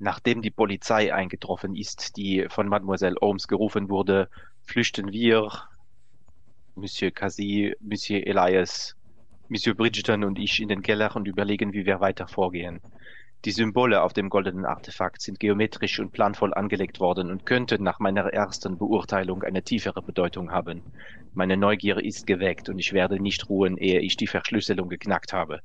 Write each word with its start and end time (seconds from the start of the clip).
Nachdem 0.00 0.42
die 0.42 0.50
Polizei 0.50 1.14
eingetroffen 1.14 1.76
ist, 1.76 2.16
die 2.16 2.46
von 2.48 2.68
Mademoiselle 2.68 3.16
Holmes 3.20 3.46
gerufen 3.46 3.88
wurde, 3.88 4.28
flüchten 4.62 5.12
wir, 5.12 5.50
Monsieur 6.74 7.12
Cassie, 7.12 7.74
Monsieur 7.80 8.26
Elias, 8.26 8.96
Monsieur 9.48 9.76
Bridgeton 9.76 10.24
und 10.24 10.38
ich 10.38 10.60
in 10.60 10.68
den 10.68 10.82
Keller 10.82 11.14
und 11.14 11.28
überlegen, 11.28 11.72
wie 11.72 11.86
wir 11.86 12.00
weiter 12.00 12.26
vorgehen. 12.26 12.80
Die 13.44 13.50
Symbole 13.50 14.02
auf 14.02 14.14
dem 14.14 14.30
goldenen 14.30 14.64
Artefakt 14.64 15.20
sind 15.20 15.38
geometrisch 15.38 16.00
und 16.00 16.12
planvoll 16.12 16.54
angelegt 16.54 16.98
worden 16.98 17.30
und 17.30 17.44
könnten 17.44 17.84
nach 17.84 18.00
meiner 18.00 18.32
ersten 18.32 18.78
Beurteilung 18.78 19.42
eine 19.42 19.62
tiefere 19.62 20.00
Bedeutung 20.00 20.50
haben. 20.50 20.82
Meine 21.34 21.58
Neugier 21.58 22.02
ist 22.02 22.26
geweckt 22.26 22.70
und 22.70 22.78
ich 22.78 22.94
werde 22.94 23.20
nicht 23.20 23.48
ruhen, 23.50 23.76
ehe 23.76 24.00
ich 24.00 24.16
die 24.16 24.26
Verschlüsselung 24.26 24.88
geknackt 24.88 25.34
habe. 25.34 25.60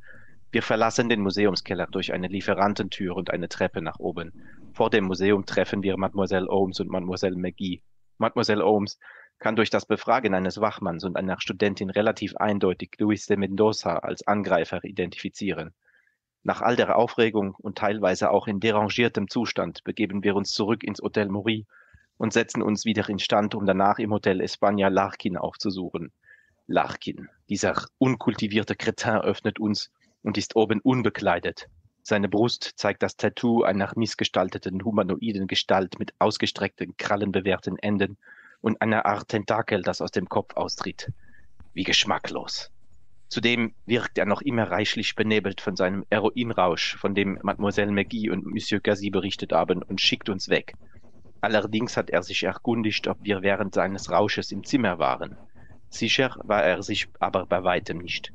Wir 0.51 0.63
verlassen 0.63 1.09
den 1.09 1.21
Museumskeller 1.21 1.85
durch 1.85 2.11
eine 2.11 2.27
Lieferantentür 2.27 3.15
und 3.15 3.29
eine 3.29 3.49
Treppe 3.49 3.83
nach 3.83 3.99
oben. 3.99 4.31
Vor 4.73 4.89
dem 4.89 5.05
Museum 5.05 5.45
treffen 5.45 5.83
wir 5.83 5.95
Mademoiselle 5.95 6.47
Holmes 6.47 6.79
und 6.79 6.89
Mademoiselle 6.89 7.35
McGee. 7.35 7.81
Mademoiselle 8.17 8.65
Holmes 8.65 8.97
kann 9.37 9.55
durch 9.55 9.69
das 9.69 9.85
Befragen 9.85 10.33
eines 10.33 10.59
Wachmanns 10.59 11.03
und 11.03 11.17
einer 11.17 11.39
Studentin 11.39 11.91
relativ 11.91 12.35
eindeutig 12.35 12.95
Luis 12.97 13.27
de 13.27 13.37
Mendoza 13.37 13.97
als 13.97 14.25
Angreifer 14.25 14.83
identifizieren. 14.83 15.75
Nach 16.41 16.61
all 16.61 16.75
der 16.75 16.97
Aufregung 16.97 17.53
und 17.55 17.77
teilweise 17.77 18.31
auch 18.31 18.47
in 18.47 18.59
derangiertem 18.59 19.27
Zustand 19.27 19.83
begeben 19.83 20.23
wir 20.23 20.35
uns 20.35 20.51
zurück 20.51 20.83
ins 20.83 20.99
Hotel 20.99 21.29
Maury 21.29 21.67
und 22.17 22.33
setzen 22.33 22.63
uns 22.63 22.85
wieder 22.85 23.07
in 23.07 23.19
Stand, 23.19 23.53
um 23.53 23.67
danach 23.67 23.99
im 23.99 24.11
Hotel 24.11 24.41
Espana 24.41 24.87
Larkin 24.87 25.37
aufzusuchen. 25.37 26.11
Larkin, 26.65 27.29
dieser 27.49 27.85
unkultivierte 27.97 28.75
Kretin 28.75 29.17
öffnet 29.17 29.59
uns 29.59 29.91
und 30.23 30.37
ist 30.37 30.55
oben 30.55 30.79
unbekleidet. 30.81 31.67
Seine 32.01 32.29
Brust 32.29 32.73
zeigt 32.75 33.03
das 33.03 33.17
Tattoo 33.17 33.63
einer 33.63 33.91
missgestalteten 33.95 34.83
humanoiden 34.83 35.47
Gestalt 35.47 35.99
mit 35.99 36.13
ausgestreckten, 36.19 36.95
krallenbewehrten 36.97 37.77
Enden 37.77 38.17
und 38.61 38.81
einer 38.81 39.05
Art 39.05 39.27
Tentakel, 39.27 39.81
das 39.81 40.01
aus 40.01 40.11
dem 40.11 40.27
Kopf 40.27 40.55
austritt. 40.55 41.11
Wie 41.73 41.83
geschmacklos. 41.83 42.71
Zudem 43.27 43.75
wirkt 43.85 44.17
er 44.17 44.25
noch 44.25 44.41
immer 44.41 44.71
reichlich 44.71 45.15
benebelt 45.15 45.61
von 45.61 45.75
seinem 45.75 46.03
Heroinrausch, 46.09 46.97
von 46.97 47.13
dem 47.13 47.37
Mademoiselle 47.43 47.91
McGee 47.91 48.31
und 48.31 48.45
Monsieur 48.45 48.79
Gazi 48.81 49.11
berichtet 49.11 49.51
haben, 49.51 49.83
und 49.83 50.01
schickt 50.01 50.29
uns 50.29 50.49
weg. 50.49 50.73
Allerdings 51.41 51.95
hat 51.95 52.09
er 52.09 52.23
sich 52.23 52.43
erkundigt, 52.43 53.07
ob 53.07 53.19
wir 53.21 53.43
während 53.43 53.75
seines 53.75 54.09
Rausches 54.09 54.51
im 54.51 54.63
Zimmer 54.63 54.97
waren. 54.97 55.37
Sicher 55.89 56.35
war 56.43 56.63
er 56.63 56.81
sich 56.81 57.07
aber 57.19 57.45
bei 57.45 57.63
weitem 57.63 57.99
nicht. 57.99 58.33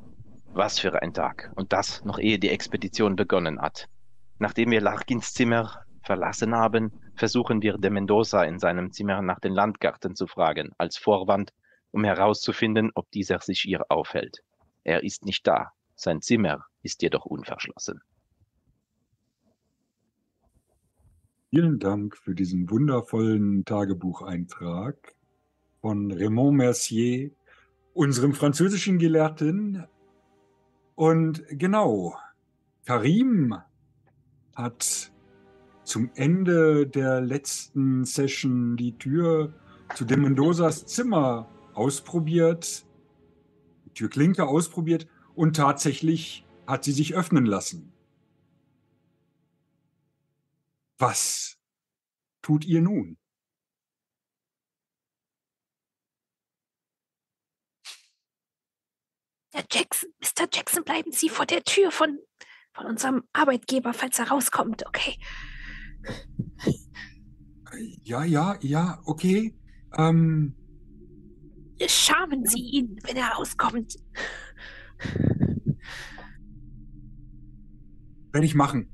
Was 0.57 0.79
für 0.79 1.01
ein 1.01 1.13
Tag, 1.13 1.51
und 1.55 1.73
das 1.73 2.05
noch 2.05 2.17
ehe 2.17 2.39
die 2.39 2.47
Expedition 2.47 3.17
begonnen 3.17 3.59
hat. 3.59 3.89
Nachdem 4.39 4.71
wir 4.71 4.79
Larkins 4.79 5.33
Zimmer 5.33 5.83
verlassen 6.01 6.55
haben, 6.55 6.93
versuchen 7.17 7.61
wir 7.61 7.77
de 7.77 7.89
Mendoza 7.89 8.41
in 8.45 8.57
seinem 8.57 8.93
Zimmer 8.93 9.21
nach 9.21 9.41
den 9.41 9.51
Landgarten 9.51 10.15
zu 10.15 10.27
fragen, 10.27 10.71
als 10.77 10.95
Vorwand, 10.95 11.51
um 11.91 12.05
herauszufinden, 12.05 12.91
ob 12.95 13.11
dieser 13.11 13.39
sich 13.39 13.59
hier 13.59 13.83
aufhält. 13.89 14.43
Er 14.85 15.03
ist 15.03 15.25
nicht 15.25 15.45
da. 15.45 15.73
Sein 15.97 16.21
Zimmer 16.21 16.63
ist 16.83 17.01
jedoch 17.01 17.25
unverschlossen. 17.25 17.99
Vielen 21.49 21.79
Dank 21.79 22.15
für 22.15 22.33
diesen 22.33 22.69
wundervollen 22.69 23.65
Tagebucheintrag 23.65 25.15
von 25.81 26.13
Raymond 26.13 26.55
Mercier, 26.55 27.31
unserem 27.93 28.33
französischen 28.33 28.99
Gelehrten. 28.99 29.85
Und 30.95 31.43
genau, 31.49 32.15
Karim 32.85 33.55
hat 34.55 35.11
zum 35.83 36.09
Ende 36.15 36.87
der 36.87 37.21
letzten 37.21 38.05
Session 38.05 38.77
die 38.77 38.97
Tür 38.97 39.53
zu 39.93 40.05
dem 40.05 40.23
Mendozas 40.23 40.85
Zimmer 40.85 41.47
ausprobiert 41.73 42.85
Türklinke 43.95 44.45
ausprobiert 44.45 45.07
und 45.33 45.55
tatsächlich 45.55 46.45
hat 46.67 46.83
sie 46.83 46.91
sich 46.91 47.15
öffnen 47.15 47.45
lassen. 47.45 47.91
Was 50.97 51.57
tut 52.41 52.65
ihr 52.65 52.81
nun? 52.81 53.17
Herr 59.55 59.63
Jackson, 59.71 60.09
Mr. 60.19 60.49
Jackson, 60.53 60.83
bleiben 60.83 61.13
Sie 61.13 61.29
vor 61.29 61.45
der 61.45 61.63
Tür 61.63 61.89
von, 61.89 62.19
von 62.73 62.87
unserem 62.87 63.23
Arbeitgeber, 63.31 63.93
falls 63.93 64.19
er 64.19 64.27
rauskommt, 64.27 64.85
okay? 64.85 65.15
Ja, 68.03 68.25
ja, 68.25 68.57
ja, 68.59 68.99
okay. 69.05 69.55
Ähm, 69.97 70.57
Schamen 71.87 72.45
Sie 72.45 72.59
ihn, 72.59 72.99
wenn 73.03 73.15
er 73.15 73.29
rauskommt. 73.29 73.95
Werde 78.33 78.45
ich 78.45 78.55
machen. 78.55 78.91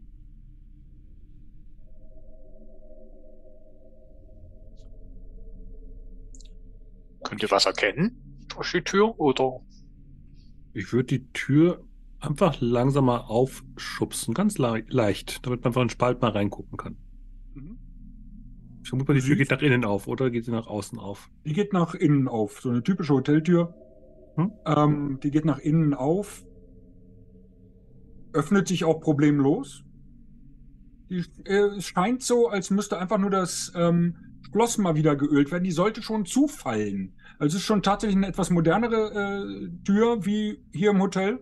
Könnt 7.23 7.41
ihr 7.41 7.49
was 7.49 7.65
erkennen 7.65 8.45
durch 8.49 8.71
die 8.73 8.83
Tür 8.83 9.19
oder? 9.19 9.59
Ich 10.73 10.93
würde 10.93 11.05
die 11.05 11.31
Tür 11.33 11.83
einfach 12.19 12.61
langsamer 12.61 13.29
aufschubsen, 13.29 14.33
ganz 14.33 14.57
le 14.57 14.83
leicht, 14.87 15.45
damit 15.45 15.63
man 15.63 15.69
einfach 15.69 15.81
einen 15.81 15.89
Spalt 15.89 16.21
mal 16.21 16.31
reingucken 16.31 16.77
kann. 16.77 16.97
Ich 18.83 18.89
vermute 18.89 19.11
mal, 19.11 19.19
die 19.19 19.25
Tür 19.25 19.35
geht 19.35 19.51
nach 19.51 19.61
innen 19.61 19.85
auf, 19.85 20.07
oder 20.07 20.29
geht 20.29 20.45
sie 20.45 20.51
nach 20.51 20.67
außen 20.67 20.97
auf? 20.97 21.29
Die 21.45 21.53
geht 21.53 21.73
nach 21.73 21.93
innen 21.93 22.27
auf. 22.27 22.61
So 22.61 22.69
eine 22.69 22.81
typische 22.81 23.13
Hoteltür. 23.13 23.73
Hm? 24.35 24.51
Ähm, 24.65 25.19
die 25.21 25.29
geht 25.29 25.45
nach 25.45 25.59
innen 25.59 25.93
auf. 25.93 26.43
Öffnet 28.33 28.67
sich 28.67 28.85
auch 28.85 28.99
problemlos. 28.99 29.83
Die, 31.09 31.23
äh, 31.45 31.75
es 31.77 31.85
scheint 31.85 32.23
so, 32.23 32.47
als 32.47 32.71
müsste 32.71 32.97
einfach 32.97 33.17
nur 33.17 33.29
das 33.29 33.71
ähm, 33.75 34.15
Schloss 34.51 34.77
mal 34.77 34.95
wieder 34.95 35.15
geölt 35.15 35.51
werden. 35.51 35.63
Die 35.63 35.71
sollte 35.71 36.01
schon 36.01 36.25
zufallen. 36.25 37.13
Also 37.39 37.55
es 37.55 37.61
ist 37.61 37.67
schon 37.67 37.83
tatsächlich 37.83 38.17
eine 38.17 38.27
etwas 38.27 38.49
modernere 38.49 39.11
äh, 39.11 39.83
Tür 39.83 40.25
wie 40.25 40.63
hier 40.73 40.91
im 40.91 41.01
Hotel. 41.01 41.39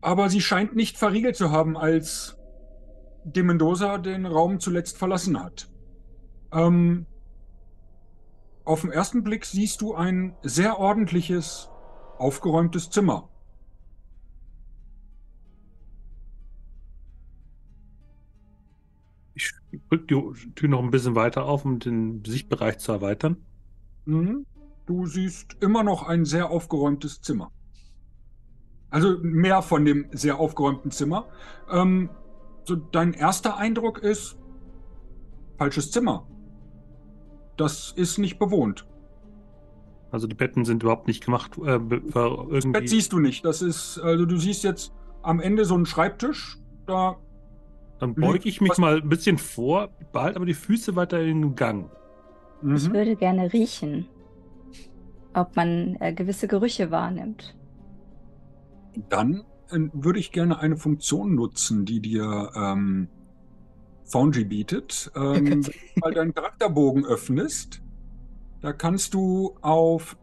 Aber 0.00 0.30
sie 0.30 0.40
scheint 0.40 0.76
nicht 0.76 0.96
verriegelt 0.96 1.36
zu 1.36 1.50
haben, 1.50 1.76
als 1.76 2.36
de 3.24 3.42
Mendoza 3.42 3.98
den 3.98 4.26
Raum 4.26 4.60
zuletzt 4.60 4.96
verlassen 4.96 5.42
hat. 5.42 5.68
Ähm, 6.52 7.06
auf 8.64 8.82
den 8.82 8.92
ersten 8.92 9.22
Blick 9.22 9.44
siehst 9.44 9.80
du 9.80 9.94
ein 9.94 10.36
sehr 10.42 10.78
ordentliches, 10.78 11.68
aufgeräumtes 12.18 12.90
Zimmer. 12.90 13.28
Drücke 19.88 20.06
die 20.06 20.54
Tür 20.54 20.68
noch 20.68 20.82
ein 20.82 20.90
bisschen 20.90 21.14
weiter 21.14 21.44
auf, 21.44 21.64
um 21.64 21.78
den 21.78 22.24
Sichtbereich 22.24 22.78
zu 22.78 22.92
erweitern. 22.92 23.36
Mhm. 24.04 24.46
Du 24.86 25.06
siehst 25.06 25.56
immer 25.60 25.82
noch 25.82 26.06
ein 26.06 26.24
sehr 26.24 26.50
aufgeräumtes 26.50 27.20
Zimmer. 27.20 27.50
Also 28.90 29.18
mehr 29.20 29.60
von 29.62 29.84
dem 29.84 30.06
sehr 30.12 30.38
aufgeräumten 30.38 30.90
Zimmer. 30.90 31.28
Ähm, 31.70 32.08
so 32.64 32.76
dein 32.76 33.12
erster 33.12 33.58
Eindruck 33.58 33.98
ist 33.98 34.38
falsches 35.58 35.90
Zimmer 35.90 36.26
das 37.58 37.92
ist 37.94 38.18
nicht 38.18 38.38
bewohnt. 38.38 38.86
Also 40.10 40.26
die 40.26 40.34
Betten 40.34 40.64
sind 40.64 40.82
überhaupt 40.82 41.06
nicht 41.06 41.24
gemacht. 41.24 41.58
Äh, 41.58 41.78
das 42.50 42.72
Bett 42.72 42.88
siehst 42.88 43.12
du 43.12 43.18
nicht. 43.18 43.44
Das 43.44 43.60
ist, 43.60 43.98
also 43.98 44.24
du 44.24 44.38
siehst 44.38 44.64
jetzt 44.64 44.94
am 45.22 45.40
Ende 45.40 45.66
so 45.66 45.74
einen 45.74 45.84
Schreibtisch. 45.84 46.56
Da. 46.86 47.18
Dann 47.98 48.14
beuge 48.14 48.48
ich 48.48 48.60
mich 48.60 48.78
mal 48.78 49.00
ein 49.00 49.08
bisschen 49.08 49.38
vor, 49.38 49.88
behalte 50.12 50.36
aber 50.36 50.46
die 50.46 50.54
Füße 50.54 50.94
weiter 50.94 51.20
in 51.20 51.54
Gang. 51.56 51.90
Mhm. 52.62 52.76
Ich 52.76 52.92
würde 52.92 53.16
gerne 53.16 53.52
riechen, 53.52 54.06
ob 55.34 55.56
man 55.56 55.96
äh, 56.00 56.12
gewisse 56.12 56.48
Gerüche 56.48 56.90
wahrnimmt. 56.90 57.56
Dann 59.08 59.44
äh, 59.70 59.78
würde 59.92 60.18
ich 60.18 60.32
gerne 60.32 60.60
eine 60.60 60.76
Funktion 60.76 61.34
nutzen, 61.34 61.84
die 61.84 62.00
dir 62.00 62.50
ähm, 62.54 63.08
Foundry 64.04 64.44
bietet. 64.44 65.10
Ähm, 65.14 65.50
wenn 65.50 65.62
du 65.62 65.70
mal 65.96 66.14
deinen 66.14 66.34
Charakterbogen 66.34 67.04
öffnest, 67.04 67.82
da 68.60 68.72
kannst 68.72 69.14
du 69.14 69.56
auf. 69.60 70.16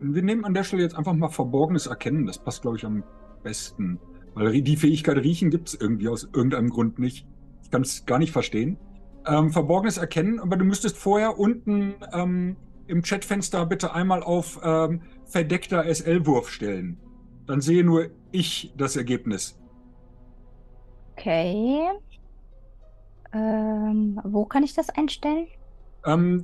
Wir 0.00 0.22
nehmen 0.22 0.44
an 0.44 0.54
der 0.54 0.64
Stelle 0.64 0.82
jetzt 0.82 0.96
einfach 0.96 1.12
mal 1.12 1.28
Verborgenes 1.28 1.86
erkennen. 1.86 2.26
Das 2.26 2.38
passt, 2.38 2.62
glaube 2.62 2.76
ich, 2.76 2.84
am 2.84 3.04
besten. 3.42 4.00
Weil 4.34 4.62
die 4.62 4.76
Fähigkeit 4.76 5.18
riechen 5.18 5.50
gibt 5.50 5.68
es 5.68 5.74
irgendwie 5.74 6.08
aus 6.08 6.24
irgendeinem 6.24 6.70
Grund 6.70 6.98
nicht. 6.98 7.26
Ich 7.62 7.70
kann 7.70 7.82
es 7.82 8.06
gar 8.06 8.18
nicht 8.18 8.32
verstehen. 8.32 8.78
Ähm, 9.26 9.52
Verborgenes 9.52 9.98
erkennen, 9.98 10.40
aber 10.40 10.56
du 10.56 10.64
müsstest 10.64 10.96
vorher 10.96 11.38
unten 11.38 11.94
ähm, 12.12 12.56
im 12.86 13.02
Chatfenster 13.02 13.66
bitte 13.66 13.94
einmal 13.94 14.22
auf 14.22 14.58
ähm, 14.62 15.02
verdeckter 15.24 15.84
SL-Wurf 15.84 16.48
stellen. 16.50 16.98
Dann 17.46 17.60
sehe 17.60 17.84
nur 17.84 18.10
ich 18.30 18.72
das 18.76 18.96
Ergebnis. 18.96 19.58
Okay. 21.16 21.88
Äh, 23.32 23.38
Ähm, 23.92 24.20
wo 24.24 24.44
kann 24.46 24.62
ich 24.62 24.74
das 24.74 24.90
einstellen? 24.90 25.48
Ähm, 26.04 26.42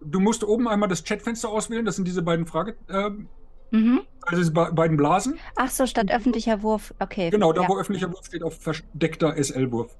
du 0.00 0.20
musst 0.20 0.44
oben 0.44 0.68
einmal 0.68 0.88
das 0.88 1.04
Chatfenster 1.04 1.48
auswählen. 1.50 1.84
Das 1.84 1.96
sind 1.96 2.06
diese 2.06 2.22
beiden 2.22 2.46
Frage, 2.46 2.76
ähm, 2.88 3.30
Mhm. 3.70 4.00
also 4.22 4.36
diese 4.40 4.52
be- 4.52 4.72
beiden 4.72 4.96
Blasen. 4.96 5.38
Ach 5.56 5.68
so, 5.70 5.86
statt 5.86 6.10
öffentlicher 6.10 6.62
Wurf. 6.62 6.94
Okay. 7.00 7.30
Genau, 7.30 7.52
da 7.52 7.62
ja. 7.62 7.68
wo 7.68 7.78
öffentlicher 7.78 8.10
Wurf 8.12 8.24
steht, 8.26 8.42
auf 8.42 8.58
versteckter 8.58 9.36
SL-Wurf. 9.36 9.96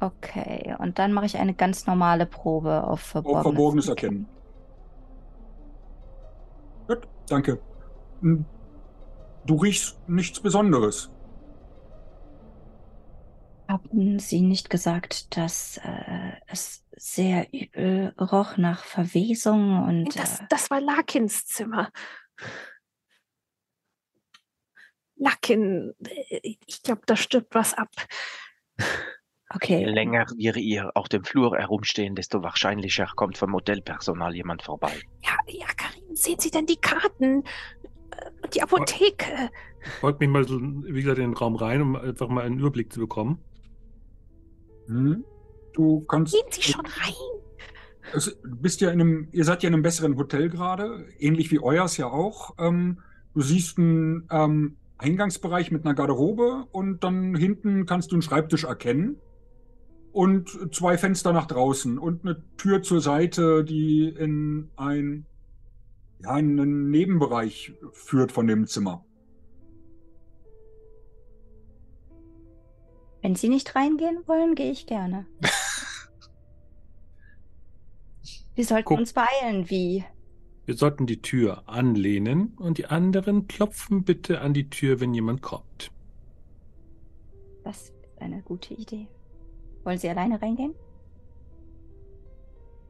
Okay, 0.00 0.74
und 0.78 0.98
dann 0.98 1.12
mache 1.12 1.26
ich 1.26 1.38
eine 1.38 1.54
ganz 1.54 1.86
normale 1.86 2.26
Probe 2.26 2.84
auf 2.84 3.00
Verborgenes, 3.00 3.38
Auf 3.46 3.52
Verborgenes 3.52 3.88
Erkennen. 3.88 4.26
Gut, 6.88 7.08
danke. 7.28 7.60
Hm, 8.20 8.44
Du 9.46 9.56
riechst 9.56 9.98
nichts 10.08 10.40
Besonderes. 10.40 11.10
Haben 13.68 14.18
Sie 14.18 14.40
nicht 14.42 14.68
gesagt, 14.68 15.36
dass 15.36 15.78
äh, 15.78 16.32
es 16.46 16.84
sehr 16.96 17.46
übel 17.52 18.14
roch 18.20 18.56
nach 18.58 18.84
Verwesung 18.84 19.82
und 19.84 20.18
Das, 20.18 20.40
äh, 20.40 20.44
das 20.50 20.70
war 20.70 20.80
Larkins 20.80 21.46
Zimmer. 21.46 21.90
Larkin, 25.24 25.94
äh, 26.06 26.54
ich 26.66 26.82
glaube, 26.82 27.02
da 27.06 27.16
stirbt 27.16 27.54
was 27.54 27.74
ab. 27.74 27.90
Je 28.78 28.84
okay. 29.54 29.84
länger 29.84 30.26
wir 30.36 30.52
hier 30.54 30.90
auf 30.94 31.08
dem 31.08 31.24
Flur 31.24 31.56
herumstehen, 31.56 32.14
desto 32.14 32.42
wahrscheinlicher 32.42 33.08
kommt 33.16 33.38
vom 33.38 33.52
Hotelpersonal 33.52 34.34
jemand 34.34 34.62
vorbei. 34.62 34.92
Ja, 35.22 35.36
ja, 35.46 35.66
Karin, 35.76 36.14
sehen 36.14 36.38
Sie 36.40 36.50
denn 36.50 36.66
die 36.66 36.76
Karten? 36.76 37.44
Äh, 38.10 38.30
Und 38.42 38.54
die 38.54 38.62
Apotheke? 38.62 39.50
Folgt 40.00 40.20
mich 40.20 40.28
mal 40.28 40.46
so, 40.46 40.60
wie 40.60 41.02
gesagt, 41.02 41.18
in 41.18 41.30
den 41.30 41.34
Raum 41.34 41.56
rein, 41.56 41.82
um 41.82 41.96
einfach 41.96 42.28
mal 42.28 42.44
einen 42.44 42.58
Überblick 42.58 42.92
zu 42.92 43.00
bekommen. 43.00 43.38
Hm? 44.86 45.24
Du 45.72 46.00
kannst. 46.04 46.34
Gehen 46.34 46.46
Sie 46.50 46.62
schon 46.62 46.86
rein. 46.86 47.14
Es, 48.12 48.26
du 48.26 48.56
bist 48.56 48.80
ja 48.80 48.90
in 48.90 49.00
einem, 49.00 49.28
ihr 49.32 49.44
seid 49.44 49.62
ja 49.62 49.68
in 49.68 49.74
einem 49.74 49.82
besseren 49.82 50.16
Hotel 50.16 50.50
gerade, 50.50 51.06
ähnlich 51.18 51.50
wie 51.50 51.60
euers 51.60 51.96
ja 51.96 52.06
auch. 52.06 52.54
Ähm, 52.58 53.00
du 53.34 53.40
siehst 53.40 53.78
einen 53.78 54.28
ähm, 54.30 54.76
Eingangsbereich 54.98 55.70
mit 55.70 55.84
einer 55.84 55.94
Garderobe 55.94 56.66
und 56.72 57.02
dann 57.04 57.34
hinten 57.34 57.86
kannst 57.86 58.12
du 58.12 58.16
einen 58.16 58.22
Schreibtisch 58.22 58.64
erkennen 58.64 59.20
und 60.12 60.72
zwei 60.72 60.96
Fenster 60.96 61.32
nach 61.32 61.46
draußen 61.46 61.98
und 61.98 62.24
eine 62.24 62.42
Tür 62.56 62.82
zur 62.82 63.00
Seite, 63.00 63.64
die 63.64 64.08
in 64.08 64.70
ein, 64.76 65.26
ja, 66.22 66.30
einen 66.30 66.90
Nebenbereich 66.90 67.74
führt 67.92 68.30
von 68.30 68.46
dem 68.46 68.66
Zimmer. 68.66 69.04
Wenn 73.22 73.34
Sie 73.34 73.48
nicht 73.48 73.74
reingehen 73.74 74.18
wollen, 74.26 74.54
gehe 74.54 74.70
ich 74.70 74.86
gerne. 74.86 75.26
Wir 78.54 78.64
sollten 78.64 78.84
Guck. 78.84 78.98
uns 78.98 79.12
beeilen, 79.12 79.68
wie? 79.68 80.04
Wir 80.66 80.76
sollten 80.76 81.06
die 81.06 81.20
Tür 81.20 81.68
anlehnen 81.68 82.54
und 82.56 82.78
die 82.78 82.86
anderen 82.86 83.48
klopfen 83.48 84.04
bitte 84.04 84.40
an 84.40 84.54
die 84.54 84.70
Tür, 84.70 85.00
wenn 85.00 85.12
jemand 85.12 85.42
kommt. 85.42 85.90
Das 87.64 87.82
ist 87.82 87.92
eine 88.20 88.42
gute 88.42 88.74
Idee. 88.74 89.08
Wollen 89.84 89.98
Sie 89.98 90.08
alleine 90.08 90.40
reingehen? 90.40 90.74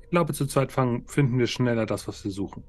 Ich 0.03 0.11
glaube, 0.11 0.33
zu 0.33 0.47
zweit 0.47 0.71
fangen, 0.71 1.07
finden 1.09 1.39
wir 1.39 1.49
schneller 1.49 1.87
das, 1.87 2.07
was 2.07 2.23
wir 2.25 2.31
suchen. 2.31 2.63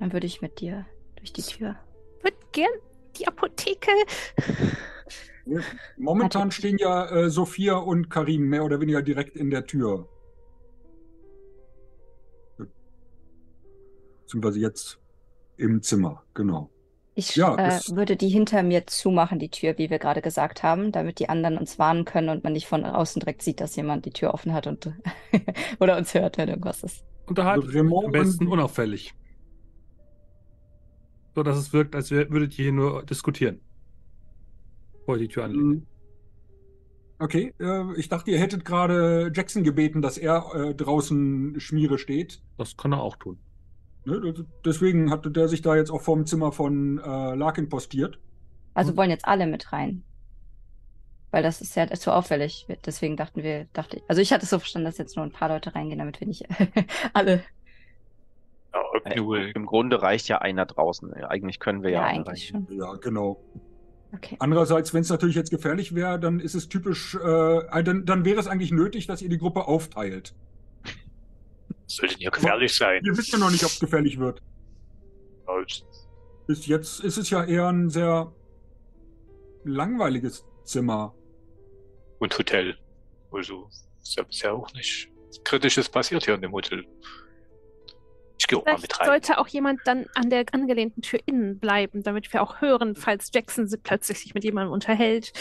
Dann 0.00 0.12
würde 0.12 0.26
ich 0.26 0.40
mit 0.40 0.60
dir 0.60 0.86
durch 1.16 1.32
die 1.32 1.42
Tür. 1.42 1.76
Wird 2.22 2.52
gern 2.52 2.70
die 3.16 3.28
Apotheke. 3.28 3.90
Momentan 5.96 6.50
stehen 6.50 6.78
ja 6.78 7.08
äh, 7.10 7.30
Sophia 7.30 7.76
und 7.76 8.10
Karim 8.10 8.48
mehr 8.48 8.64
oder 8.64 8.80
weniger 8.80 9.02
direkt 9.02 9.36
in 9.36 9.50
der 9.50 9.66
Tür. 9.66 10.08
Beziehungsweise 14.28 14.60
jetzt 14.60 14.98
im 15.56 15.80
Zimmer, 15.80 16.22
genau. 16.34 16.68
Ich 17.14 17.34
Ja, 17.34 17.56
äh, 17.56 17.80
würde 17.88 18.14
die 18.14 18.28
hinter 18.28 18.62
mir 18.62 18.86
zumachen, 18.86 19.38
die 19.38 19.48
Tür, 19.48 19.78
wie 19.78 19.88
wir 19.88 19.98
gerade 19.98 20.20
gesagt 20.20 20.62
haben, 20.62 20.92
damit 20.92 21.18
die 21.18 21.30
anderen 21.30 21.56
uns 21.56 21.78
warnen 21.78 22.04
können 22.04 22.28
und 22.28 22.44
man 22.44 22.52
nicht 22.52 22.66
von 22.66 22.84
außen 22.84 23.20
direkt 23.20 23.40
sieht, 23.40 23.62
dass 23.62 23.74
jemand 23.74 24.04
die 24.04 24.10
Tür 24.10 24.34
offen 24.34 24.52
hat 24.52 24.66
und 24.66 24.92
oder 25.80 25.96
uns 25.96 26.12
hört, 26.12 26.36
wenn 26.36 26.50
irgendwas 26.50 26.82
ist. 26.82 27.06
Unterhalten 27.26 27.66
Also 27.66 27.78
Raymond 27.78 28.06
am 28.06 28.12
besten 28.12 28.46
unauffällig. 28.46 29.14
So 31.34 31.42
dass 31.42 31.56
es 31.56 31.72
wirkt, 31.72 31.96
als 31.96 32.10
würdet 32.10 32.58
ihr 32.58 32.64
hier 32.64 32.72
nur 32.72 33.02
diskutieren. 33.02 33.62
Bevor 34.92 35.16
ihr 35.16 35.22
die 35.22 35.28
Tür 35.28 35.44
anlegt. 35.44 35.64
Mhm. 35.64 35.86
Okay, 37.18 37.54
äh, 37.58 37.94
ich 37.96 38.10
dachte, 38.10 38.30
ihr 38.30 38.38
hättet 38.38 38.66
gerade 38.66 39.32
Jackson 39.34 39.64
gebeten, 39.64 40.02
dass 40.02 40.18
er 40.18 40.54
äh, 40.54 40.74
draußen 40.74 41.58
Schmiere 41.58 41.96
steht. 41.96 42.42
Das 42.58 42.76
kann 42.76 42.92
er 42.92 43.00
auch 43.00 43.16
tun. 43.16 43.38
Ne? 44.08 44.32
das- 44.32 44.44
Deswegen 44.64 45.10
hatte 45.10 45.30
der 45.30 45.48
sich 45.48 45.62
da 45.62 45.76
jetzt 45.76 45.90
auch 45.90 46.00
vorm 46.00 46.26
Zimmer 46.26 46.52
von 46.52 46.98
äh, 46.98 47.34
Larkin 47.34 47.68
postiert. 47.68 48.18
Also 48.74 48.90
Hm. 48.90 48.96
wollen 48.96 49.10
jetzt 49.10 49.26
alle 49.26 49.46
mit 49.46 49.72
rein. 49.72 50.02
Weil 51.30 51.42
das 51.42 51.60
ist 51.60 51.76
ja 51.76 51.86
zu 51.90 52.12
auffällig. 52.12 52.66
Deswegen 52.86 53.16
dachten 53.16 53.42
wir, 53.42 53.66
dachte 53.74 53.98
ich. 53.98 54.02
Also 54.08 54.22
ich 54.22 54.32
hatte 54.32 54.44
es 54.44 54.50
so 54.50 54.58
verstanden, 54.58 54.86
dass 54.86 54.96
jetzt 54.98 55.14
nur 55.16 55.24
ein 55.26 55.32
paar 55.32 55.50
Leute 55.50 55.74
reingehen, 55.74 55.98
damit 55.98 56.20
wir 56.20 56.26
nicht 56.26 56.44
alle. 57.12 57.42
Ja, 58.72 58.80
Äh, 59.10 59.16
nur, 59.16 59.38
Im 59.54 59.66
Grunde 59.66 60.00
reicht 60.00 60.28
ja 60.28 60.38
einer 60.38 60.64
draußen. 60.66 61.12
Eigentlich 61.14 61.58
können 61.60 61.82
wir 61.82 61.90
Ja, 61.90 62.00
ja, 62.00 62.06
eigentlich 62.06 62.54
rein. 62.54 62.66
schon. 62.68 62.78
Ja, 62.78 62.94
genau. 62.94 63.42
Okay. 64.14 64.36
Andererseits, 64.38 64.94
wenn 64.94 65.02
es 65.02 65.10
natürlich 65.10 65.36
jetzt 65.36 65.50
gefährlich 65.50 65.94
wäre, 65.94 66.18
dann 66.18 66.40
ist 66.40 66.54
es 66.54 66.68
typisch, 66.70 67.14
äh, 67.14 67.82
dann, 67.82 68.06
dann 68.06 68.24
wäre 68.24 68.40
es 68.40 68.46
eigentlich 68.46 68.72
nötig, 68.72 69.06
dass 69.06 69.20
ihr 69.20 69.28
die 69.28 69.36
Gruppe 69.36 69.68
aufteilt. 69.68 70.34
Sollte 71.96 72.16
ja 72.18 72.30
gefährlich 72.30 72.74
sein. 72.74 73.02
Ihr 73.04 73.16
wisst 73.16 73.32
ja 73.32 73.38
noch 73.38 73.50
nicht, 73.50 73.64
ob 73.64 73.70
es 73.70 73.80
gefährlich 73.80 74.18
wird. 74.18 74.40
Also, 75.46 75.84
Bis 76.46 76.66
jetzt 76.66 77.00
ist 77.00 77.16
es 77.18 77.30
ja 77.30 77.44
eher 77.44 77.68
ein 77.68 77.90
sehr 77.90 78.32
langweiliges 79.64 80.44
Zimmer. 80.64 81.14
Und 82.18 82.36
Hotel. 82.38 82.76
Also, 83.32 83.68
ist 84.02 84.16
ja 84.16 84.22
bisher 84.22 84.54
auch 84.54 84.72
nicht 84.74 85.10
Kritisches 85.44 85.88
passiert 85.88 86.24
hier 86.24 86.34
in 86.34 86.42
dem 86.42 86.52
Hotel. 86.52 86.84
Ich 88.38 88.46
gehe 88.46 88.58
auch 88.58 88.64
mal 88.64 88.78
mit 88.78 88.98
rein. 88.98 89.06
sollte 89.06 89.38
auch 89.38 89.48
jemand 89.48 89.80
dann 89.84 90.06
an 90.14 90.30
der 90.30 90.44
angelehnten 90.52 91.02
Tür 91.02 91.20
innen 91.26 91.58
bleiben, 91.58 92.02
damit 92.02 92.32
wir 92.32 92.42
auch 92.42 92.60
hören, 92.60 92.94
falls 92.94 93.30
Jackson 93.32 93.68
plötzlich 93.82 94.20
sich 94.20 94.34
mit 94.34 94.44
jemandem 94.44 94.72
unterhält. 94.72 95.32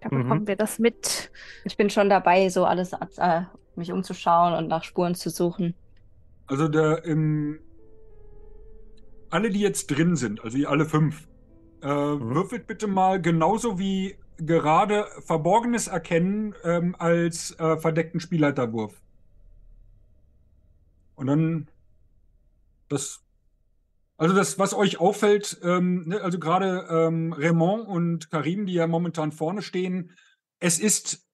Da 0.00 0.08
Mhm. 0.10 0.22
bekommen 0.22 0.46
wir 0.46 0.56
das 0.56 0.78
mit. 0.78 1.30
Ich 1.64 1.76
bin 1.76 1.90
schon 1.90 2.08
dabei, 2.08 2.48
so 2.48 2.64
alles 2.64 2.92
äh, 2.92 3.42
mich 3.78 3.92
umzuschauen 3.92 4.54
und 4.54 4.68
nach 4.68 4.84
Spuren 4.84 5.14
zu 5.14 5.30
suchen. 5.30 5.74
Also 6.46 6.68
der 6.68 7.04
im 7.04 7.60
alle, 9.30 9.50
die 9.50 9.60
jetzt 9.60 9.88
drin 9.88 10.16
sind, 10.16 10.42
also 10.42 10.56
ihr 10.56 10.70
alle 10.70 10.86
fünf, 10.86 11.28
äh, 11.82 11.86
würfelt 11.86 12.66
bitte 12.66 12.86
mal 12.86 13.20
genauso 13.20 13.78
wie 13.78 14.16
gerade 14.38 15.06
Verborgenes 15.24 15.88
erkennen 15.88 16.54
ähm, 16.64 16.94
als 16.98 17.58
äh, 17.58 17.76
verdeckten 17.76 18.20
Spielleiterwurf. 18.20 19.00
Und 21.14 21.26
dann 21.26 21.68
das, 22.88 23.24
also 24.16 24.34
das, 24.34 24.58
was 24.58 24.74
euch 24.74 25.00
auffällt, 25.00 25.58
ähm, 25.62 26.08
ne, 26.08 26.20
also 26.20 26.38
gerade 26.38 26.86
ähm, 26.88 27.32
Raymond 27.32 27.88
und 27.88 28.30
Karim, 28.30 28.66
die 28.66 28.74
ja 28.74 28.86
momentan 28.86 29.32
vorne 29.32 29.62
stehen, 29.62 30.12
es 30.60 30.78
ist 30.78 31.26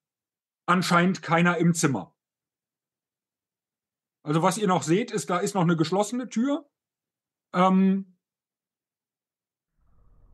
anscheinend 0.66 1.22
keiner 1.22 1.58
im 1.58 1.74
Zimmer. 1.74 2.13
Also 4.24 4.42
was 4.42 4.56
ihr 4.56 4.66
noch 4.66 4.82
seht, 4.82 5.10
ist, 5.10 5.28
da 5.28 5.38
ist 5.38 5.54
noch 5.54 5.62
eine 5.62 5.76
geschlossene 5.76 6.28
Tür. 6.28 6.64
Ähm, 7.52 8.16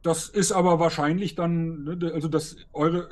das 0.03 0.29
ist 0.29 0.53
aber 0.53 0.79
wahrscheinlich 0.79 1.35
dann, 1.35 1.83
ne, 1.83 2.13
also 2.15 2.29
dass 2.29 2.57
eure, 2.73 3.11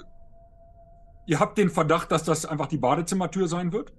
ihr 1.27 1.41
habt 1.41 1.59
den 1.59 1.69
Verdacht, 1.69 2.13
dass 2.13 2.23
das 2.23 2.47
einfach 2.47 2.69
die 2.69 2.79
Badezimmertür 2.79 3.49
sein 3.49 3.73
wird. 3.73 3.93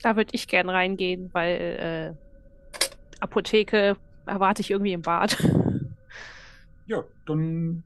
Da 0.00 0.16
würde 0.16 0.30
ich 0.32 0.46
gern 0.46 0.70
reingehen, 0.70 1.30
weil 1.32 2.16
äh, 2.70 2.78
Apotheke 3.20 3.96
erwarte 4.26 4.62
ich 4.62 4.70
irgendwie 4.70 4.92
im 4.92 5.02
Bad. 5.02 5.36
Ja, 6.86 7.04
dann 7.26 7.84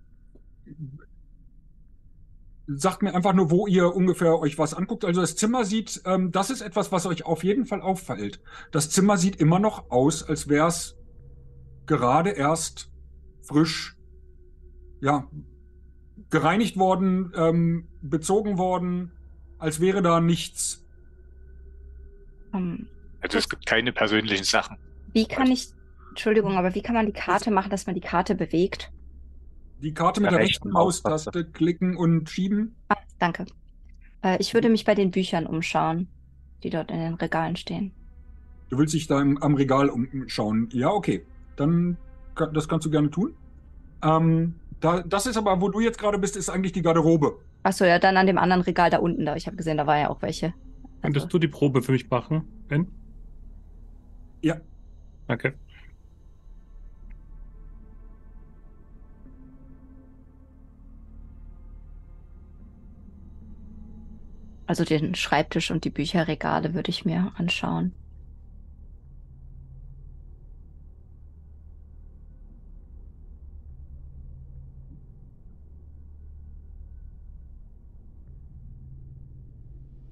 sagt 2.66 3.02
mir 3.02 3.14
einfach 3.14 3.32
nur, 3.32 3.50
wo 3.50 3.66
ihr 3.66 3.94
ungefähr 3.94 4.38
euch 4.38 4.58
was 4.58 4.75
anguckt. 4.75 5.04
Also 5.04 5.20
das 5.20 5.37
Zimmer 5.37 5.64
sieht, 5.64 6.02
ähm, 6.04 6.32
das 6.32 6.50
ist 6.50 6.62
etwas, 6.62 6.90
was 6.92 7.06
euch 7.06 7.25
auf 7.25 7.44
jeden 7.44 7.64
Fall 7.64 7.80
auffällt. 7.80 8.40
Das 8.73 8.90
Zimmer 8.90 9.16
sieht 9.16 9.37
immer 9.37 9.58
noch 9.58 9.90
aus, 9.90 10.23
als 10.23 10.49
wäre 10.49 10.66
es 10.68 10.96
gerade 11.87 12.30
erst 12.30 12.90
frisch, 13.42 13.96
ja, 15.00 15.28
gereinigt 16.30 16.76
worden, 16.76 17.32
ähm, 17.37 17.88
bezogen 18.02 18.58
worden, 18.58 19.12
als 19.58 19.80
wäre 19.80 20.02
da 20.02 20.20
nichts. 20.20 20.85
Ähm, 22.52 22.88
Also 23.20 23.38
es 23.38 23.49
gibt 23.49 23.66
keine 23.66 23.92
persönlichen 23.92 24.44
Sachen. 24.44 24.76
wie 25.12 25.26
kann 25.26 25.50
ich, 25.50 25.68
Entschuldigung, 26.11 26.56
aber 26.56 26.75
wie 26.75 26.82
kann 26.82 26.94
man 26.96 27.06
die 27.06 27.12
Karte 27.12 27.50
machen, 27.52 27.70
dass 27.70 27.87
man 27.87 27.94
die 27.94 28.00
Karte 28.00 28.35
bewegt? 28.35 28.90
Die 29.83 29.92
Karte 29.92 30.21
mit 30.21 30.30
Der 30.30 30.38
rechten 30.38 30.68
rechten 30.68 30.71
Maustaste 30.71 31.45
klicken 31.45 31.97
und 31.97 32.28
schieben. 32.30 32.75
Ah, 32.88 32.97
danke. 33.18 33.47
Äh, 34.23 34.38
ich 34.40 34.54
würde 34.54 34.68
mich 34.68 34.85
bei 34.85 34.95
den 34.95 35.11
Büchern 35.11 35.47
umschauen, 35.47 36.09
die 36.62 36.71
dort 36.71 36.90
in 36.90 36.99
den 36.99 37.14
Regalen 37.14 37.56
stehen. 37.56 37.92
Du 38.71 38.78
willst 38.78 38.95
dich 38.95 39.06
da 39.06 39.21
im, 39.21 39.40
am 39.42 39.54
Regal 39.54 39.88
umschauen. 39.88 40.68
Ja, 40.73 40.90
okay. 40.90 41.25
Dann 41.56 41.97
das 42.35 42.68
kannst 42.68 42.87
du 42.87 42.90
gerne 42.90 43.11
tun. 43.11 43.35
Ähm, 44.02 44.54
da, 44.80 45.02
das 45.02 45.26
ist 45.26 45.37
aber, 45.37 45.61
wo 45.61 45.68
du 45.68 45.80
jetzt 45.80 45.99
gerade 45.99 46.18
bist, 46.18 46.37
ist 46.37 46.50
eigentlich 46.50 46.73
die 46.73 46.83
Garderobe. 46.83 47.38
Achso, 47.62 47.85
ja, 47.85 47.99
dann 47.99 48.16
an 48.16 48.26
dem 48.26 48.38
anderen 48.38 48.62
Regal 48.62 48.90
da 48.90 48.99
unten 48.99 49.25
da. 49.25 49.37
Ich 49.37 49.47
habe 49.47 49.56
gesehen, 49.56 49.78
da 49.78 49.87
war 49.87 49.99
ja 49.99 50.11
auch 50.11 50.23
welche. 50.23 50.52
Könntest 51.02 51.26
Also, 51.26 51.38
du 51.38 51.47
die 51.47 51.49
Probe 51.49 51.83
für 51.83 51.92
mich 51.92 52.09
machen, 52.11 52.45
Ben? 52.68 52.87
Ja. 54.42 54.56
Danke. 55.26 55.54
Also 64.66 64.85
den 64.85 65.14
Schreibtisch 65.14 65.70
und 65.70 65.85
die 65.85 65.90
Bücherregale 65.90 66.75
würde 66.75 66.90
ich 66.90 67.04
mir 67.04 67.32
anschauen. 67.37 67.94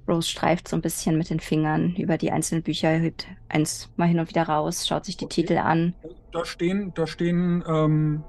Rose 0.09 0.29
streift 0.29 0.69
so 0.69 0.77
ein 0.77 0.83
bisschen 0.83 1.17
mit 1.17 1.31
den 1.31 1.41
Fingern 1.41 1.95
über 1.97 2.19
die 2.19 2.31
einzelnen 2.31 2.63
Bücher, 2.63 2.91
hebt 2.91 3.27
eins 3.49 3.91
mal 3.97 4.07
hin 4.07 4.19
und 4.21 4.29
wieder 4.29 4.45
raus, 4.45 4.87
schaut 4.87 5.05
sich 5.05 5.17
die 5.17 5.25
Okay. 5.25 5.43
Titel 5.43 5.59
an. 5.59 5.95
Da 6.33 6.45
stehen, 6.45 6.93
da 6.95 7.07
stehen 7.07 7.65
ähm, 7.67 8.25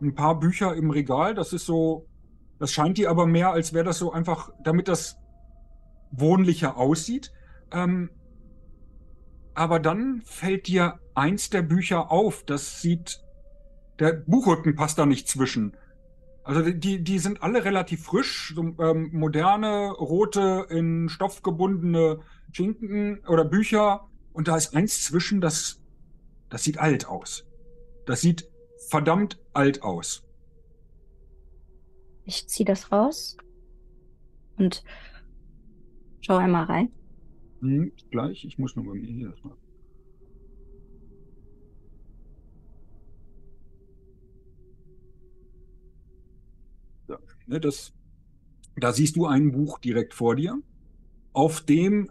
ein 0.00 0.14
paar 0.14 0.38
Bücher 0.38 0.74
im 0.74 0.90
Regal. 0.90 1.34
Das 1.34 1.52
ist 1.52 1.66
so, 1.66 2.06
das 2.58 2.72
scheint 2.72 2.98
dir 2.98 3.10
aber 3.10 3.26
mehr, 3.26 3.50
als 3.50 3.72
wäre 3.72 3.84
das 3.84 3.98
so 3.98 4.12
einfach, 4.12 4.50
damit 4.62 4.88
das 4.88 5.18
wohnlicher 6.18 6.76
aussieht. 6.76 7.32
Ähm, 7.72 8.10
aber 9.54 9.80
dann 9.80 10.22
fällt 10.24 10.66
dir 10.66 11.00
eins 11.14 11.50
der 11.50 11.62
Bücher 11.62 12.10
auf. 12.10 12.44
Das 12.44 12.82
sieht, 12.82 13.22
der 13.98 14.12
Buchrücken 14.12 14.74
passt 14.74 14.98
da 14.98 15.06
nicht 15.06 15.28
zwischen. 15.28 15.76
Also 16.44 16.70
die, 16.70 17.02
die 17.02 17.18
sind 17.18 17.42
alle 17.42 17.64
relativ 17.64 18.04
frisch, 18.04 18.52
so, 18.54 18.62
ähm, 18.78 19.10
moderne, 19.12 19.90
rote, 19.90 20.66
in 20.70 21.08
Stoff 21.08 21.42
gebundene 21.42 22.20
Schinken 22.52 23.24
oder 23.26 23.44
Bücher. 23.44 24.08
Und 24.32 24.48
da 24.48 24.56
ist 24.56 24.76
eins 24.76 25.02
zwischen, 25.02 25.40
das, 25.40 25.80
das 26.50 26.62
sieht 26.62 26.78
alt 26.78 27.08
aus. 27.08 27.46
Das 28.04 28.20
sieht 28.20 28.48
verdammt 28.88 29.40
alt 29.52 29.82
aus. 29.82 30.22
Ich 32.24 32.48
ziehe 32.48 32.66
das 32.66 32.92
raus 32.92 33.36
und 34.56 34.84
schau 36.26 36.36
einmal 36.36 36.64
rein. 36.64 36.90
Hm, 37.60 37.92
gleich, 38.10 38.44
ich 38.44 38.58
muss 38.58 38.74
nur 38.74 38.84
bei 38.84 38.94
mir 38.94 39.06
hier 39.06 39.30
erstmal. 39.30 39.56
So, 47.06 47.16
ne, 47.46 47.60
das, 47.60 47.92
da 48.76 48.92
siehst 48.92 49.16
du 49.16 49.26
ein 49.26 49.52
Buch 49.52 49.78
direkt 49.78 50.14
vor 50.14 50.34
dir. 50.34 50.60
Auf 51.32 51.60
dem 51.60 52.10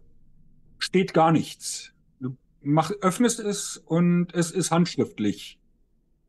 steht 0.80 1.14
gar 1.14 1.32
nichts. 1.32 1.94
Du 2.20 2.38
mach, 2.62 2.92
öffnest 3.02 3.40
es 3.40 3.78
und 3.78 4.34
es 4.34 4.52
ist 4.52 4.72
handschriftlich. 4.72 5.60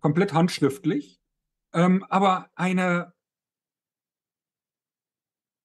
Komplett 0.00 0.32
handschriftlich. 0.32 1.20
Ähm, 1.72 2.04
aber 2.08 2.50
eine, 2.56 2.80
ja, 2.80 3.12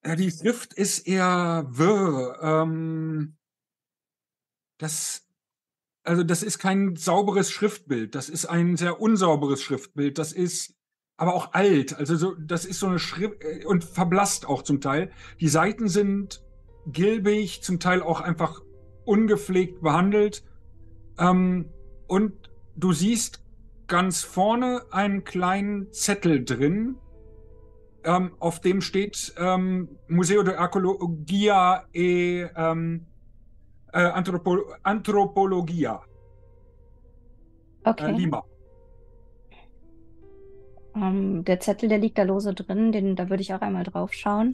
die 0.04 0.32
Schrift 0.32 0.74
ist 0.74 1.08
eher 1.08 1.66
wirr. 1.70 2.40
Ähm, 2.42 3.38
das, 4.78 5.28
also 6.04 6.24
das 6.24 6.44
ist 6.44 6.60
kein 6.60 6.96
sauberes 6.96 7.52
Schriftbild. 7.52 8.16
Das 8.16 8.30
ist 8.30 8.46
ein 8.46 8.78
sehr 8.78 9.00
unsauberes 9.00 9.62
Schriftbild. 9.62 10.18
Das 10.18 10.34
ist 10.34 10.76
aber 11.18 11.36
auch 11.36 11.54
alt. 11.54 11.94
Also 11.94 12.16
so, 12.16 12.34
das 12.34 12.66
ist 12.66 12.80
so 12.80 12.88
eine 12.88 12.98
Schrift 12.98 13.44
äh, 13.44 13.64
und 13.66 13.84
verblasst 13.84 14.48
auch 14.48 14.64
zum 14.64 14.82
Teil. 14.82 15.12
Die 15.40 15.50
Seiten 15.50 15.88
sind 15.88 16.44
gilbig, 16.88 17.62
zum 17.62 17.80
Teil 17.80 18.02
auch 18.02 18.22
einfach 18.22 18.62
ungepflegt 19.06 19.82
behandelt. 19.82 20.44
Ähm, 21.20 21.72
und 22.08 22.50
du 22.76 22.92
siehst 22.92 23.44
ganz 23.86 24.24
vorne 24.24 24.86
einen 24.90 25.24
kleinen 25.24 25.94
Zettel 25.94 26.44
drin, 26.44 26.98
ähm, 28.04 28.36
auf 28.40 28.60
dem 28.62 28.82
steht 28.82 29.34
ähm, 29.38 29.90
Museo 30.08 30.44
de 30.44 30.56
Arqueologia 30.56 31.86
e 31.94 32.44
ähm, 32.56 33.06
äh, 33.94 34.00
Anthropo 34.00 34.60
Anthropologia 34.84 36.02
Okay. 37.84 38.12
äh, 38.12 38.12
Lima. 38.12 38.44
Ähm, 40.96 41.44
der 41.46 41.60
Zettel, 41.60 41.90
der 41.90 41.98
liegt 42.00 42.18
da 42.18 42.24
lose 42.24 42.54
drin, 42.54 42.92
den, 42.92 43.16
da 43.16 43.30
würde 43.30 43.42
ich 43.42 43.54
auch 43.54 43.62
einmal 43.62 43.84
drauf 43.84 44.14
schauen. 44.14 44.54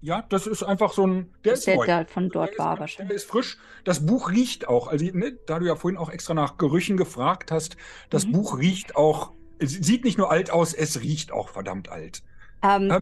Ja, 0.00 0.22
das 0.28 0.46
ist 0.46 0.62
einfach 0.62 0.92
so 0.92 1.06
ein. 1.06 1.34
Der 1.44 1.52
Dass 1.52 1.60
ist 1.60 1.66
der 1.66 1.76
neu. 1.76 1.86
da 1.86 2.04
von 2.04 2.30
dort 2.30 2.58
der 2.58 2.58
war 2.58 2.74
ist, 2.74 2.80
wahrscheinlich. 2.80 3.08
Der 3.08 3.16
ist 3.16 3.24
frisch. 3.30 3.58
Das 3.84 4.04
Buch 4.04 4.30
riecht 4.30 4.68
auch. 4.68 4.88
Also, 4.88 5.06
ne, 5.06 5.38
da 5.46 5.58
du 5.58 5.66
ja 5.66 5.74
vorhin 5.74 5.98
auch 5.98 6.10
extra 6.10 6.34
nach 6.34 6.58
Gerüchen 6.58 6.96
gefragt 6.96 7.50
hast, 7.50 7.76
das 8.10 8.26
Mhm. 8.26 8.32
Buch 8.32 8.58
riecht 8.58 8.94
auch. 8.94 9.32
Es 9.58 9.72
sieht 9.72 10.04
nicht 10.04 10.18
nur 10.18 10.30
alt 10.30 10.50
aus, 10.50 10.74
es 10.74 11.00
riecht 11.00 11.32
auch 11.32 11.48
verdammt 11.48 11.88
alt. 11.88 12.22
Ähm, 12.66 12.98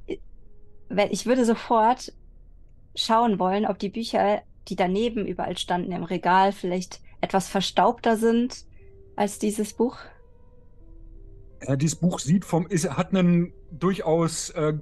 wenn, 0.88 1.10
ich 1.10 1.26
würde 1.26 1.44
sofort 1.44 2.12
schauen 2.94 3.38
wollen, 3.38 3.66
ob 3.66 3.78
die 3.78 3.88
Bücher, 3.88 4.42
die 4.68 4.76
daneben 4.76 5.26
überall 5.26 5.56
standen 5.58 5.92
im 5.92 6.04
Regal, 6.04 6.52
vielleicht 6.52 7.00
etwas 7.20 7.48
verstaubter 7.48 8.16
sind 8.16 8.64
als 9.16 9.38
dieses 9.38 9.72
Buch. 9.74 9.98
Ja, 11.66 11.76
dieses 11.76 11.96
Buch 11.96 12.18
sieht 12.18 12.44
vom, 12.44 12.66
ist, 12.66 12.90
hat 12.90 13.14
einen 13.14 13.52
durchaus 13.70 14.50
äh, 14.50 14.74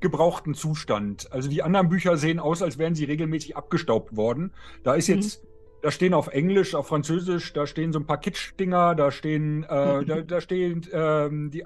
gebrauchten 0.00 0.54
Zustand. 0.54 1.30
Also 1.32 1.48
die 1.48 1.62
anderen 1.62 1.88
Bücher 1.88 2.16
sehen 2.16 2.38
aus, 2.38 2.62
als 2.62 2.78
wären 2.78 2.94
sie 2.94 3.04
regelmäßig 3.04 3.56
abgestaubt 3.56 4.16
worden. 4.16 4.52
Da 4.84 4.94
ist 4.94 5.08
Mhm. 5.08 5.16
jetzt, 5.16 5.42
da 5.82 5.90
stehen 5.90 6.14
auf 6.14 6.28
Englisch, 6.28 6.74
auf 6.74 6.88
Französisch, 6.88 7.52
da 7.52 7.66
stehen 7.66 7.92
so 7.92 7.98
ein 7.98 8.06
paar 8.06 8.20
Kitsch-Dinger, 8.20 8.94
da 8.94 9.10
stehen, 9.10 9.64
äh, 9.64 9.68
da, 10.04 10.20
da 10.22 10.40
stehen 10.40 10.86
ähm, 10.92 11.50
die, 11.50 11.64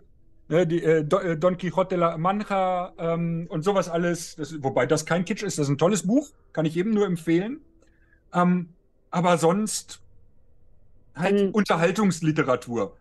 ne, 0.49 0.67
die 0.67 0.83
äh, 0.83 1.01
äh, 1.01 1.37
Don 1.37 1.57
Quixote 1.57 1.91
de 1.91 1.99
la 1.99 2.17
Mancha 2.19 2.93
ähm, 2.99 3.47
und 3.49 3.63
sowas 3.65 3.89
alles. 3.89 4.37
Das, 4.37 4.63
wobei 4.63 4.87
das 4.87 5.07
kein 5.07 5.25
Kitsch 5.25 5.43
ist, 5.43 5.59
das 5.59 5.67
ist 5.67 5.71
ein 5.71 5.79
tolles 5.79 6.07
Buch, 6.07 6.31
kann 6.53 6.67
ich 6.67 6.75
jedem 6.75 6.93
nur 6.95 7.07
empfehlen. 7.07 7.61
Ähm, 8.33 8.71
aber 9.11 9.39
sonst 9.39 10.01
halt 11.15 11.39
Dann- 11.39 11.51
Unterhaltungsliteratur. 11.51 12.97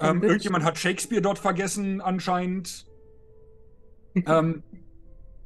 Ähm, 0.00 0.22
irgendjemand 0.22 0.64
hat 0.64 0.78
Shakespeare 0.78 1.20
dort 1.20 1.38
vergessen, 1.38 2.00
anscheinend. 2.00 2.86
ähm, 4.26 4.62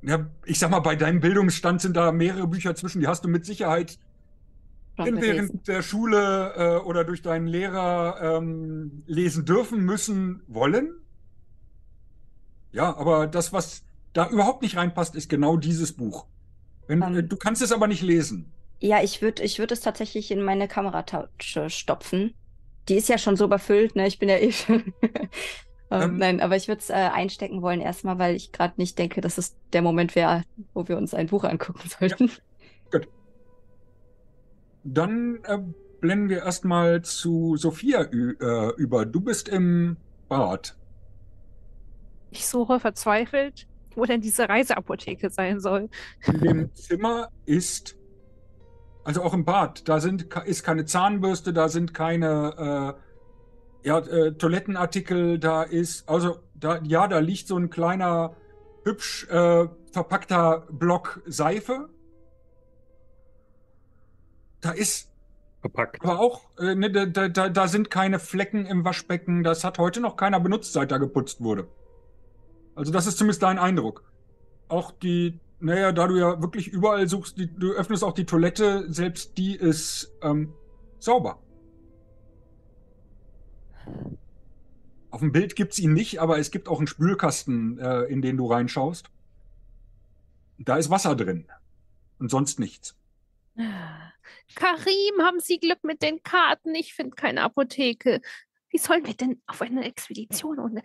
ja, 0.02 0.26
ich 0.44 0.59
sag 0.59 0.71
mal, 0.71 0.80
bei 0.80 0.97
deinem 0.97 1.21
Bildungsstand 1.21 1.80
sind 1.80 1.97
da 1.97 2.12
mehrere 2.12 2.47
Bücher 2.47 2.75
zwischen, 2.75 3.00
die 3.00 3.06
hast 3.06 3.25
du 3.25 3.28
mit 3.28 3.47
Sicherheit 3.47 3.99
während 4.99 5.68
der 5.68 5.82
Schule 5.82 6.52
äh, 6.56 6.85
oder 6.85 7.04
durch 7.04 7.23
deinen 7.23 7.47
Lehrer 7.47 8.37
ähm, 8.37 9.04
lesen 9.06 9.44
dürfen, 9.44 9.85
müssen, 9.85 10.42
wollen. 10.49 11.01
Ja, 12.72 12.96
aber 12.96 13.26
das, 13.26 13.52
was 13.52 13.82
da 14.12 14.28
überhaupt 14.28 14.62
nicht 14.62 14.76
reinpasst, 14.76 15.14
ist 15.14 15.28
genau 15.28 15.56
dieses 15.56 15.92
Buch. 15.92 16.26
Wenn, 16.86 17.02
Ähm. 17.02 17.16
äh, 17.18 17.22
du 17.22 17.36
kannst 17.36 17.62
es 17.62 17.72
aber 17.72 17.86
nicht 17.86 18.02
lesen. 18.02 18.52
Ja, 18.80 19.02
ich 19.02 19.22
würde 19.22 19.42
ich 19.44 19.58
würd 19.58 19.70
es 19.72 19.80
tatsächlich 19.80 20.30
in 20.30 20.42
meine 20.42 20.66
Kameratasche 20.66 21.70
stopfen. 21.70 22.34
Die 22.88 22.96
ist 22.96 23.08
ja 23.08 23.16
schon 23.16 23.36
so 23.36 23.44
überfüllt, 23.44 23.94
ne? 23.94 24.08
Ich 24.08 24.18
bin 24.18 24.28
ja 24.28 24.36
eh 24.38 24.50
schon. 24.50 24.92
ähm, 25.90 26.02
Ähm. 26.02 26.16
nein, 26.18 26.40
aber 26.40 26.56
ich 26.56 26.66
würde 26.66 26.80
es 26.80 26.90
äh, 26.90 26.94
einstecken 26.94 27.62
wollen 27.62 27.80
erstmal, 27.80 28.18
weil 28.18 28.34
ich 28.34 28.50
gerade 28.50 28.74
nicht 28.78 28.98
denke, 28.98 29.20
dass 29.20 29.38
es 29.38 29.54
der 29.72 29.82
Moment 29.82 30.16
wäre, 30.16 30.42
wo 30.74 30.88
wir 30.88 30.96
uns 30.96 31.14
ein 31.14 31.28
Buch 31.28 31.44
angucken 31.44 31.88
sollten. 31.88 32.30
Dann 34.84 35.38
äh, 35.44 35.58
blenden 36.00 36.28
wir 36.28 36.38
erstmal 36.38 37.02
zu 37.02 37.56
Sophia 37.56 38.02
äh, 38.02 38.74
über. 38.76 39.06
Du 39.06 39.20
bist 39.20 39.48
im 39.48 39.96
Bad. 40.28 40.76
Ich 42.32 42.46
suche 42.46 42.80
verzweifelt, 42.80 43.66
wo 43.94 44.06
denn 44.06 44.22
diese 44.22 44.48
Reiseapotheke 44.48 45.28
sein 45.28 45.60
soll. 45.60 45.90
In 46.26 46.40
dem 46.40 46.74
Zimmer 46.74 47.28
ist, 47.44 47.94
also 49.04 49.22
auch 49.22 49.34
im 49.34 49.44
Bad, 49.44 49.86
da 49.86 50.00
sind, 50.00 50.34
ist 50.46 50.64
keine 50.64 50.86
Zahnbürste, 50.86 51.52
da 51.52 51.68
sind 51.68 51.92
keine 51.92 52.96
äh, 53.84 53.88
ja, 53.88 53.98
äh, 53.98 54.32
Toilettenartikel, 54.32 55.38
da 55.38 55.62
ist, 55.62 56.08
also 56.08 56.38
da, 56.54 56.80
ja, 56.82 57.06
da 57.06 57.18
liegt 57.18 57.48
so 57.48 57.58
ein 57.58 57.68
kleiner, 57.68 58.34
hübsch 58.84 59.28
äh, 59.28 59.68
verpackter 59.92 60.66
Block 60.70 61.20
Seife. 61.26 61.90
Da 64.62 64.70
ist 64.70 65.12
Verpackt. 65.60 66.02
aber 66.02 66.18
auch, 66.18 66.48
äh, 66.58 66.74
ne, 66.74 66.90
da, 66.90 67.04
da, 67.04 67.28
da 67.28 67.50
da 67.50 67.68
sind 67.68 67.90
keine 67.90 68.18
Flecken 68.18 68.64
im 68.64 68.86
Waschbecken, 68.86 69.42
das 69.42 69.64
hat 69.64 69.78
heute 69.78 70.00
noch 70.00 70.16
keiner 70.16 70.40
benutzt, 70.40 70.72
seit 70.72 70.90
da 70.90 70.96
geputzt 70.96 71.42
wurde. 71.42 71.68
Also 72.74 72.92
das 72.92 73.06
ist 73.06 73.18
zumindest 73.18 73.42
dein 73.42 73.58
Eindruck. 73.58 74.04
Auch 74.68 74.92
die, 74.92 75.38
naja, 75.60 75.92
da 75.92 76.06
du 76.06 76.16
ja 76.16 76.40
wirklich 76.40 76.68
überall 76.68 77.08
suchst, 77.08 77.38
die, 77.38 77.52
du 77.52 77.72
öffnest 77.72 78.04
auch 78.04 78.14
die 78.14 78.24
Toilette, 78.24 78.90
selbst 78.90 79.36
die 79.38 79.54
ist 79.54 80.12
ähm, 80.22 80.54
sauber. 80.98 81.42
Auf 85.10 85.20
dem 85.20 85.32
Bild 85.32 85.56
gibt 85.56 85.74
es 85.74 85.78
ihn 85.78 85.92
nicht, 85.92 86.20
aber 86.20 86.38
es 86.38 86.50
gibt 86.50 86.68
auch 86.68 86.78
einen 86.78 86.86
Spülkasten, 86.86 87.78
äh, 87.78 88.04
in 88.04 88.22
den 88.22 88.38
du 88.38 88.46
reinschaust. 88.46 89.10
Da 90.58 90.76
ist 90.76 90.88
Wasser 90.88 91.14
drin 91.16 91.46
und 92.18 92.30
sonst 92.30 92.58
nichts. 92.58 92.96
Karim, 94.54 95.20
haben 95.20 95.40
Sie 95.40 95.58
Glück 95.58 95.84
mit 95.84 96.02
den 96.02 96.22
Karten? 96.22 96.74
Ich 96.74 96.94
finde 96.94 97.16
keine 97.16 97.42
Apotheke. 97.42 98.22
Wie 98.72 98.78
sollen 98.78 99.06
wir 99.06 99.12
denn 99.12 99.40
auf 99.46 99.60
eine 99.60 99.84
Expedition 99.84 100.58
ohne. 100.58 100.82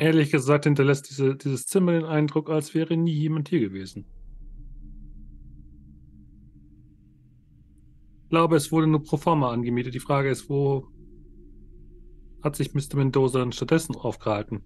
Ehrlich 0.00 0.32
gesagt 0.32 0.64
hinterlässt 0.64 1.08
diese, 1.08 1.36
dieses 1.36 1.66
Zimmer 1.66 1.92
den 1.92 2.04
Eindruck, 2.04 2.50
als 2.50 2.74
wäre 2.74 2.96
nie 2.96 3.12
jemand 3.12 3.48
hier 3.48 3.60
gewesen. 3.60 4.06
Ich 8.24 8.30
glaube, 8.30 8.56
es 8.56 8.72
wurde 8.72 8.88
nur 8.88 9.04
pro 9.04 9.16
forma 9.16 9.52
angemietet. 9.52 9.94
Die 9.94 10.00
Frage 10.00 10.28
ist, 10.28 10.50
wo 10.50 10.88
hat 12.42 12.56
sich 12.56 12.74
Mr. 12.74 12.96
Mendoza 12.96 13.38
dann 13.38 13.52
stattdessen 13.52 13.94
aufgehalten? 13.94 14.64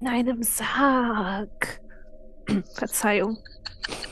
In 0.00 0.08
einem 0.08 0.42
Sarg. 0.42 1.80
Verzeihung. 2.74 3.38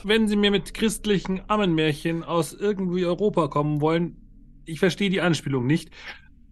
Wenn 0.07 0.29
Sie 0.29 0.37
mir 0.37 0.53
mit 0.53 0.73
christlichen 0.73 1.41
Ammenmärchen 1.49 2.23
aus 2.23 2.53
irgendwie 2.53 3.05
Europa 3.05 3.49
kommen 3.49 3.81
wollen, 3.81 4.17
ich 4.65 4.79
verstehe 4.79 5.11
die 5.11 5.21
Anspielung 5.21 5.67
nicht, 5.67 5.91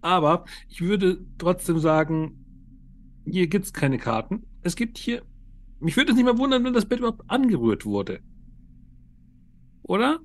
aber 0.00 0.44
ich 0.68 0.80
würde 0.80 1.25
trotzdem 1.38 1.78
sagen, 1.78 2.44
hier 3.25 3.46
gibt 3.46 3.66
es 3.66 3.73
keine 3.73 3.99
Karten. 3.99 4.44
Es 4.62 4.75
gibt 4.75 4.99
hier. 4.99 5.23
Mich 5.78 5.96
würde 5.96 6.11
es 6.11 6.16
nicht 6.16 6.25
mehr 6.25 6.37
wundern, 6.37 6.64
wenn 6.64 6.73
das 6.73 6.87
Bett 6.87 6.99
überhaupt 6.99 7.23
angerührt 7.30 7.87
wurde. 7.87 8.18
Oder? 9.84 10.18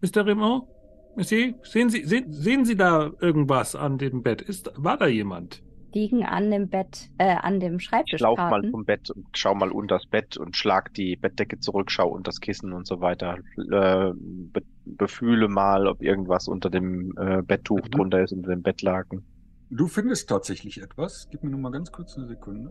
Mr. 0.00 0.24
Raymond? 0.24 0.68
Sehen 1.16 1.56
Sie, 1.64 2.04
sehen, 2.04 2.32
sehen 2.32 2.64
Sie 2.64 2.76
da 2.76 3.10
irgendwas 3.20 3.74
an 3.74 3.98
dem 3.98 4.22
Bett? 4.22 4.42
Ist, 4.42 4.70
war 4.76 4.96
da 4.96 5.08
jemand? 5.08 5.60
Liegen 5.94 6.24
an 6.24 6.50
dem 6.50 6.68
Bett, 6.68 7.10
äh, 7.18 7.36
an 7.36 7.60
dem 7.60 7.80
Schreibtisch. 7.80 8.14
Ich 8.14 8.20
lauf 8.20 8.38
mal 8.38 8.68
vom 8.70 8.84
Bett 8.84 9.10
und 9.10 9.26
schau 9.32 9.54
mal 9.54 9.70
unter 9.70 9.96
das 9.96 10.06
Bett 10.06 10.36
und 10.36 10.56
schlag 10.56 10.92
die 10.94 11.16
Bettdecke 11.16 11.60
zurück, 11.60 11.90
schau 11.90 12.08
unter 12.08 12.30
das 12.30 12.40
Kissen 12.40 12.72
und 12.72 12.86
so 12.86 13.00
weiter. 13.00 13.38
Äh, 13.56 14.12
be 14.14 14.62
befühle 14.86 15.48
mal, 15.48 15.86
ob 15.86 16.02
irgendwas 16.02 16.46
unter 16.46 16.68
dem 16.68 17.16
äh, 17.16 17.40
Betttuch 17.42 17.80
mhm. 17.86 17.90
drunter 17.90 18.22
ist, 18.22 18.32
unter 18.32 18.50
dem 18.50 18.62
Bettlaken. 18.62 19.24
Du 19.70 19.88
findest 19.88 20.28
tatsächlich 20.28 20.82
etwas. 20.82 21.26
Gib 21.30 21.42
mir 21.42 21.50
nur 21.50 21.60
mal 21.60 21.70
ganz 21.70 21.90
kurz 21.90 22.16
eine 22.16 22.26
Sekunde. 22.26 22.70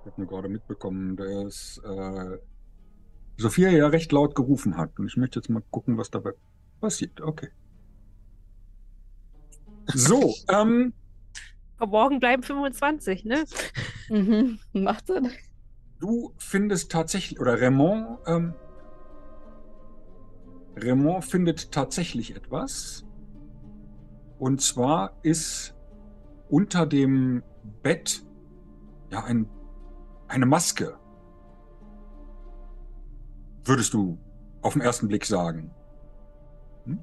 Ich 0.00 0.06
habe 0.06 0.20
nur 0.20 0.28
gerade 0.28 0.48
mitbekommen, 0.48 1.16
dass 1.16 1.80
äh, 1.84 2.38
Sophia 3.40 3.70
ja 3.70 3.86
recht 3.88 4.12
laut 4.12 4.34
gerufen 4.34 4.76
hat. 4.76 4.98
Und 4.98 5.06
ich 5.06 5.16
möchte 5.16 5.38
jetzt 5.38 5.48
mal 5.48 5.62
gucken, 5.70 5.96
was 5.96 6.10
dabei 6.10 6.32
passiert. 6.80 7.20
Okay. 7.20 7.48
So, 9.86 10.34
ähm. 10.48 10.92
Verborgen 11.78 12.20
bleiben 12.20 12.42
25, 12.42 13.24
ne? 13.24 13.44
Mhm, 14.10 14.58
macht 14.74 15.06
Sinn. 15.06 15.30
Du 15.98 16.34
findest 16.36 16.92
tatsächlich, 16.92 17.40
oder 17.40 17.60
Raymond, 17.60 18.18
ähm, 18.26 18.54
Raymond 20.76 21.24
findet 21.24 21.72
tatsächlich 21.72 22.36
etwas. 22.36 23.06
Und 24.38 24.60
zwar 24.60 25.18
ist 25.22 25.74
unter 26.48 26.86
dem 26.86 27.42
Bett 27.82 28.22
ja 29.10 29.24
ein, 29.24 29.48
eine 30.28 30.46
Maske 30.46 30.99
würdest 33.70 33.94
du 33.94 34.18
auf 34.62 34.74
den 34.74 34.82
ersten 34.82 35.06
Blick 35.06 35.24
sagen? 35.24 35.70
Hm? 36.84 36.98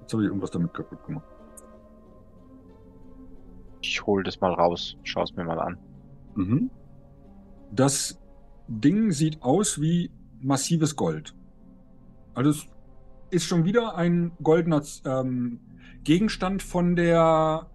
Jetzt 0.00 0.12
habe 0.12 0.24
ich 0.24 0.28
irgendwas 0.28 0.50
damit 0.50 0.74
kaputt 0.74 1.04
gemacht. 1.06 1.24
Ich 3.80 4.04
hole 4.04 4.24
das 4.24 4.40
mal 4.40 4.52
raus, 4.52 4.96
schau 5.04 5.22
es 5.22 5.34
mir 5.36 5.44
mal 5.44 5.60
an. 5.60 5.78
Mhm. 6.34 6.70
Das 7.70 8.20
Ding 8.66 9.12
sieht 9.12 9.42
aus 9.42 9.80
wie 9.80 10.10
massives 10.40 10.96
Gold. 10.96 11.34
Also 12.34 12.50
es 12.50 12.66
ist 13.30 13.44
schon 13.44 13.64
wieder 13.64 13.96
ein 13.96 14.32
goldener 14.42 14.82
ähm, 15.04 15.60
Gegenstand 16.02 16.62
von 16.62 16.96
der 16.96 17.68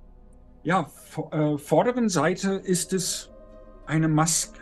ja, 0.63 0.89
äh, 1.31 1.57
vorderen 1.57 2.09
Seite 2.09 2.53
ist 2.53 2.91
es 2.91 3.31
eine 3.85 4.09
Maske. 4.09 4.56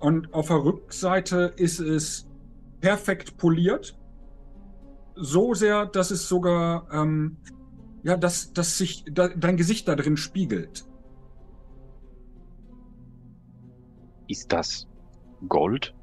Und 0.00 0.32
auf 0.34 0.48
der 0.48 0.62
Rückseite 0.64 1.54
ist 1.56 1.80
es 1.80 2.28
perfekt 2.80 3.36
poliert. 3.36 3.98
So 5.14 5.54
sehr, 5.54 5.86
dass 5.86 6.10
es 6.10 6.28
sogar, 6.28 6.86
ähm, 6.92 7.38
ja, 8.02 8.16
dass, 8.16 8.52
dass 8.52 8.76
sich 8.76 9.04
da, 9.10 9.28
dein 9.28 9.56
Gesicht 9.56 9.88
da 9.88 9.96
drin 9.96 10.16
spiegelt. 10.16 10.84
Ist 14.28 14.52
das 14.52 14.86
Gold? 15.48 15.94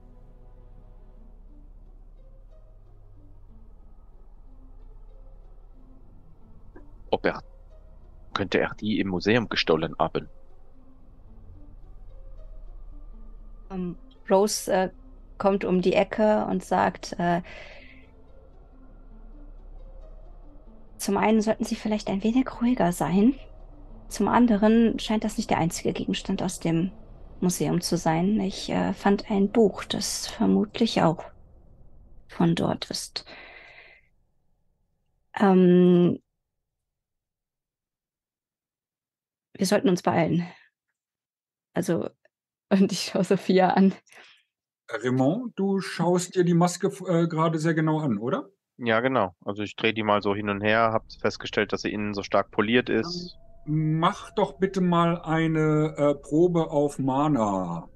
Ob 7.11 7.25
er, 7.25 7.43
könnte 8.33 8.59
er 8.59 8.73
die 8.73 8.99
im 8.99 9.09
Museum 9.09 9.47
gestohlen 9.47 9.93
haben? 9.99 10.27
Ähm, 13.73 13.97
Rose 14.29 14.71
äh, 14.71 14.89
kommt 15.37 15.65
um 15.65 15.81
die 15.81 15.93
Ecke 15.93 16.45
und 16.45 16.63
sagt, 16.63 17.13
äh, 17.19 17.41
zum 20.97 21.17
einen 21.17 21.41
sollten 21.41 21.65
Sie 21.65 21.75
vielleicht 21.75 22.07
ein 22.07 22.23
wenig 22.23 22.47
ruhiger 22.61 22.91
sein. 22.93 23.35
Zum 24.07 24.27
anderen 24.27 24.99
scheint 24.99 25.23
das 25.23 25.37
nicht 25.37 25.49
der 25.49 25.57
einzige 25.57 25.91
Gegenstand 25.91 26.41
aus 26.43 26.59
dem 26.59 26.91
Museum 27.41 27.81
zu 27.81 27.97
sein. 27.97 28.39
Ich 28.39 28.69
äh, 28.69 28.93
fand 28.93 29.29
ein 29.29 29.51
Buch, 29.51 29.83
das 29.83 30.27
vermutlich 30.27 31.01
auch 31.01 31.23
von 32.27 32.55
dort 32.55 32.89
ist. 32.89 33.25
Ähm, 35.39 36.19
wir 39.53 39.65
sollten 39.65 39.89
uns 39.89 40.01
beeilen. 40.03 40.45
Also 41.73 42.09
und 42.81 42.91
ich 42.91 43.11
schaue 43.11 43.23
Sophia 43.23 43.69
an. 43.69 43.93
Raymond, 44.89 45.53
du 45.57 45.79
schaust 45.79 46.35
dir 46.35 46.43
die 46.43 46.53
Maske 46.53 46.87
äh, 47.07 47.27
gerade 47.27 47.57
sehr 47.57 47.73
genau 47.73 47.99
an, 47.99 48.17
oder? 48.17 48.49
Ja, 48.77 48.99
genau. 48.99 49.35
Also 49.45 49.63
ich 49.63 49.75
drehe 49.75 49.93
die 49.93 50.03
mal 50.03 50.21
so 50.21 50.35
hin 50.35 50.49
und 50.49 50.61
her, 50.61 50.91
habe 50.91 51.05
festgestellt, 51.21 51.73
dass 51.73 51.81
sie 51.81 51.91
innen 51.91 52.13
so 52.13 52.23
stark 52.23 52.51
poliert 52.51 52.89
ist. 52.89 53.37
Dann 53.65 53.99
mach 53.99 54.31
doch 54.31 54.53
bitte 54.59 54.81
mal 54.81 55.21
eine 55.21 55.95
äh, 55.97 56.15
Probe 56.15 56.69
auf 56.69 56.99
Mana. 56.99 57.87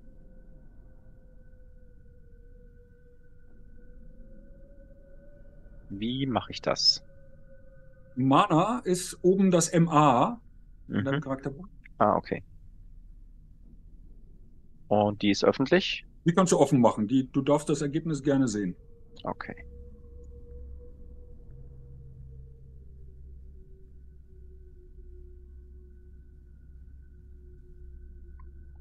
Wie 5.90 6.26
mache 6.26 6.52
ich 6.52 6.62
das? 6.62 7.04
Mana 8.16 8.82
ist 8.84 9.20
oben 9.24 9.52
das 9.52 9.74
MA 9.74 10.42
mhm. 10.88 10.96
in 10.96 11.06
deinem 11.06 11.22
Charakterbuch. 11.22 11.68
Ah, 11.98 12.16
okay. 12.16 12.44
Und 14.88 15.21
die 15.21 15.32
ist 15.32 15.43
öffentlich? 15.43 16.06
Die 16.26 16.34
kannst 16.34 16.52
du 16.52 16.60
offen 16.60 16.80
machen. 16.82 17.08
Die, 17.08 17.30
du 17.32 17.41
darfst 17.41 17.69
das 17.69 17.82
Ergebnis 17.82 18.23
gerne 18.23 18.47
sehen. 18.47 18.76
Okay. 19.23 19.56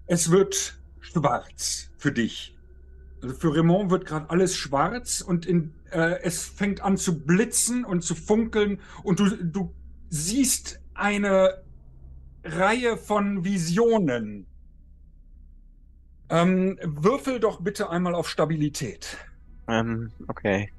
Es 0.08 0.30
wird 0.30 0.78
schwarz 1.00 1.90
für 1.98 2.12
dich. 2.12 2.56
Also 3.22 3.34
für 3.34 3.56
Raymond 3.56 3.90
wird 3.90 4.06
gerade 4.06 4.30
alles 4.30 4.54
schwarz 4.54 5.20
und 5.20 5.46
in, 5.46 5.72
äh, 5.90 6.20
es 6.22 6.44
fängt 6.44 6.80
an 6.80 6.96
zu 6.96 7.24
blitzen 7.24 7.84
und 7.84 8.02
zu 8.02 8.14
funkeln 8.14 8.80
und 9.02 9.18
du, 9.18 9.30
du 9.30 9.74
siehst 10.08 10.80
eine 10.94 11.64
Reihe 12.44 12.96
von 12.96 13.44
Visionen 13.44 14.46
ähm, 16.28 16.78
würfel 16.82 17.40
doch 17.40 17.60
bitte 17.60 17.90
einmal 17.90 18.14
auf 18.14 18.28
Stabilität. 18.28 19.16
Ähm, 19.68 20.10
okay. 20.28 20.70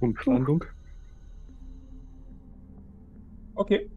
Umspannung. 0.00 0.64
Okay. 3.54 3.90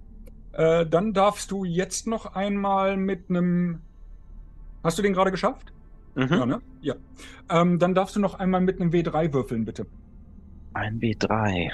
Äh, 0.51 0.85
dann 0.85 1.13
darfst 1.13 1.49
du 1.51 1.63
jetzt 1.63 2.05
noch 2.07 2.35
einmal 2.35 2.97
mit 2.97 3.29
einem. 3.29 3.79
Hast 4.83 4.97
du 4.97 5.01
den 5.01 5.13
gerade 5.13 5.31
geschafft? 5.31 5.73
Mhm. 6.15 6.27
Ja, 6.29 6.45
ne? 6.45 6.61
Ja. 6.81 6.95
Ähm, 7.49 7.79
dann 7.79 7.95
darfst 7.95 8.15
du 8.15 8.19
noch 8.19 8.35
einmal 8.35 8.61
mit 8.61 8.79
einem 8.79 8.91
W3 8.91 9.33
würfeln, 9.33 9.65
bitte. 9.65 9.87
Ein 10.73 10.99
W3. 10.99 11.71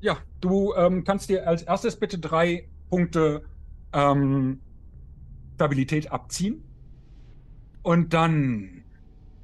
Ja, 0.00 0.16
du 0.40 0.74
ähm, 0.74 1.04
kannst 1.04 1.28
dir 1.28 1.46
als 1.46 1.62
erstes 1.62 1.96
bitte 1.96 2.18
drei 2.18 2.68
Punkte 2.88 3.44
ähm, 3.92 4.60
Stabilität 5.54 6.10
abziehen. 6.10 6.64
Und 7.82 8.12
dann 8.14 8.84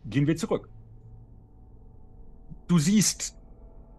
gehen 0.07 0.27
wir 0.27 0.37
zurück. 0.37 0.69
Du 2.69 2.79
siehst 2.79 3.37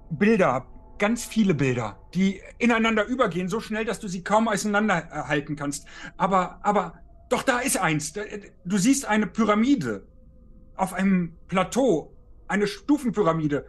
Bilder, 0.09 0.65
ganz 0.99 1.25
viele 1.25 1.53
Bilder, 1.53 1.99
die 2.13 2.41
ineinander 2.57 3.05
übergehen, 3.05 3.49
so 3.49 3.59
schnell, 3.59 3.85
dass 3.85 3.99
du 3.99 4.07
sie 4.07 4.23
kaum 4.23 4.47
auseinanderhalten 4.47 5.55
kannst. 5.55 5.87
Aber, 6.17 6.59
aber, 6.63 6.99
doch 7.29 7.43
da 7.43 7.59
ist 7.59 7.77
eins. 7.77 8.13
Du 8.65 8.77
siehst 8.77 9.05
eine 9.05 9.27
Pyramide 9.27 10.07
auf 10.75 10.93
einem 10.93 11.35
Plateau, 11.47 12.15
eine 12.47 12.67
Stufenpyramide, 12.67 13.65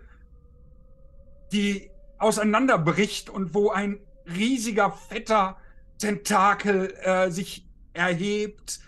die 1.53 1.91
auseinanderbricht 2.19 3.31
und 3.31 3.55
wo 3.55 3.71
ein 3.71 4.01
riesiger, 4.27 4.93
fetter 4.93 5.57
Tentakel 5.99 6.95
äh, 7.03 7.31
sich 7.31 7.67
erhebt. 7.93 8.81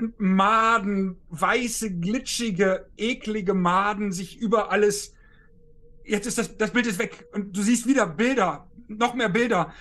Und 0.00 0.18
Maden, 0.18 1.20
weiße, 1.28 1.98
glitschige, 1.98 2.88
eklige 2.96 3.54
Maden 3.54 4.10
sich 4.12 4.38
über 4.38 4.72
alles. 4.72 5.14
Jetzt 6.04 6.26
ist 6.26 6.38
das, 6.38 6.56
das 6.56 6.72
Bild 6.72 6.86
ist 6.86 6.98
weg 6.98 7.26
und 7.32 7.56
du 7.56 7.62
siehst 7.62 7.86
wieder 7.86 8.06
Bilder, 8.06 8.70
noch 8.88 9.14
mehr 9.14 9.28
Bilder. 9.28 9.72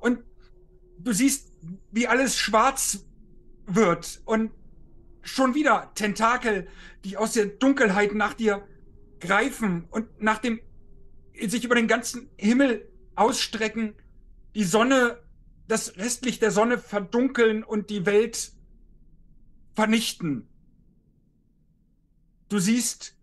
Und 0.00 0.20
du 0.98 1.12
siehst, 1.12 1.52
wie 1.90 2.06
alles 2.06 2.36
schwarz 2.36 3.06
wird 3.66 4.22
und 4.24 4.52
schon 5.22 5.54
wieder 5.54 5.92
Tentakel, 5.94 6.68
die 7.04 7.16
aus 7.16 7.32
der 7.32 7.46
Dunkelheit 7.46 8.14
nach 8.14 8.34
dir 8.34 8.66
greifen 9.20 9.84
und 9.90 10.20
nach 10.20 10.38
dem 10.38 10.60
sich 11.46 11.64
über 11.64 11.74
den 11.74 11.88
ganzen 11.88 12.28
Himmel 12.36 12.90
ausstrecken, 13.14 13.94
die 14.54 14.64
Sonne, 14.64 15.22
das 15.68 15.96
Restlicht 15.96 16.42
der 16.42 16.50
Sonne 16.50 16.78
verdunkeln 16.78 17.62
und 17.62 17.90
die 17.90 18.06
Welt 18.06 18.52
vernichten. 19.74 20.48
Du 22.48 22.58
siehst, 22.58 23.17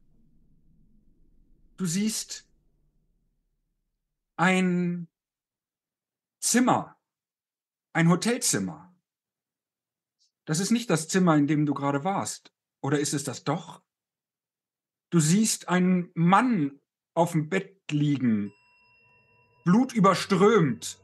du 1.78 1.86
siehst 1.86 2.48
ein 4.38 5.08
Zimmer, 6.40 6.98
ein 7.94 8.10
Hotelzimmer. 8.10 8.94
Das 10.46 10.60
ist 10.60 10.72
nicht 10.72 10.90
das 10.90 11.08
Zimmer, 11.08 11.36
in 11.36 11.48
dem 11.48 11.66
du 11.66 11.74
gerade 11.74 12.04
warst. 12.04 12.54
Oder 12.82 13.00
ist 13.00 13.14
es 13.14 13.24
das 13.24 13.44
doch? 13.44 13.82
Du 15.10 15.20
siehst 15.20 15.70
einen 15.70 16.12
Mann 16.14 16.80
auf 17.14 17.32
dem 17.32 17.50
Bett 17.50 17.80
liegen, 17.90 18.52
Blut 19.64 19.94
überströmt. 19.94 21.02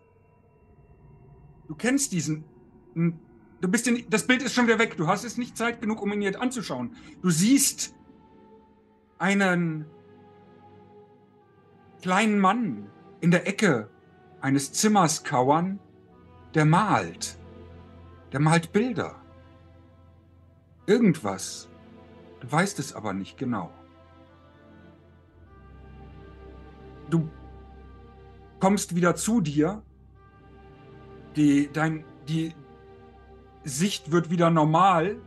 Du 1.68 1.76
kennst 1.76 2.12
diesen. 2.12 2.44
Du 2.94 3.68
bist 3.68 3.88
in, 3.88 4.08
das 4.10 4.28
Bild 4.28 4.44
ist 4.44 4.54
schon 4.54 4.68
wieder 4.68 4.78
weg. 4.78 4.98
Du 4.98 5.08
hast 5.08 5.24
es 5.24 5.38
nicht 5.38 5.58
Zeit 5.58 5.82
genug, 5.82 6.02
um 6.02 6.12
ihn 6.12 6.22
jetzt 6.22 6.38
anzuschauen. 6.38 6.96
Du 7.22 7.30
siehst 7.30 7.96
einen 9.18 9.86
kleinen 12.02 12.40
Mann 12.40 12.90
in 13.20 13.32
der 13.32 13.48
Ecke 13.48 13.90
eines 14.42 14.74
Zimmers 14.74 15.24
kauern, 15.24 15.80
der 16.56 16.66
malt. 16.66 17.38
Der 18.32 18.40
malt 18.40 18.72
Bilder. 18.72 19.16
Irgendwas. 20.88 21.70
Du 22.40 22.52
weißt 22.52 22.80
es 22.80 22.94
aber 22.94 23.14
nicht 23.14 23.38
genau. 23.38 23.72
Du 27.10 27.30
kommst 28.60 28.96
wieder 28.96 29.16
zu 29.16 29.42
dir. 29.42 29.84
Die, 31.36 31.70
dein, 31.72 32.04
die 32.28 32.54
Sicht 33.64 34.12
wird 34.12 34.30
wieder 34.30 34.50
normal. 34.50 35.18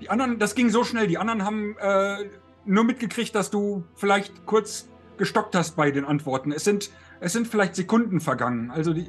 Die 0.00 0.10
anderen, 0.10 0.38
das 0.38 0.54
ging 0.54 0.68
so 0.70 0.84
schnell, 0.84 1.06
die 1.06 1.18
anderen 1.18 1.44
haben 1.44 1.76
äh, 1.78 2.28
nur 2.64 2.84
mitgekriegt, 2.84 3.34
dass 3.34 3.50
du 3.50 3.84
vielleicht 3.94 4.46
kurz 4.46 4.89
gestockt 5.20 5.54
hast 5.54 5.76
bei 5.76 5.92
den 5.92 6.04
Antworten. 6.04 6.50
Es 6.50 6.64
sind, 6.64 6.90
es 7.20 7.32
sind 7.32 7.46
vielleicht 7.46 7.76
Sekunden 7.76 8.20
vergangen. 8.20 8.72
Also 8.72 8.92
die, 8.92 9.08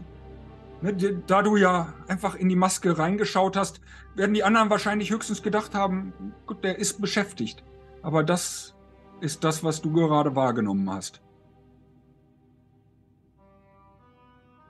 ne, 0.81 0.93
die, 0.93 1.17
da 1.25 1.41
du 1.41 1.55
ja 1.55 1.93
einfach 2.07 2.35
in 2.35 2.49
die 2.49 2.55
Maske 2.55 2.99
reingeschaut 2.99 3.57
hast, 3.57 3.81
werden 4.13 4.35
die 4.35 4.43
anderen 4.43 4.69
wahrscheinlich 4.69 5.09
höchstens 5.09 5.41
gedacht 5.41 5.73
haben, 5.73 6.13
gut, 6.45 6.63
der 6.63 6.77
ist 6.77 7.01
beschäftigt. 7.01 7.63
Aber 8.03 8.23
das 8.23 8.75
ist 9.21 9.43
das, 9.43 9.63
was 9.63 9.81
du 9.81 9.91
gerade 9.91 10.35
wahrgenommen 10.35 10.87
hast. 10.91 11.21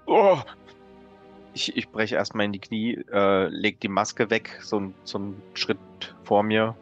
Oh. 0.05 0.37
Ich, 1.53 1.75
ich 1.75 1.89
breche 1.89 2.15
erstmal 2.15 2.45
in 2.45 2.53
die 2.53 2.59
Knie, 2.59 3.03
äh, 3.11 3.47
leg 3.47 3.79
die 3.81 3.89
Maske 3.89 4.29
weg, 4.29 4.59
so, 4.61 4.93
so 5.03 5.17
einen 5.17 5.41
Schritt 5.53 5.79
vor 6.23 6.43
mir. 6.43 6.75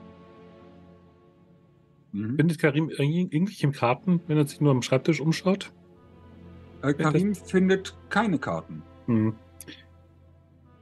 Mhm. 2.11 2.35
Findet 2.37 2.59
Karim 2.59 2.89
irgendwelche 2.89 3.71
Karten, 3.71 4.21
wenn 4.27 4.37
er 4.37 4.47
sich 4.47 4.61
nur 4.61 4.71
am 4.71 4.81
Schreibtisch 4.81 5.21
umschaut? 5.21 5.71
Äh, 6.81 6.93
Karim 6.93 7.35
findet 7.35 7.97
keine 8.09 8.39
Karten. 8.39 8.81
Mhm. 9.07 9.35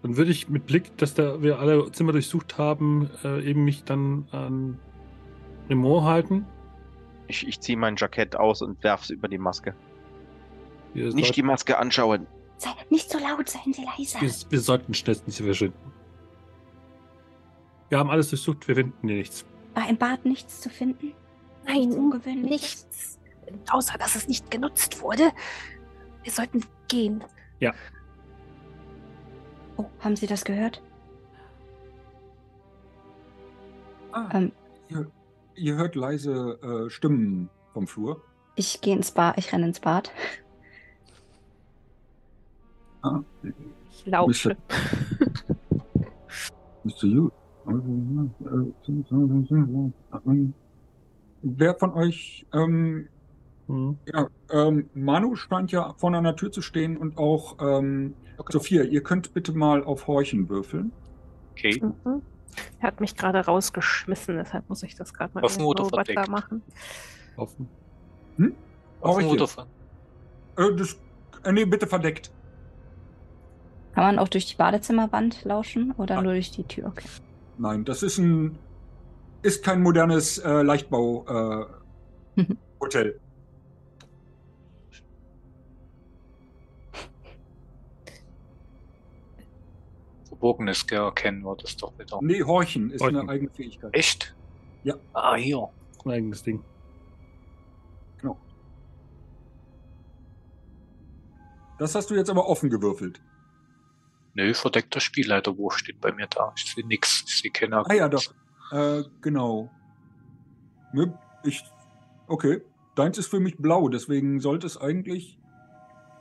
Dann 0.03 0.15
würde 0.15 0.31
ich 0.31 0.47
mit 0.47 0.67
Blick, 0.67 0.95
dass 0.97 1.15
da 1.15 1.41
wir 1.41 1.59
alle 1.59 1.91
Zimmer 1.91 2.11
durchsucht 2.11 2.57
haben, 2.57 3.09
äh, 3.23 3.43
eben 3.43 3.65
mich 3.65 3.83
dann 3.83 4.27
an 4.31 4.79
Remont 5.69 6.05
halten. 6.05 6.45
Ich, 7.27 7.45
ich 7.47 7.59
ziehe 7.59 7.77
mein 7.77 7.95
Jackett 7.97 8.35
aus 8.35 8.61
und 8.61 8.81
werf's 8.83 9.09
über 9.09 9.27
die 9.27 9.37
Maske. 9.37 9.75
Wir 10.93 11.13
Nicht 11.13 11.35
die 11.35 11.43
Maske 11.43 11.77
anschauen. 11.77 12.27
Sei 12.57 12.69
nicht 12.89 13.09
so 13.09 13.19
laut, 13.19 13.49
seien 13.49 13.73
Sie 13.73 13.83
leise. 13.83 14.21
Wir, 14.21 14.31
wir 14.49 14.59
sollten 14.59 14.93
schnellstens 14.93 15.37
hier 15.37 15.45
verschwinden. 15.45 15.91
Wir 17.89 17.99
haben 17.99 18.09
alles 18.09 18.29
durchsucht, 18.29 18.67
wir 18.67 18.75
finden 18.75 19.07
hier 19.07 19.17
nichts. 19.17 19.45
War 19.77 19.87
im 19.87 19.97
Bad 19.97 20.25
nichts 20.25 20.59
zu 20.61 20.71
finden? 20.71 21.13
Nein, 21.63 21.81
Nichts 21.89 21.95
Ungewöhnliches? 21.97 22.87
nichts. 22.87 23.19
Außer, 23.71 23.95
dass 23.99 24.15
es 24.15 24.27
nicht 24.27 24.49
genutzt 24.49 25.01
wurde. 25.03 25.29
Wir 26.23 26.31
sollten 26.31 26.65
gehen. 26.87 27.23
Oh, 29.77 29.85
haben 29.99 30.15
Sie 30.15 30.25
das 30.25 30.43
gehört? 30.43 30.81
Ah, 34.13 34.27
Ähm, 34.33 34.51
ihr, 34.89 35.11
ihr 35.53 35.75
hört 35.75 35.93
leise 35.93 36.57
äh, 36.63 36.89
Stimmen 36.89 37.47
vom 37.73 37.85
Flur. 37.85 38.23
ich 38.55 38.81
gehe 38.81 38.95
ins 38.95 39.11
Bad, 39.11 39.37
ich 39.37 39.53
renne 39.53 39.67
ins 39.67 39.79
Bad. 39.79 40.11
Ah, 43.03 43.19
Ich 43.91 44.07
lausche. 44.07 44.57
Mr. 46.83 47.03
You. 47.05 47.29
Wer 51.41 51.75
von 51.75 51.93
euch, 51.93 52.45
ähm, 52.53 53.07
Mhm. 53.67 53.97
ja, 54.05 54.27
ähm, 54.51 54.89
Manu 54.93 55.35
scheint 55.35 55.71
ja 55.73 55.93
vor 55.97 56.13
einer 56.13 56.35
Tür 56.37 56.51
zu 56.51 56.61
stehen 56.61 56.95
und 56.97 57.17
auch 57.17 57.57
ähm, 57.59 58.13
Sophia, 58.49 58.83
ihr 58.83 59.03
könnt 59.03 59.33
bitte 59.33 59.51
mal 59.51 59.83
auf 59.83 60.07
Horchen 60.07 60.47
würfeln. 60.47 60.91
Okay. 61.51 61.81
Mhm. 61.83 62.21
Er 62.79 62.87
hat 62.87 63.01
mich 63.01 63.15
gerade 63.15 63.39
rausgeschmissen, 63.45 64.37
deshalb 64.37 64.67
muss 64.69 64.83
ich 64.83 64.95
das 64.95 65.13
gerade 65.13 65.33
mal 65.33 65.41
da 65.41 65.49
verdeckt? 65.49 66.29
machen. 66.29 66.61
Offen. 67.35 67.67
Offen 69.01 69.25
Horche. 69.25 69.27
oder 69.35 69.47
von? 69.47 69.65
Äh, 70.57 70.75
das, 70.75 70.97
äh, 71.43 71.51
nee, 71.51 71.65
bitte 71.65 71.87
verdeckt. 71.87 72.31
Kann 73.93 74.03
man 74.05 74.19
auch 74.19 74.27
durch 74.29 74.45
die 74.45 74.55
Badezimmerwand 74.55 75.43
lauschen 75.43 75.91
oder 75.97 76.17
Ah. 76.19 76.21
nur 76.21 76.33
durch 76.33 76.51
die 76.51 76.63
Tür? 76.63 76.87
Okay. 76.87 77.07
Nein, 77.57 77.85
das 77.85 78.03
ist 78.03 78.17
ein 78.17 78.57
ist 79.41 79.63
kein 79.63 79.81
modernes 79.81 80.37
äh, 80.39 80.61
Leichtbau 80.61 81.25
äh, 81.27 81.65
Mhm. 82.37 82.57
Hotel. 82.79 83.19
Verborgenes 90.27 90.83
erkennen 90.91 91.41
wir 91.43 91.55
das 91.55 91.75
doch 91.77 91.97
wieder. 91.97 92.19
Nee, 92.21 92.43
Horchen 92.43 92.91
ist 92.91 93.01
Horchen. 93.01 93.17
eine 93.17 93.29
eigene 93.29 93.49
Fähigkeit. 93.49 93.93
Echt? 93.93 94.35
Ja. 94.83 94.95
Ah, 95.13 95.35
hier. 95.35 95.69
Ein 96.05 96.11
eigenes 96.11 96.43
Ding. 96.43 96.63
Das 101.79 101.93
hast 101.93 102.09
du 102.09 102.15
jetzt 102.15 102.29
aber 102.31 102.47
offen 102.49 102.71
gewürfelt. 102.71 103.21
Nö, 104.37 104.53
verdeckter 104.53 104.99
Spielleiterwurf 104.99 105.79
steht 105.79 105.99
bei 105.99 106.11
mir 106.11 106.27
da. 106.27 106.53
Ich 106.55 106.71
sehe 106.71 106.85
nix. 106.85 107.23
Ich 107.25 107.39
sehe 107.39 107.49
keine 107.49 107.83
Ah 107.89 107.93
ja, 107.93 108.07
doch. 108.07 108.23
Äh, 108.71 109.03
genau. 109.19 109.71
Ne, 110.93 111.17
Ich. 111.43 111.63
Okay. 112.27 112.61
Deins 112.95 113.17
ist 113.17 113.27
für 113.27 113.39
mich 113.39 113.57
blau, 113.57 113.89
deswegen 113.89 114.39
sollte 114.39 114.67
es 114.67 114.77
eigentlich. 114.77 115.39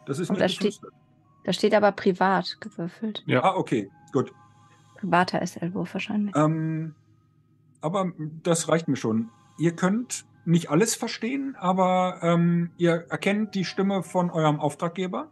Das 0.06 0.18
ist 0.18 0.30
nicht 0.30 0.40
da 0.40 0.48
steht-. 0.48 0.80
Da 1.44 1.52
steht 1.52 1.74
aber 1.74 1.92
privat 1.92 2.56
gewürfelt. 2.60 3.22
Ja. 3.26 3.42
Ah, 3.44 3.54
okay, 3.54 3.90
gut. 4.12 4.32
Privater 4.98 5.46
SL-Wurf 5.46 5.92
wahrscheinlich. 5.94 6.34
Ähm, 6.36 6.94
aber 7.82 8.12
das 8.42 8.68
reicht 8.68 8.88
mir 8.88 8.96
schon. 8.96 9.28
Ihr 9.58 9.76
könnt 9.76 10.24
nicht 10.46 10.70
alles 10.70 10.94
verstehen, 10.94 11.54
aber 11.58 12.20
ähm, 12.22 12.70
ihr 12.78 13.06
erkennt 13.10 13.54
die 13.54 13.64
Stimme 13.64 14.02
von 14.02 14.30
eurem 14.30 14.58
Auftraggeber 14.58 15.30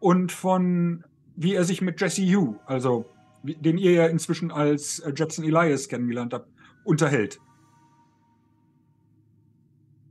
und 0.00 0.32
von 0.32 1.04
wie 1.36 1.54
er 1.54 1.64
sich 1.64 1.80
mit 1.82 2.00
Jesse 2.00 2.22
Hugh, 2.22 2.58
also 2.66 3.06
den 3.42 3.78
ihr 3.78 3.92
ja 3.92 4.06
inzwischen 4.06 4.50
als 4.50 4.98
äh, 5.00 5.12
Jetson 5.14 5.44
Elias 5.44 5.88
kennengelernt 5.88 6.32
habt, 6.34 6.48
unterhält. 6.84 7.38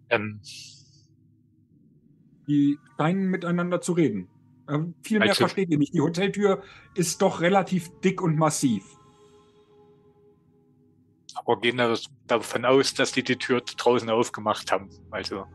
Ähm, 0.09 0.39
Die 2.47 2.77
scheinen 2.97 3.29
miteinander 3.31 3.81
zu 3.81 3.93
reden. 3.93 4.27
Ähm, 4.69 4.93
viel 5.03 5.19
mehr 5.19 5.29
Also- 5.29 5.39
versteht 5.45 5.69
ihr 5.71 5.77
nicht. 5.79 5.93
Die 5.93 6.01
Hoteltür 6.01 6.61
ist 6.93 7.21
doch 7.21 7.41
relativ 7.41 7.89
dick 8.01 8.21
und 8.21 8.37
massiv. 8.37 8.83
aber 11.37 11.59
gehen 11.59 11.75
da- 11.77 11.97
davon 12.27 12.63
aus, 12.63 12.93
dass 12.93 13.11
die 13.11 13.21
die 13.21 13.35
Tür 13.35 13.59
draußen 13.61 14.09
aufgemacht 14.09 14.71
haben. 14.71 14.89
Also 15.11 15.45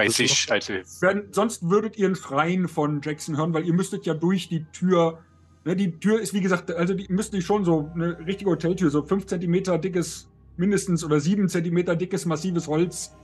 bei 0.00 0.06
Das 0.06 0.18
ist 0.18 0.46
sich, 0.46 0.50
also 0.50 0.72
Wenn, 1.00 1.32
sonst 1.32 1.68
würdet 1.68 1.98
ihr 1.98 2.08
ein 2.08 2.14
Schreien 2.14 2.68
von 2.68 3.02
Jackson 3.02 3.36
hören, 3.36 3.52
weil 3.52 3.66
ihr 3.66 3.74
müsstet 3.74 4.06
ja 4.06 4.14
durch 4.14 4.48
die 4.48 4.64
Tür. 4.72 5.18
Ne, 5.64 5.76
die 5.76 5.98
Tür 5.98 6.18
ist, 6.20 6.32
wie 6.32 6.40
gesagt, 6.40 6.70
also 6.72 6.94
die 6.94 7.06
müsste 7.12 7.42
schon 7.42 7.66
so 7.66 7.90
eine 7.94 8.18
richtige 8.26 8.50
Hoteltür, 8.50 8.88
so 8.88 9.02
5 9.02 9.26
Zentimeter 9.26 9.76
dickes, 9.76 10.30
mindestens 10.56 11.04
oder 11.04 11.20
7 11.20 11.50
Zentimeter 11.50 11.96
dickes, 11.96 12.24
massives 12.24 12.66
Holz 12.66 13.14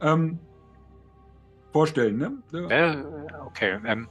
ähm, 0.00 0.38
vorstellen. 1.72 2.18
Ne? 2.18 2.68
Ja, 2.70 3.44
okay. 3.44 3.80
Ähm, 3.84 4.06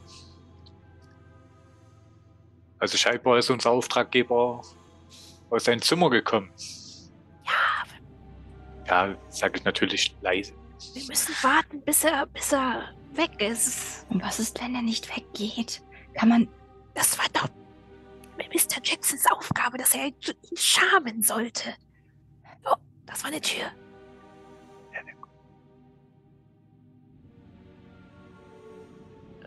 also 2.80 2.98
scheinbar 2.98 3.38
ist 3.38 3.50
unser 3.50 3.72
Auftraggeber 3.72 4.62
aus 5.50 5.64
seinem 5.64 5.82
Zimmer 5.82 6.10
gekommen. 6.10 6.52
Ja, 7.46 9.08
Ja, 9.08 9.16
sage 9.30 9.60
ich 9.60 9.64
natürlich 9.64 10.18
leise. 10.22 10.59
Wir 10.94 11.06
müssen 11.08 11.36
warten, 11.42 11.82
bis 11.82 12.04
er, 12.04 12.26
bis 12.28 12.54
er 12.54 12.94
weg 13.13 13.42
ist. 13.42 14.06
Und 14.10 14.22
was 14.24 14.39
ist, 14.39 14.62
wenn 14.62 14.76
er 14.76 14.82
nicht 14.82 15.15
weggeht? 15.15 15.82
Kann 16.13 16.30
man. 16.30 16.48
Das 16.94 17.18
war 17.18 17.26
doch 17.34 17.48
Mr. 18.38 18.82
Jacksons 18.84 19.26
Aufgabe, 19.32 19.78
dass 19.78 19.94
er 19.94 20.08
ihn 20.08 20.15
schamen 20.56 21.22
sollte. 21.22 21.74
Oh, 22.65 22.76
das 23.06 23.24
war 23.24 23.30
eine 23.32 23.42
Tür. 23.42 23.65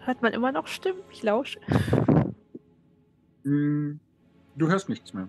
Hört 0.05 0.23
man 0.23 0.33
immer 0.33 0.53
noch 0.53 0.67
Stimmen? 0.67 1.01
Ich 1.11 1.23
lausche. 1.23 1.61
Hm, 3.45 4.01
Du 4.57 4.69
hörst 4.69 4.89
nichts 4.89 5.15
mehr. 5.15 5.29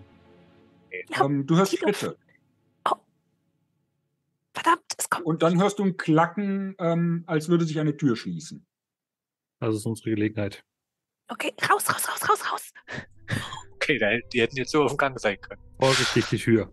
Ja, 1.10 1.24
Ähm, 1.24 1.46
du 1.46 1.56
hörst 1.56 1.72
die 1.72 1.76
Luft. 1.84 2.00
Schritte. 2.00 2.16
Verdammt, 4.94 5.00
es 5.00 5.10
kommt. 5.10 5.26
Und 5.26 5.42
dann 5.42 5.60
hörst 5.60 5.78
du 5.78 5.84
ein 5.84 5.96
Klacken, 5.96 6.74
ähm, 6.78 7.24
als 7.26 7.48
würde 7.48 7.64
sich 7.64 7.78
eine 7.80 7.96
Tür 7.96 8.16
schließen. 8.16 8.66
Das 9.60 9.74
ist 9.74 9.86
unsere 9.86 10.10
Gelegenheit. 10.10 10.64
Okay, 11.28 11.52
raus, 11.70 11.88
raus, 11.88 12.08
raus, 12.08 12.28
raus, 12.28 12.52
raus. 12.52 12.72
Okay, 13.74 13.98
da- 13.98 14.16
die 14.32 14.40
hätten 14.40 14.56
jetzt 14.56 14.70
so 14.70 14.82
auf 14.84 14.92
dem 14.92 14.96
Gang 14.96 15.18
sein 15.20 15.38
können. 15.40 15.60
Vorsichtig 15.78 16.26
die 16.30 16.38
Tür. 16.38 16.72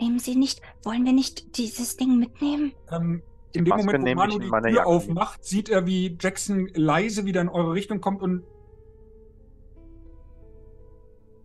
Nehmen 0.00 0.18
Sie 0.18 0.36
nicht. 0.36 0.62
Wollen 0.84 1.04
wir 1.04 1.12
nicht 1.12 1.58
dieses 1.58 1.96
Ding 1.98 2.18
mitnehmen? 2.18 2.72
Ähm, 2.90 3.22
in 3.52 3.64
dem 3.66 3.70
Maske 3.70 3.98
Moment, 3.98 4.16
wo 4.16 4.20
Manu 4.22 4.38
die 4.38 4.48
Tür 4.48 4.68
Jacke 4.70 4.86
aufmacht, 4.86 5.44
sieht 5.44 5.68
er, 5.68 5.84
wie 5.86 6.16
Jackson 6.18 6.68
leise 6.74 7.26
wieder 7.26 7.42
in 7.42 7.50
eure 7.50 7.72
Richtung 7.74 8.00
kommt 8.00 8.22
und 8.22 8.42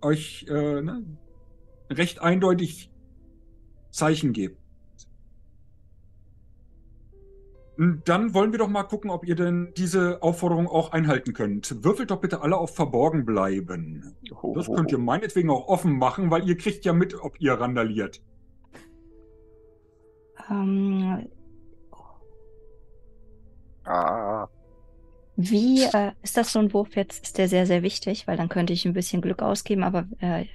euch 0.01 0.45
äh, 0.47 0.81
ne, 0.81 1.05
recht 1.89 2.19
eindeutig 2.21 2.89
Zeichen 3.91 4.31
gibt. 4.31 4.60
Dann 8.05 8.33
wollen 8.35 8.51
wir 8.51 8.59
doch 8.59 8.67
mal 8.67 8.83
gucken, 8.83 9.09
ob 9.09 9.25
ihr 9.25 9.35
denn 9.35 9.73
diese 9.75 10.21
Aufforderung 10.21 10.67
auch 10.67 10.91
einhalten 10.91 11.33
könnt. 11.33 11.83
Würfelt 11.83 12.11
doch 12.11 12.21
bitte 12.21 12.41
alle 12.41 12.57
auf 12.57 12.75
Verborgen 12.75 13.25
bleiben. 13.25 14.15
Oh, 14.41 14.53
Das 14.53 14.71
könnt 14.71 14.91
ihr 14.91 14.99
meinetwegen 14.99 15.49
auch 15.49 15.67
offen 15.67 15.97
machen, 15.97 16.29
weil 16.29 16.47
ihr 16.47 16.57
kriegt 16.57 16.85
ja 16.85 16.93
mit, 16.93 17.15
ob 17.15 17.39
ihr 17.41 17.53
randaliert. 17.53 18.21
Ähm, 20.49 21.27
Ah, 23.83 24.47
wie 25.35 25.83
äh, 25.83 26.11
ist 26.21 26.37
das 26.37 26.53
so 26.53 26.59
ein 26.59 26.73
Wurf 26.73 26.95
jetzt? 26.95 27.23
Ist 27.23 27.37
der 27.37 27.47
sehr, 27.47 27.65
sehr 27.65 27.81
wichtig, 27.83 28.27
weil 28.27 28.37
dann 28.37 28.49
könnte 28.49 28.73
ich 28.73 28.85
ein 28.85 28.93
bisschen 28.93 29.21
Glück 29.21 29.41
ausgeben, 29.41 29.83
aber. 29.83 30.07
Äh, 30.19 30.45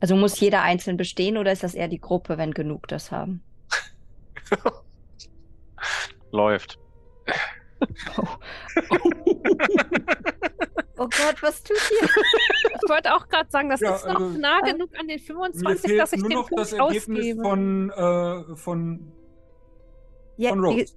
also 0.00 0.16
muss 0.16 0.40
jeder 0.40 0.62
einzeln 0.62 0.96
bestehen 0.96 1.36
oder 1.36 1.52
ist 1.52 1.62
das 1.62 1.74
eher 1.74 1.88
die 1.88 2.00
Gruppe, 2.00 2.38
wenn 2.38 2.52
genug 2.52 2.88
das 2.88 3.12
haben? 3.12 3.42
läuft. 6.32 6.78
Oh 10.98 11.08
Gott, 11.08 11.42
was 11.42 11.62
tut 11.62 11.76
ihr? 12.02 12.08
Ich 12.82 12.90
wollte 12.90 13.14
auch 13.14 13.26
gerade 13.28 13.50
sagen, 13.50 13.70
das 13.70 13.80
Ja, 13.80 13.94
ist 13.96 14.04
noch 14.06 14.16
also- 14.20 14.38
nah 14.38 14.60
genug 14.60 14.90
an 14.98 15.08
den 15.08 15.16
Mir 15.16 15.18
25, 15.20 15.80
fehlt 15.88 16.00
dass 16.00 16.12
ich 16.12 16.20
nur 16.20 16.28
den 16.28 16.36
noch 16.38 16.50
das 16.50 16.70
Punkt 16.76 16.94
Ergebnis 16.94 17.18
ausgebe. 17.18 17.42
von, 17.42 17.90
äh, 17.90 18.56
von, 18.56 19.12
Ja, 20.36 20.50
von 20.50 20.62
wie, 20.62 20.80
Rose. 20.82 20.94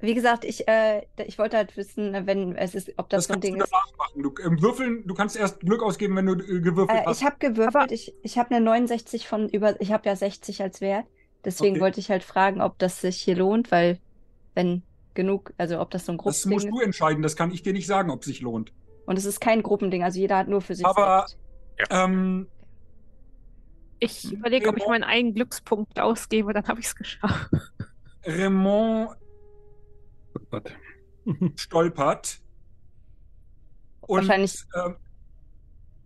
wie 0.00 0.14
gesagt, 0.14 0.44
ich, 0.44 0.68
äh, 0.68 1.06
ich 1.26 1.38
wollte 1.38 1.56
halt 1.56 1.74
wissen, 1.76 2.26
wenn 2.26 2.54
es 2.56 2.74
ist, 2.74 2.92
ob 2.98 3.08
das, 3.08 3.26
Das 3.26 3.28
so 3.28 3.32
ein 3.32 3.40
kannst 3.40 3.48
du 3.48 3.52
Ding 3.54 3.62
ist. 3.62 3.72
machen. 3.72 4.22
Du, 4.22 4.34
im 4.42 4.60
Würfeln, 4.60 5.06
du 5.06 5.14
kannst 5.14 5.36
erst 5.36 5.60
Glück 5.60 5.82
ausgeben, 5.82 6.16
wenn 6.16 6.26
du 6.26 6.34
äh, 6.34 6.60
gewürfelt 6.60 7.00
Äh, 7.00 7.04
hast. 7.06 7.20
ich 7.20 7.26
habe 7.26 7.36
gewürfelt, 7.38 7.76
Aber- 7.76 7.90
ich, 7.92 8.14
ich 8.22 8.36
habe 8.38 8.54
eine 8.54 8.62
69 8.62 9.26
von 9.26 9.48
über, 9.48 9.80
ich 9.80 9.90
habe 9.92 10.06
ja 10.06 10.16
60 10.16 10.60
als 10.62 10.82
Wert. 10.82 11.06
Deswegen 11.46 11.76
Okay. 11.76 11.80
wollte 11.80 12.00
ich 12.00 12.10
halt 12.10 12.24
fragen, 12.24 12.60
ob 12.60 12.76
das 12.78 13.00
sich 13.00 13.16
hier 13.18 13.36
lohnt, 13.36 13.70
weil 13.70 13.98
wenn 14.54 14.82
genug, 15.14 15.54
also 15.56 15.80
ob 15.80 15.90
das 15.92 16.04
so 16.04 16.12
ein 16.12 16.18
das 16.18 16.42
Gruppending 16.42 16.52
musst 16.52 16.66
ist. 16.66 16.72
du 16.72 16.80
entscheiden, 16.80 17.22
das 17.22 17.36
kann 17.36 17.50
ich 17.52 17.62
dir 17.62 17.72
nicht 17.72 17.86
sagen, 17.86 18.10
ob 18.10 18.20
es 18.20 18.26
sich 18.26 18.40
lohnt. 18.42 18.72
Und 19.06 19.16
es 19.16 19.24
ist 19.24 19.40
kein 19.40 19.62
Gruppending, 19.62 20.02
also 20.02 20.18
jeder 20.18 20.36
hat 20.36 20.48
nur 20.48 20.60
für 20.60 20.74
sich 20.74 20.84
Aber- 20.84 21.26
selbst. 21.28 21.38
Ähm, 21.90 22.48
Ich 24.00 24.30
überlege, 24.30 24.68
ob 24.68 24.76
ich 24.76 24.86
meinen 24.86 25.04
eigenen 25.04 25.34
Glückspunkt 25.34 25.98
ausgebe, 26.00 26.52
dann 26.52 26.66
habe 26.66 26.80
ich 26.80 26.86
es 26.86 26.96
geschafft. 26.96 27.48
Raymond 28.26 29.16
stolpert. 31.56 32.40
Und 34.02 34.16
Wahrscheinlich- 34.28 34.64
ähm, 34.74 34.96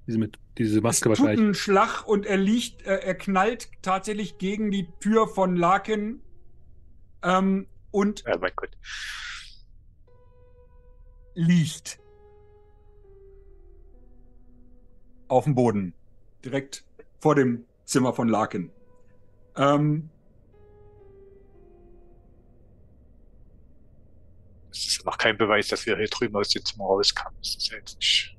diese, 0.07 0.19
mit, 0.19 0.39
diese 0.65 0.79
es 0.79 0.83
Maske 0.83 1.09
tut 1.09 1.19
wahrscheinlich. 1.19 1.39
einen 1.45 1.55
Schlag 1.55 2.07
und 2.07 2.27
er 2.27 2.37
liegt, 2.37 2.83
äh, 2.87 2.97
er 2.99 3.15
knallt 3.15 3.71
tatsächlich 3.83 4.39
gegen 4.39 4.71
die 4.71 4.89
Tür 5.01 5.27
von 5.27 5.57
Larkin. 5.57 6.23
Ähm, 7.23 7.67
und 7.91 8.23
Ja, 8.27 8.37
mein 8.39 8.53
Gott. 8.55 8.77
liegt. 11.35 11.99
Auf 15.29 15.45
dem 15.45 15.55
Boden. 15.55 15.95
Direkt 16.45 16.85
vor 17.21 17.35
dem 17.35 17.65
Zimmer 17.85 18.13
von 18.13 18.29
Larkin. 18.29 18.71
Ähm, 19.57 20.11
Das 24.69 24.87
ist 24.87 25.05
noch 25.05 25.19
kein 25.19 25.37
Beweis, 25.37 25.69
dass 25.69 25.85
wir 25.85 25.97
hier 25.97 26.07
drüben 26.09 26.37
aus 26.37 26.49
dem 26.51 26.65
Zimmer 26.65 26.85
rauskamen. 26.85 27.37
Das 27.41 27.57
ist 27.57 27.69
ja 27.71 27.77
jetzt 27.79 27.97
nicht. 27.97 28.37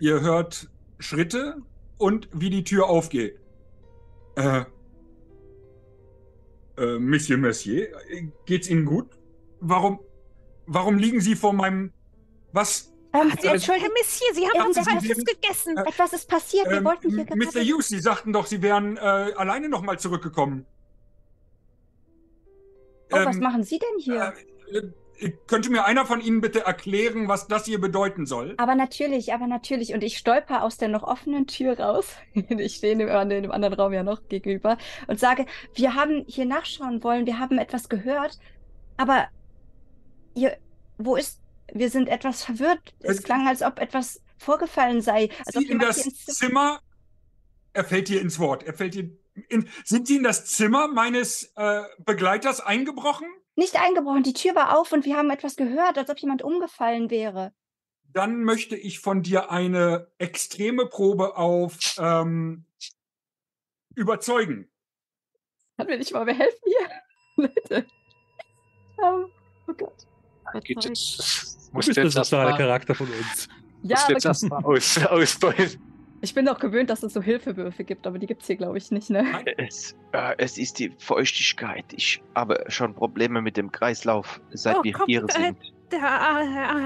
Ihr 0.00 0.20
hört 0.20 0.68
Schritte 0.98 1.62
und 1.98 2.28
wie 2.32 2.50
die 2.50 2.64
Tür 2.64 2.88
aufgeht. 2.88 3.38
Äh, 4.36 4.64
äh, 6.78 6.98
Monsieur 6.98 7.38
Mercier, 7.38 7.88
geht's 8.46 8.68
Ihnen 8.68 8.84
gut? 8.84 9.06
Warum, 9.60 10.00
warum 10.66 10.98
liegen 10.98 11.20
Sie 11.20 11.36
vor 11.36 11.52
meinem, 11.52 11.92
was? 12.52 12.92
Ähm, 13.12 13.30
Sie, 13.40 13.46
Äh, 13.48 13.58
Herr 13.58 13.90
Messier, 13.90 14.34
Sie 14.34 14.46
haben 14.48 14.74
was 14.74 14.88
Falsches 14.88 15.16
sind- 15.16 15.28
gegessen. 15.28 15.76
äh, 15.76 15.82
etwas 15.82 16.12
ist 16.12 16.28
passiert, 16.28 16.66
wir 16.70 16.78
Ähm, 16.78 16.84
wollten 16.84 17.10
hier 17.10 17.24
Mr. 17.24 17.36
gerade... 17.36 17.60
Hughes, 17.64 17.88
Sie 17.88 17.98
sagten 18.00 18.32
doch, 18.32 18.46
Sie 18.46 18.62
wären 18.62 18.96
äh, 18.96 19.00
alleine 19.00 19.68
nochmal 19.68 19.98
zurückgekommen. 19.98 20.64
Oh, 23.12 23.16
was 23.24 23.36
Ähm, 23.36 23.42
machen 23.42 23.64
Sie 23.64 23.78
denn 23.78 23.98
hier? 23.98 24.32
Äh, 24.72 24.82
könnte 25.46 25.70
mir 25.70 25.84
einer 25.84 26.06
von 26.06 26.20
Ihnen 26.20 26.40
bitte 26.40 26.60
erklären, 26.64 27.28
was 27.28 27.46
das 27.48 27.64
hier 27.66 27.80
bedeuten 27.80 28.26
soll? 28.26 28.54
Aber 28.58 28.74
natürlich, 28.74 29.32
aber 29.34 29.46
natürlich. 29.46 29.92
Und 29.94 30.02
ich 30.02 30.16
stolper 30.18 30.62
aus 30.62 30.76
der 30.78 30.88
noch 30.88 31.02
offenen 31.02 31.46
Tür 31.46 31.78
raus. 31.78 32.16
Ich 32.48 32.76
stehe 32.76 32.96
dem, 32.96 33.08
an 33.08 33.28
dem 33.28 33.50
anderen 33.50 33.74
Raum 33.74 33.92
ja 33.92 34.02
noch 34.02 34.28
gegenüber 34.28 34.78
und 35.06 35.18
sage, 35.20 35.46
wir 35.74 35.94
haben 35.94 36.24
hier 36.26 36.44
nachschauen 36.46 37.02
wollen, 37.02 37.26
wir 37.26 37.38
haben 37.38 37.58
etwas 37.58 37.88
gehört, 37.88 38.38
aber 38.96 39.28
ihr, 40.34 40.56
wo 40.98 41.16
ist, 41.16 41.40
wir 41.72 41.90
sind 41.90 42.08
etwas 42.08 42.42
verwirrt. 42.44 42.94
Es 43.00 43.18
Es- 43.18 43.22
klang, 43.22 43.46
als 43.46 43.62
ob 43.62 43.78
etwas 43.78 44.20
vorgefallen 44.38 45.00
sei. 45.02 45.28
Sie 45.52 45.66
in 45.66 45.78
das 45.78 46.02
hier 46.02 46.12
Zimmer-. 46.14 46.80
Er 47.72 47.84
fällt 47.84 48.08
dir 48.08 48.20
ins 48.20 48.38
Wort. 48.38 48.62
Er 48.64 48.74
fällt 48.74 48.94
dir 48.94 49.10
in, 49.48 49.68
sind 49.84 50.08
Sie 50.08 50.16
in 50.16 50.22
das 50.24 50.44
Zimmer 50.46 50.88
meines 50.88 51.52
äh, 51.56 51.82
Begleiters 51.98 52.60
eingebrochen? 52.60 53.28
Nicht 53.60 53.78
eingebrochen, 53.78 54.22
die 54.22 54.32
Tür 54.32 54.54
war 54.54 54.78
auf 54.78 54.90
und 54.90 55.04
wir 55.04 55.18
haben 55.18 55.28
etwas 55.28 55.54
gehört, 55.54 55.98
als 55.98 56.08
ob 56.08 56.18
jemand 56.18 56.40
umgefallen 56.40 57.10
wäre. 57.10 57.52
Dann 58.04 58.42
möchte 58.42 58.74
ich 58.74 59.00
von 59.00 59.22
dir 59.22 59.50
eine 59.50 60.10
extreme 60.16 60.86
Probe 60.86 61.36
auf 61.36 61.76
ähm, 61.98 62.64
überzeugen. 63.94 64.70
Kann 65.76 65.88
mir 65.88 65.98
nicht 65.98 66.10
mal 66.10 66.24
wer 66.24 66.36
helfen 66.36 66.58
hier? 66.64 66.88
Leute. 67.68 67.86
Ähm, 69.04 69.26
oh 69.68 69.74
Gott. 69.74 70.06
Geht 70.64 70.82
jetzt, 70.82 71.70
muss 71.74 71.84
bist 71.84 71.98
der 71.98 72.04
jetzt 72.04 72.14
soziale 72.14 72.48
erstmal 72.48 72.66
Charakter 72.66 72.94
von 72.94 73.08
uns. 73.08 73.46
Ja, 73.82 73.96
musst 73.96 74.08
jetzt 74.08 74.24
erstmal 74.24 74.64
aus, 74.64 74.96
ausbeuten. 75.04 75.89
Ich 76.20 76.34
bin 76.34 76.44
doch 76.46 76.58
gewöhnt, 76.58 76.90
dass 76.90 77.02
es 77.02 77.12
so 77.14 77.22
Hilfewürfe 77.22 77.84
gibt, 77.84 78.06
aber 78.06 78.18
die 78.18 78.26
gibt's 78.26 78.46
hier, 78.46 78.56
glaube 78.56 78.78
ich, 78.78 78.90
nicht, 78.90 79.10
ne? 79.10 79.24
Es, 79.56 79.96
äh, 80.12 80.34
es 80.38 80.58
ist 80.58 80.78
die 80.78 80.92
Feuchtigkeit. 80.98 81.84
Ich 81.92 82.22
habe 82.34 82.62
schon 82.68 82.94
Probleme 82.94 83.40
mit 83.42 83.56
dem 83.56 83.70
Kreislauf, 83.72 84.40
seit 84.50 84.76
Oh, 84.78 84.84
wir 84.84 84.92
komm, 84.92 85.06
hier 85.06 85.24
äh, 85.28 85.32
sind. 85.32 85.56
Äh, 85.92 85.96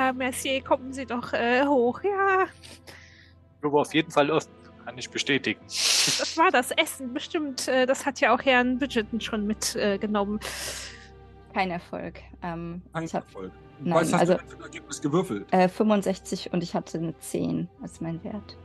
äh, 0.09 0.13
Mercier, 0.13 0.63
kommen 0.63 0.93
Sie 0.93 1.05
doch 1.07 1.33
äh, 1.33 1.65
hoch. 1.67 2.01
Ja, 2.05 2.47
Aber 3.63 3.81
auf 3.83 3.93
jeden 3.95 4.11
Fall 4.11 4.31
Ost, 4.31 4.51
kann 4.85 4.97
ich 4.99 5.11
bestätigen. 5.11 5.61
das 5.67 6.37
war 6.39 6.51
das 6.51 6.71
Essen, 6.73 7.13
bestimmt. 7.13 7.69
Äh, 7.69 7.87
das 7.87 8.07
hat 8.07 8.21
ja 8.21 8.35
auch 8.35 8.43
Herrn 8.43 8.79
Bridgerton 8.79 9.21
schon 9.21 9.47
mitgenommen. 9.47 10.41
Kein 11.53 11.71
Erfolg. 11.71 12.21
Ähm, 12.43 12.83
Kein 12.93 13.05
ich 13.05 13.15
habe 13.15 13.27
Erfolg. 13.27 13.53
Nein, 13.81 13.95
Was 13.95 14.13
hast 14.13 14.21
also- 14.21 14.33
du 14.35 14.39
denn 14.39 14.49
für 14.49 14.57
ein 14.57 14.63
Ergebnis 14.63 15.01
gewürfelt? 15.03 15.47
äh, 15.53 15.69
65 15.69 16.53
und 16.53 16.63
ich 16.63 16.75
hatte 16.75 16.99
eine 16.99 17.19
10 17.19 17.69
als 17.83 18.01
mein 18.01 18.23
Wert. 18.25 18.57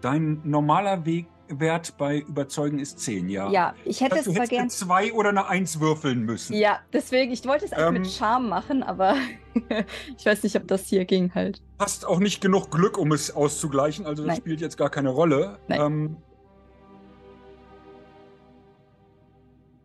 Dein 0.00 0.40
normaler 0.44 1.04
Weg, 1.04 1.26
Wert 1.48 1.96
bei 1.96 2.18
Überzeugen 2.18 2.78
ist 2.78 3.00
10, 3.00 3.28
ja. 3.30 3.50
Ja, 3.50 3.74
ich 3.84 4.00
hätte 4.02 4.16
heißt, 4.16 4.20
es 4.20 4.24
du 4.26 4.32
zwar 4.32 4.46
hättest 4.46 4.50
gern. 4.50 4.60
eine 4.96 5.08
2 5.08 5.12
oder 5.14 5.30
eine 5.30 5.46
1 5.46 5.80
würfeln 5.80 6.20
müssen. 6.24 6.54
Ja, 6.54 6.80
deswegen, 6.92 7.32
ich 7.32 7.44
wollte 7.46 7.64
es 7.64 7.72
eigentlich 7.72 7.86
Ähm, 7.96 8.02
mit 8.02 8.10
Charme 8.10 8.48
machen, 8.48 8.82
aber 8.82 9.16
ich 10.18 10.26
weiß 10.26 10.42
nicht, 10.42 10.56
ob 10.56 10.68
das 10.68 10.86
hier 10.86 11.04
ging 11.06 11.34
halt. 11.34 11.62
Hast 11.78 12.06
auch 12.06 12.18
nicht 12.18 12.40
genug 12.42 12.70
Glück, 12.70 12.98
um 12.98 13.12
es 13.12 13.34
auszugleichen, 13.34 14.04
also 14.06 14.22
das 14.24 14.28
Nein. 14.28 14.36
spielt 14.36 14.60
jetzt 14.60 14.76
gar 14.76 14.90
keine 14.90 15.08
Rolle. 15.08 15.58
Nein. 15.68 15.80
Ähm, 15.80 16.16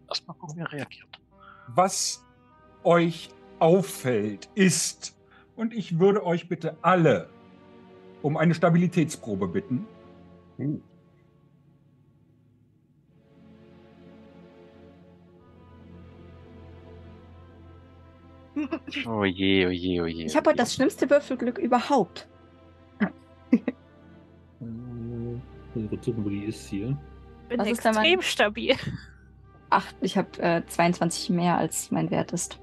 Erstmal 0.09 0.37
gucken, 0.37 0.57
wie 0.57 0.61
er 0.61 0.71
reagiert. 0.71 1.07
was 1.67 2.23
euch 2.83 3.29
auffällt, 3.59 4.49
ist, 4.55 5.15
und 5.55 5.73
ich 5.73 5.97
würde 5.99 6.25
euch 6.25 6.49
bitte 6.49 6.75
alle 6.81 7.29
um 8.21 8.35
eine 8.37 8.53
Stabilitätsprobe 8.53 9.47
bitten. 9.47 9.87
Oh 19.07 19.23
je, 19.23 19.65
oh 19.65 19.71
je, 19.71 20.01
oh 20.01 20.05
je. 20.05 20.25
Ich 20.25 20.35
habe 20.35 20.49
heute 20.49 20.57
das 20.57 20.75
schlimmste 20.75 21.09
Würfelglück 21.09 21.57
überhaupt. 21.57 22.27
Äh, 22.99 23.09
wo 25.75 26.29
die 26.29 26.43
ist 26.45 26.67
hier. 26.67 26.97
Bin 27.49 27.59
Was 27.59 27.67
ist 27.67 27.85
extrem 27.85 28.21
stabil. 28.21 28.75
Acht, 29.69 29.95
ich 30.01 30.17
habe 30.17 30.41
äh, 30.41 30.63
22 30.65 31.31
mehr 31.31 31.57
als 31.57 31.89
mein 31.89 32.11
Wert 32.11 32.31
ist. 32.31 32.59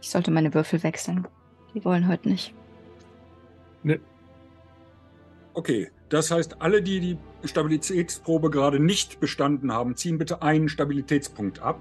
Ich 0.00 0.10
sollte 0.10 0.30
meine 0.30 0.52
Würfel 0.52 0.82
wechseln. 0.82 1.26
Die 1.74 1.84
wollen 1.84 2.08
heute 2.08 2.28
nicht. 2.28 2.54
Okay, 5.54 5.90
das 6.08 6.30
heißt, 6.30 6.60
alle, 6.60 6.82
die 6.82 7.00
die 7.00 7.18
Stabilitätsprobe 7.48 8.50
gerade 8.50 8.78
nicht 8.78 9.20
bestanden 9.20 9.72
haben, 9.72 9.96
ziehen 9.96 10.18
bitte 10.18 10.42
einen 10.42 10.68
Stabilitätspunkt 10.68 11.60
ab. 11.60 11.80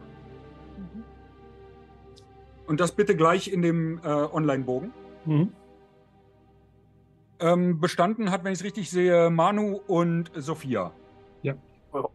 Und 2.67 2.79
das 2.79 2.93
bitte 2.93 3.15
gleich 3.15 3.51
in 3.51 3.61
dem 3.61 3.99
äh, 3.99 4.07
Online-Bogen. 4.07 4.93
Mhm. 5.25 5.51
Ähm, 7.39 7.79
bestanden 7.81 8.31
hat, 8.31 8.43
wenn 8.43 8.53
ich 8.53 8.59
es 8.59 8.65
richtig 8.65 8.89
sehe, 8.89 9.29
Manu 9.29 9.81
und 9.87 10.31
Sophia. 10.35 10.93
Ja. 11.43 11.55
Ja. 11.93 12.09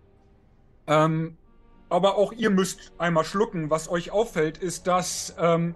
Ähm, 0.87 1.37
aber 1.91 2.17
auch 2.17 2.33
ihr 2.33 2.51
müsst 2.51 2.93
einmal 2.99 3.25
schlucken. 3.25 3.69
Was 3.69 3.91
euch 3.91 4.13
auffällt, 4.13 4.59
ist, 4.59 4.87
dass 4.87 5.37
ähm, 5.39 5.75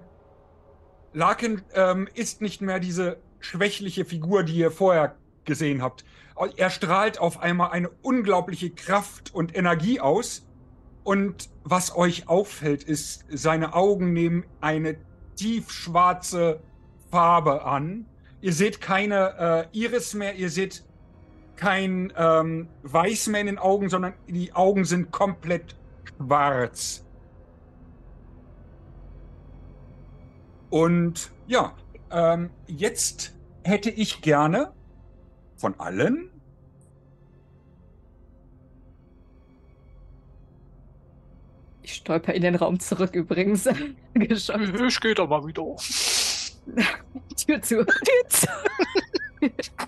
Larkin 1.13 1.63
ähm, 1.75 2.09
ist 2.15 2.41
nicht 2.41 2.63
mehr 2.63 2.81
diese 2.81 3.19
schwächliche 3.45 4.05
Figur, 4.05 4.43
die 4.43 4.57
ihr 4.57 4.71
vorher 4.71 5.17
gesehen 5.45 5.83
habt. 5.83 6.05
Er 6.57 6.71
strahlt 6.71 7.19
auf 7.19 7.41
einmal 7.41 7.71
eine 7.71 7.91
unglaubliche 8.03 8.71
Kraft 8.71 9.35
und 9.35 9.55
Energie 9.57 10.01
aus. 10.01 10.47
Und 11.05 11.51
was 11.63 11.95
euch 11.95 12.29
auffällt, 12.29 12.83
ist, 12.83 13.27
seine 13.29 13.75
Augen 13.75 14.13
nehmen 14.13 14.45
eine 14.61 14.97
tiefschwarze 15.37 16.61
Farbe 17.11 17.65
an. 17.65 18.07
Ihr 18.41 18.53
seht 18.53 18.81
keine 18.81 19.69
äh, 19.73 19.79
Iris 19.79 20.15
mehr, 20.15 20.35
ihr 20.35 20.51
seht 20.51 20.83
kein 21.57 22.13
ähm, 22.17 22.69
Weiß 22.83 23.29
mehr 23.29 23.43
in 23.43 23.47
den 23.47 23.59
Augen, 23.59 23.89
sondern 23.89 24.15
die 24.27 24.53
Augen 24.55 24.85
sind 24.85 25.13
komplett 25.13 25.77
schwarz. 26.17 27.05
Und 30.71 31.31
ja, 31.47 31.75
ähm, 32.11 32.51
jetzt 32.67 33.34
hätte 33.65 33.91
ich 33.91 34.21
gerne 34.23 34.73
von 35.57 35.79
allen 35.81 36.31
Ich 41.83 41.97
stolper 41.97 42.33
in 42.33 42.41
den 42.41 42.55
Raum 42.55 42.81
zurück 42.81 43.15
übrigens. 43.15 43.69
Geschafft. 44.15 44.81
Ich 44.81 45.01
gehe 45.01 45.15
da 45.15 45.27
mal 45.27 45.47
wieder. 45.47 45.63
Tür 47.37 47.61
zu. 47.61 47.85
Tür 47.85 48.29
zu. 48.29 48.47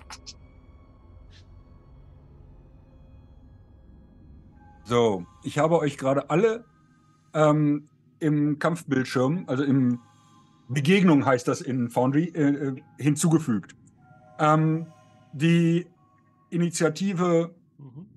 So, 4.83 5.25
ich 5.43 5.57
habe 5.57 5.79
euch 5.79 5.97
gerade 5.97 6.29
alle 6.29 6.63
ähm, 7.33 7.89
im 8.19 8.57
Kampfbildschirm, 8.57 9.43
also 9.47 9.65
im 9.65 9.99
Begegnung 10.69 11.25
heißt 11.25 11.47
das 11.47 11.61
in 11.61 11.89
Foundry, 11.89 12.25
äh, 12.35 12.41
äh, 12.49 12.81
hinzugefügt. 12.97 13.75
Ähm, 14.39 14.87
die 15.33 15.87
Initiative 16.49 17.53
Mhm. 17.77 18.07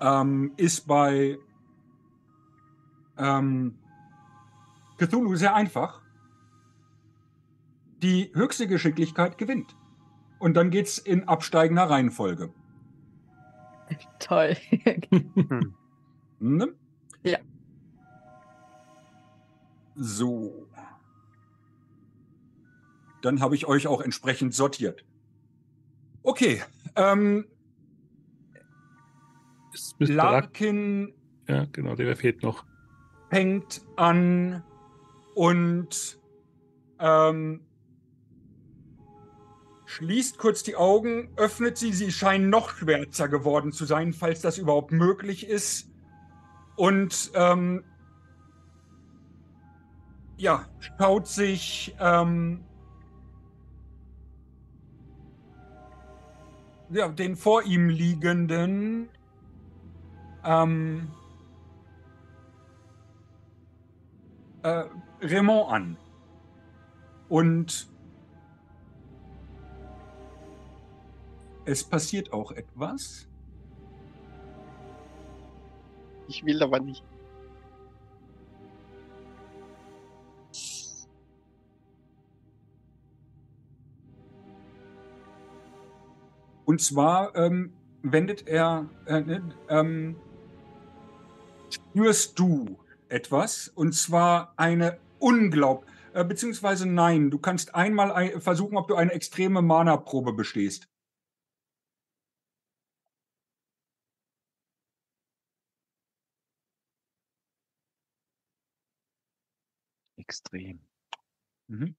ähm, 0.00 0.52
ist 0.56 0.86
bei 0.86 1.38
ähm, 3.18 3.74
Cthulhu 4.96 5.36
sehr 5.36 5.54
einfach. 5.54 6.00
Die 8.02 8.32
höchste 8.34 8.66
Geschicklichkeit 8.66 9.38
gewinnt. 9.38 9.76
Und 10.38 10.54
dann 10.54 10.70
geht's 10.70 10.98
in 10.98 11.28
absteigender 11.28 11.84
Reihenfolge. 11.84 12.52
Toll. 14.18 14.56
Ne? 16.44 16.74
Ja. 17.22 17.38
So. 19.94 20.66
Dann 23.22 23.40
habe 23.40 23.54
ich 23.54 23.66
euch 23.66 23.86
auch 23.86 24.00
entsprechend 24.00 24.54
sortiert. 24.54 25.04
Okay. 26.22 26.62
Ähm, 26.96 27.46
Larkin 29.98 31.14
ja, 31.48 31.66
genau, 31.72 31.94
der 31.96 32.16
fehlt 32.16 32.42
noch. 32.42 32.64
fängt 33.30 33.82
an 33.96 34.62
und 35.34 36.18
ähm, 36.98 37.60
schließt 39.86 40.38
kurz 40.38 40.62
die 40.62 40.76
Augen, 40.76 41.30
öffnet 41.36 41.76
sie. 41.76 41.92
Sie 41.92 42.12
scheinen 42.12 42.48
noch 42.48 42.70
schwärzer 42.70 43.28
geworden 43.28 43.72
zu 43.72 43.84
sein, 43.84 44.12
falls 44.12 44.40
das 44.40 44.58
überhaupt 44.58 44.92
möglich 44.92 45.46
ist. 45.46 45.90
Und 46.76 47.30
ähm, 47.34 47.84
ja, 50.36 50.66
schaut 50.98 51.26
sich 51.26 51.94
ähm, 52.00 52.64
ja, 56.92 57.08
den 57.08 57.36
vor 57.36 57.62
ihm 57.62 57.88
liegenden 57.88 59.08
ähm, 60.44 61.08
äh, 64.62 64.84
Raymond 65.22 65.70
an. 65.70 65.96
Und 67.28 67.88
es 71.64 71.82
passiert 71.84 72.32
auch 72.32 72.52
etwas. 72.52 73.28
Ich 76.28 76.44
will 76.44 76.62
aber 76.62 76.80
nicht. 76.80 77.04
Und 86.64 86.80
zwar 86.80 87.34
ähm, 87.36 87.72
wendet 88.02 88.46
er, 88.48 88.88
äh, 89.06 89.20
ne, 89.20 89.54
ähm, 89.68 90.16
spürst 91.70 92.38
du 92.38 92.78
etwas, 93.08 93.68
und 93.68 93.94
zwar 93.94 94.54
eine 94.56 94.98
unglaub, 95.18 95.86
äh, 96.14 96.24
beziehungsweise 96.24 96.86
nein, 96.88 97.30
du 97.30 97.38
kannst 97.38 97.74
einmal 97.74 98.12
ein, 98.12 98.40
versuchen, 98.40 98.76
ob 98.76 98.88
du 98.88 98.94
eine 98.94 99.12
extreme 99.12 99.62
Mana-Probe 99.62 100.32
bestehst. 100.32 100.88
Extrem. 110.16 110.80
Mhm. 111.68 111.96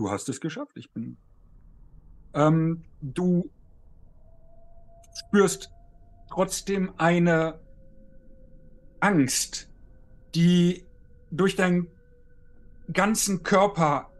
Du 0.00 0.10
hast 0.10 0.30
es 0.30 0.40
geschafft. 0.40 0.78
Ich 0.78 0.90
bin. 0.94 1.18
Ähm, 2.32 2.84
du 3.02 3.50
spürst 5.12 5.70
trotzdem 6.30 6.94
eine 6.96 7.60
Angst, 8.98 9.68
die 10.34 10.86
durch 11.30 11.54
deinen 11.54 11.88
ganzen 12.90 13.42
Körper 13.42 14.10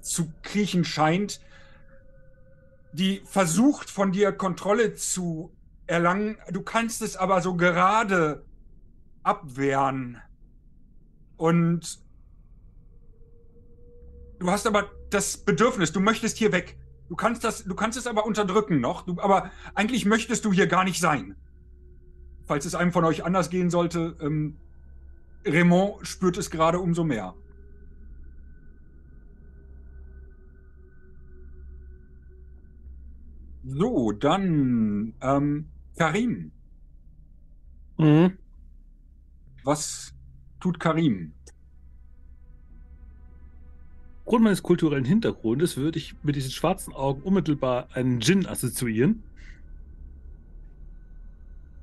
zu 0.00 0.32
kriechen 0.40 0.86
scheint, 0.86 1.42
die 2.94 3.20
versucht 3.26 3.90
von 3.90 4.12
dir 4.12 4.32
Kontrolle 4.32 4.94
zu 4.94 5.54
erlangen. 5.86 6.38
Du 6.50 6.62
kannst 6.62 7.02
es 7.02 7.14
aber 7.14 7.42
so 7.42 7.56
gerade 7.56 8.42
abwehren. 9.22 10.16
Und 11.36 12.02
du 14.38 14.50
hast 14.50 14.66
aber 14.66 14.95
das 15.10 15.36
Bedürfnis, 15.36 15.92
du 15.92 16.00
möchtest 16.00 16.36
hier 16.38 16.52
weg. 16.52 16.76
Du 17.08 17.14
kannst 17.14 17.44
das, 17.44 17.64
du 17.64 17.74
kannst 17.74 17.96
es 17.96 18.06
aber 18.06 18.26
unterdrücken 18.26 18.80
noch. 18.80 19.02
Du, 19.02 19.20
aber 19.20 19.50
eigentlich 19.74 20.06
möchtest 20.06 20.44
du 20.44 20.52
hier 20.52 20.66
gar 20.66 20.84
nicht 20.84 21.00
sein. 21.00 21.36
Falls 22.46 22.64
es 22.64 22.74
einem 22.74 22.92
von 22.92 23.04
euch 23.04 23.24
anders 23.24 23.50
gehen 23.50 23.70
sollte, 23.70 24.16
ähm, 24.20 24.56
Raymond 25.44 26.06
spürt 26.06 26.36
es 26.36 26.50
gerade 26.50 26.80
umso 26.80 27.04
mehr. 27.04 27.34
So, 33.64 34.12
dann 34.12 35.14
ähm, 35.20 35.68
Karim. 35.96 36.52
Mhm. 37.98 38.38
Was 39.64 40.14
tut 40.60 40.78
Karim? 40.78 41.35
Aufgrund 44.26 44.42
meines 44.42 44.64
kulturellen 44.64 45.04
Hintergrundes 45.04 45.76
würde 45.76 46.00
ich 46.00 46.16
mit 46.24 46.34
diesen 46.34 46.50
schwarzen 46.50 46.92
Augen 46.92 47.22
unmittelbar 47.22 47.86
einen 47.94 48.18
Djinn 48.18 48.44
assoziieren. 48.44 49.22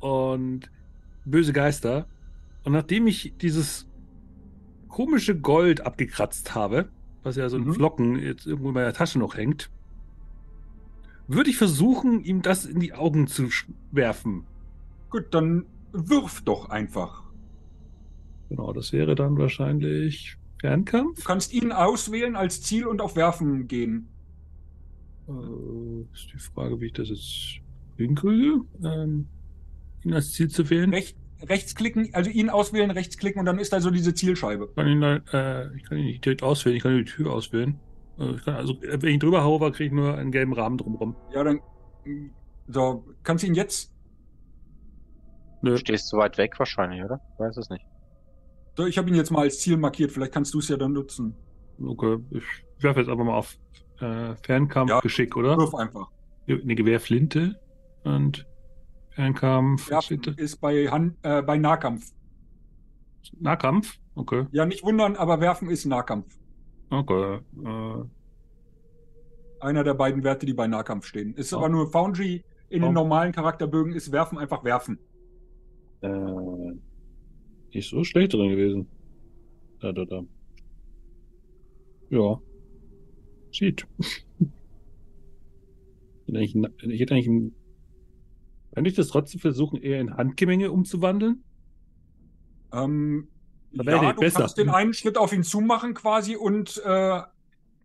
Und 0.02 0.70
böse 1.24 1.54
Geister. 1.54 2.06
Und 2.66 2.74
nachdem 2.74 3.08
ich 3.08 3.34
dieses 3.40 3.88
komische 4.90 5.40
Gold 5.40 5.86
abgekratzt 5.86 6.54
habe, 6.54 6.90
was 7.24 7.38
ja 7.38 7.48
so 7.48 7.56
in 7.56 7.64
Mhm. 7.64 7.76
Flocken 7.76 8.20
jetzt 8.20 8.46
irgendwo 8.46 8.68
in 8.68 8.74
meiner 8.74 8.92
Tasche 8.92 9.20
noch 9.20 9.38
hängt, 9.38 9.70
würde 11.30 11.50
ich 11.50 11.56
versuchen, 11.56 12.26
ihm 12.26 12.42
das 12.42 12.66
in 12.66 12.82
die 12.82 12.92
Augen 12.92 13.28
zu 13.28 13.48
werfen. 13.94 14.44
Gut, 15.12 15.28
dann 15.34 15.66
wirf 15.94 16.42
doch 16.42 16.70
einfach. 16.70 17.24
Genau, 18.50 18.74
das 18.74 18.92
wäre 18.92 19.16
dann 19.16 19.38
wahrscheinlich 19.38 20.38
Fernkampf. 20.64 21.18
Du 21.18 21.24
kannst 21.26 21.52
ihn 21.52 21.74
auswählen 21.74 22.38
als 22.38 22.62
Ziel 22.62 22.88
und 22.88 23.02
auf 23.02 23.18
Werfen 23.18 23.68
gehen. 23.68 24.08
Äh, 25.28 26.14
ist 26.14 26.32
die 26.34 26.40
Frage, 26.40 26.80
wie 26.80 26.86
ich 26.86 26.94
das 26.94 27.10
jetzt 27.10 27.60
hinkriege, 27.98 28.62
ähm, 28.82 29.28
ihn 30.06 30.14
als 30.14 30.32
Ziel 30.32 30.48
zu 30.48 30.70
wählen. 30.70 30.94
Recht, 30.94 31.18
rechtsklicken, 31.42 32.12
also 32.14 32.30
ihn 32.30 32.50
auswählen, 32.50 32.92
rechtsklicken 32.92 33.42
und 33.42 33.46
dann 33.46 33.60
ist 33.60 33.74
da 33.74 33.82
so 33.82 33.92
diese 33.92 34.14
Zielscheibe. 34.14 34.70
Ich 34.70 34.76
kann 34.76 34.88
ihn, 34.88 35.04
äh, 35.04 35.76
ich 35.76 35.84
kann 35.84 35.98
ihn 35.98 36.06
nicht 36.06 36.24
direkt 36.24 36.44
auswählen, 36.44 36.78
ich 36.78 36.84
kann 36.84 36.96
die 36.96 37.04
Tür 37.04 37.34
auswählen. 37.34 37.78
Äh, 38.18 38.32
ich 38.32 38.46
kann, 38.46 38.56
also, 38.56 38.82
äh, 38.84 39.02
wenn 39.02 39.16
ich 39.16 39.20
drüber 39.20 39.44
haue, 39.44 39.60
kriege 39.74 39.88
ich 39.88 39.92
nur 39.92 40.16
einen 40.18 40.32
gelben 40.32 40.54
Rahmen 40.54 40.78
drumherum. 40.78 41.18
Ja, 41.34 41.44
dann. 41.44 41.60
So, 42.70 43.04
kannst 43.24 43.44
du 43.44 43.48
ihn 43.48 43.56
jetzt. 43.56 43.92
Nö. 45.62 45.72
Du 45.72 45.78
stehst 45.78 46.08
zu 46.08 46.18
weit 46.18 46.38
weg 46.38 46.58
wahrscheinlich, 46.58 47.04
oder? 47.04 47.20
Ich 47.34 47.40
weiß 47.40 47.58
es 47.58 47.70
nicht. 47.70 47.86
Ich 48.88 48.98
habe 48.98 49.08
ihn 49.10 49.16
jetzt 49.16 49.32
mal 49.32 49.42
als 49.42 49.60
Ziel 49.60 49.78
markiert, 49.78 50.12
vielleicht 50.12 50.32
kannst 50.34 50.54
du 50.54 50.60
es 50.60 50.68
ja 50.68 50.78
dann 50.78 50.94
nutzen. 50.94 51.36
Okay, 51.84 52.18
ich 52.32 52.44
werfe 52.80 53.02
jetzt 53.02 53.10
einfach 53.10 53.24
mal 53.26 53.36
auf 53.38 53.56
äh, 54.00 54.36
Fernkampf, 54.44 54.90
Ja, 54.90 55.36
oder? 55.36 55.58
Wirf 55.58 55.76
einfach. 55.76 56.10
Eine 56.48 56.76
Gewehrflinte 56.76 57.60
und 58.04 58.46
Fernkampf, 59.12 59.90
Geschick- 59.90 60.38
ist 60.38 60.58
bei, 60.58 60.88
Hand, 60.88 61.16
äh, 61.22 61.42
bei 61.44 61.58
Nahkampf. 61.58 62.12
Nahkampf? 63.40 63.98
Okay, 64.16 64.46
Ja, 64.52 64.66
nicht 64.66 64.84
wundern, 64.84 65.16
aber 65.16 65.40
Werfen 65.40 65.70
ist 65.70 65.86
Nahkampf. 65.86 66.36
okay. 66.90 67.40
Äh, 67.64 68.04
Einer 69.60 69.84
der 69.86 69.94
beiden 69.94 70.24
Werte, 70.26 70.46
die 70.46 70.54
bei 70.54 70.68
Nahkampf 70.68 71.06
stehen. 71.06 71.34
Ist 71.36 71.54
Oh. 71.54 71.58
aber 71.60 71.70
nur 71.70 71.90
Foundry. 71.92 72.44
In 72.70 72.84
Oh. 72.84 72.88
den 72.88 72.94
normalen 72.96 73.32
Charakterbögen 73.32 73.94
ist 73.94 74.12
Werfen 74.12 74.38
einfach 74.38 74.64
Werfen. 74.66 75.00
Äh, 76.02 76.10
nicht 77.74 77.90
so 77.90 78.04
schlecht 78.04 78.34
drin 78.34 78.50
gewesen. 78.50 78.88
Da, 79.80 79.92
da, 79.92 80.06
da. 80.06 80.24
Ja. 82.10 82.42
Sieht. 83.52 83.86
ich 86.28 86.56
hätte 86.56 87.14
eigentlich 87.14 87.54
kann 88.74 88.86
ich 88.86 88.96
das 88.96 89.10
trotzdem 89.10 89.40
versuchen, 89.40 89.78
eher 89.78 90.02
in 90.02 90.16
Handgemenge 90.18 90.72
umzuwandeln? 90.72 91.44
Ähm, 92.72 93.28
Da 93.72 93.84
ja, 93.84 94.10
ich 94.10 94.16
du 94.16 94.22
besser. 94.22 94.40
kannst 94.40 94.58
den 94.58 94.70
einen 94.70 94.94
Schritt 94.94 95.18
auf 95.18 95.32
ihn 95.32 95.44
zumachen 95.44 95.94
quasi 95.94 96.36
und 96.36 96.82
äh, 96.84 97.22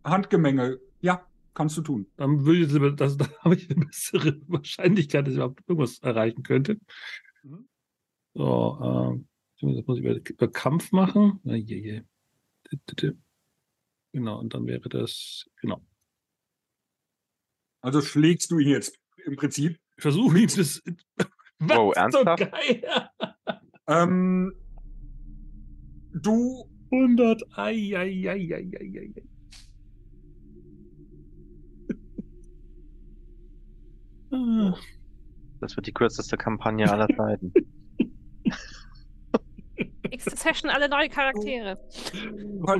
Handgemenge. 0.03 0.79
Ja, 1.01 1.23
kannst 1.53 1.77
du 1.77 1.81
tun. 1.81 2.07
Dann 2.17 2.43
würde 2.45 2.89
ich, 2.89 2.95
das, 2.95 3.17
da 3.17 3.27
habe 3.41 3.55
ich 3.55 3.69
eine 3.69 3.85
bessere 3.85 4.41
Wahrscheinlichkeit, 4.47 5.27
dass 5.27 5.33
ich 5.33 5.37
überhaupt 5.37 5.61
irgendwas 5.67 5.99
erreichen 5.99 6.41
könnte. 6.41 6.79
Mhm. 7.43 7.67
So, 8.33 8.79
ähm, 8.81 9.27
das 9.61 9.85
muss 9.87 9.99
ich 9.99 10.05
über, 10.05 10.15
über 10.15 10.51
Kampf 10.51 10.91
machen. 10.91 11.39
Na, 11.43 11.55
je, 11.55 11.77
je. 11.77 13.13
Genau, 14.11 14.39
und 14.39 14.53
dann 14.53 14.65
wäre 14.67 14.89
das, 14.89 15.45
genau. 15.61 15.81
Also 17.81 18.01
schlägst 18.01 18.51
du 18.51 18.59
ihn 18.59 18.69
jetzt 18.69 18.99
im 19.25 19.35
Prinzip. 19.35 19.79
Ich 19.97 20.01
versuche 20.01 20.39
ihn 20.39 20.49
das. 20.55 20.81
Wow, 21.61 21.93
ernsthaft? 21.93 22.39
Geier? 22.39 23.11
Ähm, 23.87 24.53
du 26.13 26.69
100. 26.89 27.43
Ei, 27.57 27.97
ei, 27.97 28.29
ei, 28.29 28.55
ei, 28.55 28.71
ei, 28.79 28.79
ei. 28.79 29.13
ei. 29.17 29.23
Ah, 34.31 34.73
Das 35.59 35.75
wird 35.75 35.87
die 35.87 35.91
kürzeste 35.91 36.37
Kampagne 36.37 36.89
aller 36.89 37.07
Zeiten. 37.17 37.51
Nächste 40.09 40.35
Session 40.35 40.69
alle 40.69 40.89
neue 40.89 41.09
Charaktere. 41.09 41.77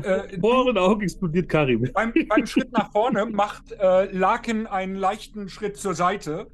äh, 0.04 0.40
Vor 0.42 0.66
euren 0.66 0.78
Augen 0.78 1.02
explodiert 1.02 1.50
Karim. 1.50 1.90
beim, 1.94 2.14
beim 2.28 2.46
Schritt 2.46 2.72
nach 2.72 2.92
vorne 2.92 3.26
macht 3.26 3.72
äh, 3.72 4.12
Larkin 4.12 4.68
einen 4.68 4.96
leichten 4.96 5.50
Schritt 5.50 5.78
zur 5.78 5.94
Seite. 5.94 6.48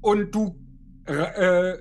Und 0.00 0.34
du, 0.34 0.58
äh, 1.06 1.12
äh, 1.12 1.78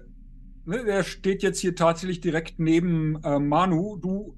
ne, 0.66 0.84
der 0.84 1.04
steht 1.04 1.44
jetzt 1.44 1.60
hier 1.60 1.76
tatsächlich 1.76 2.22
direkt 2.22 2.60
neben 2.60 3.22
äh, 3.24 3.40
Manu. 3.40 3.98
Du 3.98 4.36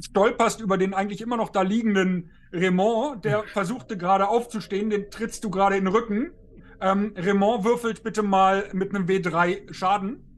stolperst 0.00 0.60
über 0.60 0.78
den 0.78 0.94
eigentlich 0.94 1.20
immer 1.20 1.36
noch 1.36 1.50
da 1.50 1.62
liegenden 1.62 2.30
Raymond, 2.52 3.24
der 3.24 3.44
versuchte 3.44 3.96
gerade 3.96 4.28
aufzustehen, 4.28 4.90
den 4.90 5.10
trittst 5.10 5.44
du 5.44 5.50
gerade 5.50 5.76
in 5.76 5.84
den 5.84 5.94
Rücken. 5.94 6.32
Ähm, 6.80 7.14
Raymond 7.16 7.64
würfelt 7.64 8.02
bitte 8.02 8.22
mal 8.22 8.68
mit 8.72 8.94
einem 8.94 9.06
W3 9.06 9.72
Schaden. 9.72 10.31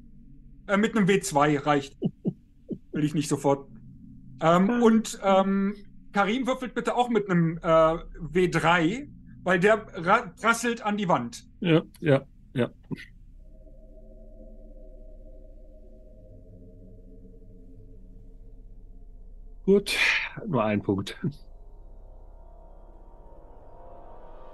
Äh, 0.66 0.76
mit 0.76 0.96
einem 0.96 1.06
W2 1.08 1.58
reicht. 1.58 1.96
Will 2.92 3.04
ich 3.04 3.14
nicht 3.14 3.28
sofort. 3.28 3.68
Ähm, 4.40 4.82
und 4.82 5.18
ähm, 5.22 5.74
Karim 6.12 6.46
würfelt 6.46 6.74
bitte 6.74 6.94
auch 6.96 7.08
mit 7.08 7.28
einem 7.30 7.58
äh, 7.58 7.60
W3, 7.62 9.08
weil 9.42 9.60
der 9.60 9.86
ra- 9.94 10.32
prasselt 10.40 10.82
an 10.82 10.96
die 10.96 11.08
Wand. 11.08 11.44
Ja, 11.60 11.82
ja, 12.00 12.22
ja. 12.54 12.70
Gut, 19.64 19.96
nur 20.46 20.62
ein 20.64 20.82
Punkt. 20.82 21.16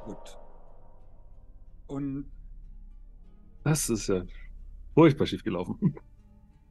Gut. 0.05 0.39
Und 1.89 2.27
Das 3.65 3.89
ist 3.91 4.09
ja 4.09 4.23
furchtbar 4.95 5.26
schief 5.26 5.43
gelaufen. 5.43 5.95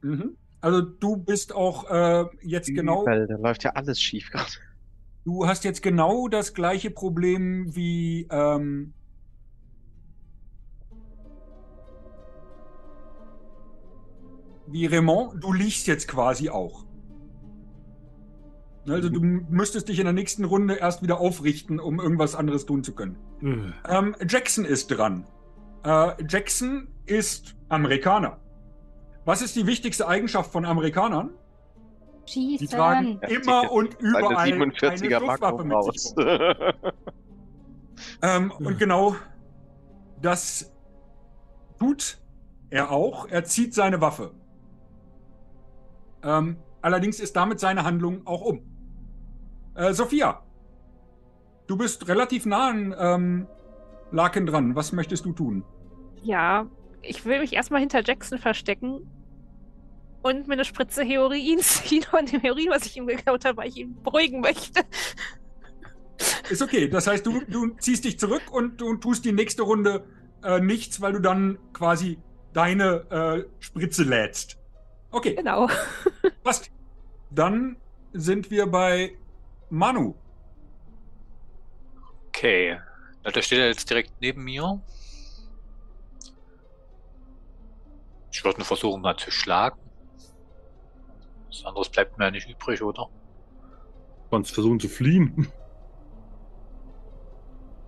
mhm. 0.02 0.36
also 0.60 0.80
du 0.82 1.16
bist 1.16 1.54
auch 1.54 1.90
äh, 1.90 2.26
jetzt 2.42 2.68
genau. 2.68 3.04
Weil 3.06 3.26
da 3.26 3.36
läuft 3.36 3.64
ja 3.64 3.70
alles 3.70 4.00
schief 4.00 4.30
gerade. 4.30 4.50
Du 5.24 5.46
hast 5.46 5.64
jetzt 5.64 5.82
genau 5.82 6.28
das 6.28 6.54
gleiche 6.54 6.90
Problem 6.90 7.74
wie 7.74 8.26
ähm, 8.30 8.94
wie 14.66 14.86
Raymond. 14.86 15.42
Du 15.42 15.52
liegst 15.52 15.86
jetzt 15.86 16.08
quasi 16.08 16.48
auch. 16.48 16.84
Also 18.88 19.08
du 19.08 19.20
müsstest 19.20 19.88
dich 19.88 19.98
in 19.98 20.04
der 20.04 20.12
nächsten 20.12 20.44
Runde 20.44 20.74
erst 20.74 21.02
wieder 21.02 21.20
aufrichten, 21.20 21.78
um 21.78 22.00
irgendwas 22.00 22.34
anderes 22.34 22.66
tun 22.66 22.82
zu 22.82 22.94
können. 22.94 23.16
Äh, 23.42 23.72
Ähm, 23.98 24.16
Jackson 24.26 24.64
ist 24.64 24.88
dran. 24.88 25.26
Äh, 25.84 26.12
Jackson 26.28 26.88
ist 27.06 27.56
Amerikaner. 27.70 28.38
Was 29.24 29.42
ist 29.42 29.56
die 29.56 29.66
wichtigste 29.66 30.06
Eigenschaft 30.06 30.52
von 30.52 30.64
Amerikanern? 30.64 31.30
Die 32.26 32.32
Schießen. 32.32 32.68
tragen 32.68 33.18
Er 33.22 33.28
zieht 33.28 33.42
immer 33.42 33.72
und 33.72 33.94
überall 34.00 34.36
eine 34.36 34.66
47er 34.66 35.18
Schusswaffe 35.18 35.64
Magnum 35.64 35.68
mit 35.68 35.76
raus. 35.76 35.94
sich. 35.94 36.14
Ähm, 38.22 38.52
und 38.58 38.78
genau 38.78 39.16
das 40.20 40.72
tut 41.78 42.18
er 42.70 42.90
auch. 42.90 43.26
Er 43.28 43.44
zieht 43.44 43.74
seine 43.74 44.00
Waffe. 44.00 44.32
Ähm, 46.22 46.58
allerdings 46.82 47.20
ist 47.20 47.36
damit 47.36 47.60
seine 47.60 47.84
Handlung 47.84 48.26
auch 48.26 48.42
um. 48.42 48.62
Äh, 49.74 49.92
Sophia, 49.92 50.42
du 51.66 51.76
bist 51.76 52.08
relativ 52.08 52.46
nah 52.46 52.68
an 52.68 52.94
ähm, 52.98 53.46
Larkin 54.10 54.46
dran. 54.46 54.76
Was 54.76 54.92
möchtest 54.92 55.24
du 55.24 55.32
tun? 55.32 55.64
Ja, 56.22 56.66
ich 57.02 57.24
will 57.24 57.40
mich 57.40 57.52
erstmal 57.52 57.80
hinter 57.80 58.02
Jackson 58.04 58.38
verstecken 58.38 59.06
und 60.22 60.48
mir 60.48 60.54
eine 60.54 60.64
Spritze 60.64 61.02
Heroin 61.02 61.58
ziehen 61.60 62.02
von 62.02 62.26
dem 62.26 62.40
Heroin, 62.40 62.70
was 62.70 62.86
ich 62.86 62.96
ihm 62.96 63.06
geklaut 63.06 63.44
habe, 63.44 63.58
weil 63.58 63.68
ich 63.68 63.76
ihn 63.78 64.02
beruhigen 64.02 64.40
möchte. 64.40 64.82
Ist 66.50 66.62
okay. 66.62 66.88
Das 66.88 67.06
heißt, 67.06 67.24
du, 67.24 67.40
du 67.46 67.68
ziehst 67.78 68.04
dich 68.04 68.18
zurück 68.18 68.42
und 68.50 68.80
du 68.80 68.96
tust 68.96 69.24
die 69.24 69.32
nächste 69.32 69.62
Runde 69.62 70.04
äh, 70.44 70.60
nichts, 70.60 71.00
weil 71.00 71.12
du 71.12 71.20
dann 71.20 71.58
quasi 71.72 72.18
deine 72.52 73.06
äh, 73.10 73.48
Spritze 73.60 74.02
lädst. 74.02 74.58
Okay, 75.10 75.34
Genau. 75.34 75.68
passt. 76.44 76.70
Dann 77.30 77.76
sind 78.12 78.50
wir 78.50 78.66
bei 78.66 79.16
Manu. 79.70 80.14
Okay. 82.28 82.78
Der 83.24 83.42
steht 83.42 83.58
ja 83.58 83.66
jetzt 83.66 83.88
direkt 83.88 84.12
neben 84.20 84.44
mir. 84.44 84.80
Ich 88.32 88.44
würde 88.44 88.60
ihn 88.60 88.64
versuchen 88.64 89.02
mal 89.02 89.16
zu 89.16 89.30
schlagen. 89.30 89.78
Was 91.48 91.64
anderes 91.64 91.88
bleibt 91.90 92.16
mir 92.18 92.26
ja 92.26 92.30
nicht 92.30 92.48
übrig, 92.48 92.80
oder? 92.82 93.10
Sonst 94.30 94.52
versuchen 94.52 94.78
zu 94.78 94.88
fliehen. 94.88 95.52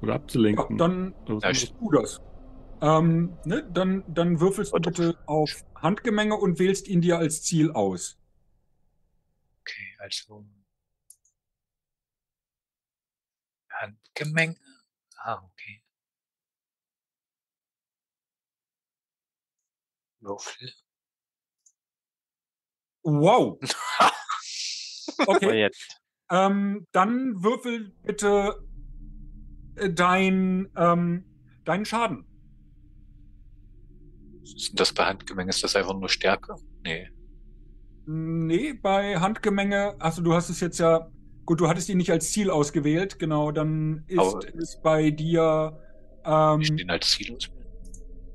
Oder 0.03 0.15
Ja, 0.15 0.19
abzulenken. 0.19 0.79
dann 0.79 1.15
Oder 1.27 1.37
was 1.37 1.43
Ja, 1.43 1.49
anderes. 1.49 1.73
tu 1.79 1.91
das. 1.93 2.21
Ähm, 2.81 3.39
ne, 3.45 3.63
dann, 3.71 4.03
dann 4.09 4.41
würfelst 4.41 4.73
du 4.73 4.75
Warte. 4.75 4.91
bitte 4.91 5.19
auf 5.27 5.65
Handgemenge 5.77 6.35
und 6.35 6.59
wählst 6.59 6.89
ihn 6.89 7.01
dir 7.01 7.19
als 7.19 7.43
Ziel 7.43 7.71
aus. 7.71 8.19
Okay, 9.61 9.97
also. 9.99 10.45
Handgemenge. 13.71 14.57
Ah, 15.19 15.41
okay. 15.45 15.82
Würfel. 20.23 20.71
Wow. 23.05 23.59
Okay. 25.27 25.61
jetzt. 25.61 26.01
Ähm, 26.31 26.87
dann 26.93 27.43
würfel 27.43 27.93
bitte 28.03 28.65
äh, 29.77 29.91
dein, 29.93 30.71
ähm, 30.77 31.25
deinen 31.65 31.85
Schaden. 31.85 32.25
Sind 34.45 34.79
das 34.81 34.93
bei 34.93 35.05
Handgemenge? 35.05 35.51
Ist 35.51 35.63
das 35.63 35.77
einfach 35.77 35.95
nur 35.95 36.09
Stärke? 36.09 36.55
Nee. 36.85 37.09
Nee, 38.07 38.73
bei 38.75 39.19
Handgemenge, 39.19 39.97
also 40.01 40.23
du 40.23 40.35
hast 40.35 40.49
es 40.51 40.61
jetzt 40.61 40.79
ja, 40.79 41.09
gut, 41.45 41.61
du 41.61 41.69
hattest 41.69 41.89
ihn 41.89 41.99
nicht 41.99 42.11
als 42.11 42.31
Ziel 42.33 42.51
ausgewählt, 42.51 43.19
genau, 43.19 43.53
dann 43.53 44.05
ist 44.09 44.19
Aber- 44.19 44.41
es 44.59 44.81
bei 44.83 45.11
dir, 45.11 45.79
ähm, 46.25 46.61
Ich 46.61 46.75
den 46.75 46.91
als 46.91 47.11
Ziel 47.11 47.35
aus. 47.37 47.51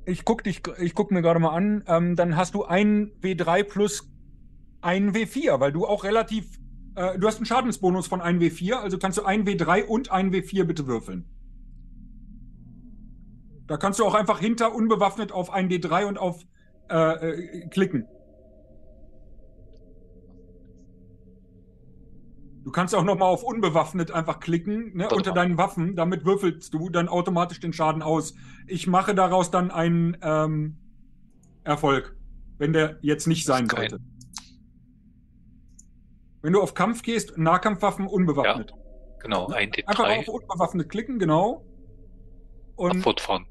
Ich 0.08 0.24
guck 0.24 0.42
dich, 0.42 0.62
ich 0.80 0.94
guck 0.94 1.10
mir 1.10 1.22
gerade 1.22 1.38
mal 1.38 1.54
an, 1.54 1.84
ähm, 1.86 2.16
dann 2.16 2.36
hast 2.36 2.54
du 2.54 2.64
ein 2.64 3.12
W3 3.20 3.62
plus 3.62 4.10
ein 4.80 5.12
W4, 5.12 5.60
weil 5.60 5.72
du 5.72 5.86
auch 5.86 6.04
relativ, 6.04 6.58
äh, 6.94 7.18
du 7.18 7.26
hast 7.26 7.36
einen 7.36 7.46
Schadensbonus 7.46 8.06
von 8.06 8.20
ein 8.20 8.40
W4, 8.40 8.74
also 8.74 8.98
kannst 8.98 9.18
du 9.18 9.24
ein 9.24 9.44
W3 9.46 9.84
und 9.84 10.10
ein 10.10 10.32
W4 10.32 10.64
bitte 10.64 10.86
würfeln. 10.86 11.26
Da 13.66 13.76
kannst 13.76 14.00
du 14.00 14.06
auch 14.06 14.14
einfach 14.14 14.40
hinter 14.40 14.74
unbewaffnet 14.74 15.30
auf 15.30 15.50
ein 15.52 15.68
D3 15.68 16.06
und 16.06 16.18
auf 16.18 16.42
äh, 16.90 16.94
äh, 16.94 17.68
klicken. 17.68 18.06
Du 22.68 22.72
kannst 22.72 22.94
auch 22.94 23.02
nochmal 23.02 23.30
auf 23.30 23.44
unbewaffnet 23.44 24.10
einfach 24.10 24.40
klicken, 24.40 24.94
ne, 24.94 25.08
unter 25.08 25.32
deinen 25.32 25.56
Waffen. 25.56 25.96
Damit 25.96 26.26
würfelst 26.26 26.74
du 26.74 26.90
dann 26.90 27.08
automatisch 27.08 27.60
den 27.60 27.72
Schaden 27.72 28.02
aus. 28.02 28.34
Ich 28.66 28.86
mache 28.86 29.14
daraus 29.14 29.50
dann 29.50 29.70
einen 29.70 30.18
ähm, 30.20 30.76
Erfolg, 31.64 32.14
wenn 32.58 32.74
der 32.74 32.98
jetzt 33.00 33.26
nicht 33.26 33.46
sein 33.46 33.68
kein- 33.68 33.88
sollte. 33.88 34.04
Wenn 36.42 36.52
du 36.52 36.60
auf 36.60 36.74
Kampf 36.74 37.00
gehst, 37.00 37.38
Nahkampfwaffen 37.38 38.06
unbewaffnet. 38.06 38.74
Genau, 39.20 39.46
ein 39.46 39.70
Einfach 39.86 40.04
D3. 40.06 40.18
auf 40.18 40.28
unbewaffnet 40.28 40.90
klicken, 40.90 41.18
genau. 41.18 41.64
Und 42.76 43.00
Fortfahren. 43.00 43.46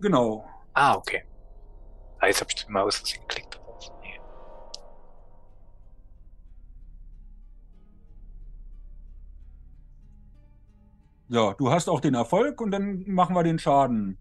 genau. 0.00 0.46
Ah, 0.74 0.94
okay. 0.94 1.24
Ah, 2.20 2.28
jetzt 2.28 2.40
habe 2.40 2.52
ich 2.56 2.68
mal 2.68 2.82
aus 2.84 2.98
Versehen 2.98 3.20
geklickt. 3.26 3.53
Ja, 11.28 11.54
du 11.54 11.70
hast 11.70 11.88
auch 11.88 12.00
den 12.00 12.14
Erfolg 12.14 12.60
und 12.60 12.70
dann 12.70 13.04
machen 13.06 13.34
wir 13.34 13.42
den 13.42 13.58
Schaden. 13.58 14.18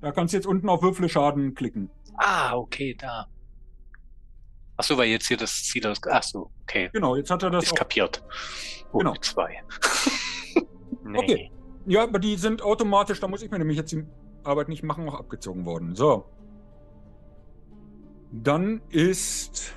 Da 0.00 0.12
kannst 0.12 0.32
du 0.32 0.38
jetzt 0.38 0.46
unten 0.46 0.68
auf 0.68 0.82
Würfle 0.82 1.08
Schaden 1.08 1.54
klicken. 1.54 1.90
Ah, 2.16 2.54
okay, 2.56 2.94
da. 2.98 3.26
Ach 4.76 4.84
so, 4.84 4.96
weil 4.96 5.08
jetzt 5.08 5.28
hier 5.28 5.36
das 5.36 5.62
Ziel 5.64 5.86
aus. 5.86 6.00
Ach 6.10 6.22
so, 6.22 6.50
okay. 6.62 6.88
Genau, 6.92 7.16
jetzt 7.16 7.30
hat 7.30 7.42
er 7.42 7.50
das 7.50 7.64
Ist 7.64 7.72
auch. 7.72 7.76
kapiert. 7.76 8.22
Oh, 8.92 8.98
Genau. 8.98 9.14
zwei. 9.20 9.62
Nee. 11.02 11.18
Okay. 11.18 11.50
Ja, 11.86 12.04
aber 12.04 12.20
die 12.20 12.36
sind 12.36 12.62
automatisch, 12.62 13.18
da 13.18 13.26
muss 13.26 13.42
ich 13.42 13.50
mir 13.50 13.58
nämlich 13.58 13.76
jetzt 13.78 13.90
die 13.90 14.04
Arbeit 14.44 14.68
nicht 14.68 14.84
machen, 14.84 15.08
auch 15.08 15.18
abgezogen 15.18 15.64
worden. 15.66 15.96
So. 15.96 16.24
Dann 18.30 18.80
ist 18.90 19.74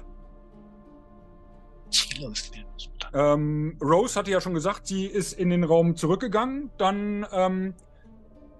Ziel 1.90 2.28
auswählen. 2.28 2.68
Ähm, 3.14 3.78
Rose 3.82 4.20
hatte 4.20 4.32
ja 4.32 4.42
schon 4.42 4.54
gesagt, 4.54 4.88
sie 4.88 5.06
ist 5.06 5.34
in 5.34 5.50
den 5.50 5.64
Raum 5.64 5.96
zurückgegangen. 5.96 6.72
Dann 6.78 7.26
ähm, 7.32 7.74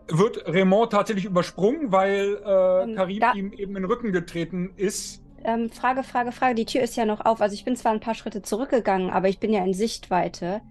wird 0.08 0.46
Raymond 0.48 0.92
tatsächlich 0.92 1.26
übersprungen, 1.26 1.92
weil 1.92 2.38
äh, 2.46 2.84
Ähm, 2.84 2.96
Karim 2.96 3.20
da- 3.20 3.34
ihm 3.34 3.52
eben 3.54 3.76
in 3.76 3.84
den 3.84 3.86
Rücken 3.86 4.12
getreten 4.12 4.74
ist. 4.76 5.22
Ähm, 5.44 5.70
Frage, 5.70 6.04
Frage, 6.04 6.32
Frage. 6.32 6.56
Die 6.56 6.66
Tür 6.66 6.82
ist 6.82 6.96
ja 6.96 7.06
noch 7.06 7.26
auf. 7.26 7.42
Also 7.42 7.54
ich 7.54 7.66
bin 7.66 7.76
zwar 7.76 7.92
ein 7.92 8.00
paar 8.00 8.16
Schritte 8.16 8.42
zurückgegangen, 8.42 9.10
aber 9.10 9.28
ich 9.28 9.40
bin 9.40 9.52
ja 9.52 9.64
in 9.64 9.74
Sichtweite 9.74 10.62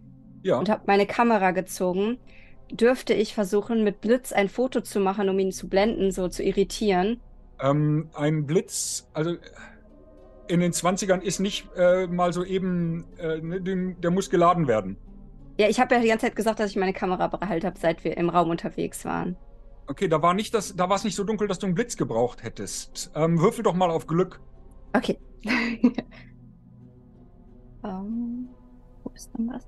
Ja. 0.43 0.59
und 0.59 0.68
habe 0.70 0.83
meine 0.87 1.07
Kamera 1.07 1.51
gezogen. 1.51 2.18
Dürfte 2.70 3.12
ich 3.12 3.35
versuchen, 3.35 3.85
mit 3.85 4.01
Blitz 4.01 4.33
ein 4.33 4.49
Foto 4.49 4.80
zu 4.80 4.99
machen, 5.01 5.28
um 5.28 5.39
ihn 5.39 5.53
zu 5.53 5.68
blenden, 5.68 6.11
so 6.11 6.28
zu 6.28 6.43
irritieren? 6.43 7.20
Ähm, 7.61 8.09
ein 8.14 8.47
Blitz, 8.47 9.11
also 9.12 9.35
in 10.53 10.61
den 10.61 10.72
20ern 10.72 11.20
ist 11.22 11.40
nicht 11.40 11.66
äh, 11.76 12.07
mal 12.07 12.34
so 12.34 12.44
eben, 12.44 13.07
äh, 13.16 13.40
ne, 13.40 13.62
den, 13.62 13.98
der 14.03 14.11
muss 14.11 14.28
geladen 14.28 14.68
werden. 14.68 14.98
Ja, 15.59 15.66
ich 15.68 15.80
habe 15.80 15.94
ja 15.94 16.00
die 16.03 16.09
ganze 16.09 16.26
Zeit 16.26 16.36
gesagt, 16.36 16.61
dass 16.61 16.70
ich 16.70 16.76
meine 16.76 16.92
Kamera 16.92 17.28
behalten 17.28 17.66
habe, 17.66 17.78
seit 17.78 18.05
wir 18.05 18.18
im 18.18 18.28
Raum 18.28 18.50
unterwegs 18.50 19.07
waren. 19.07 19.36
Okay, 19.86 20.09
da 20.09 20.20
war 20.20 20.34
nicht 20.34 20.53
das, 20.53 20.76
da 20.76 20.90
war 20.90 20.96
es 20.96 21.05
nicht 21.05 21.16
so 21.16 21.24
dunkel, 21.24 21.48
dass 21.48 21.59
du 21.59 21.64
einen 21.66 21.74
Blitz 21.74 21.96
gebraucht 21.96 22.42
hättest. 22.42 23.11
Ähm, 23.14 23.40
würfel 23.40 23.64
doch 23.64 23.72
mal 23.72 23.90
auf 23.90 24.07
Glück. 24.07 24.42
Okay. 24.94 25.18
ähm, 27.84 28.48
wo 29.03 29.11
ist 29.14 29.30
denn 29.36 29.48
das? 29.48 29.66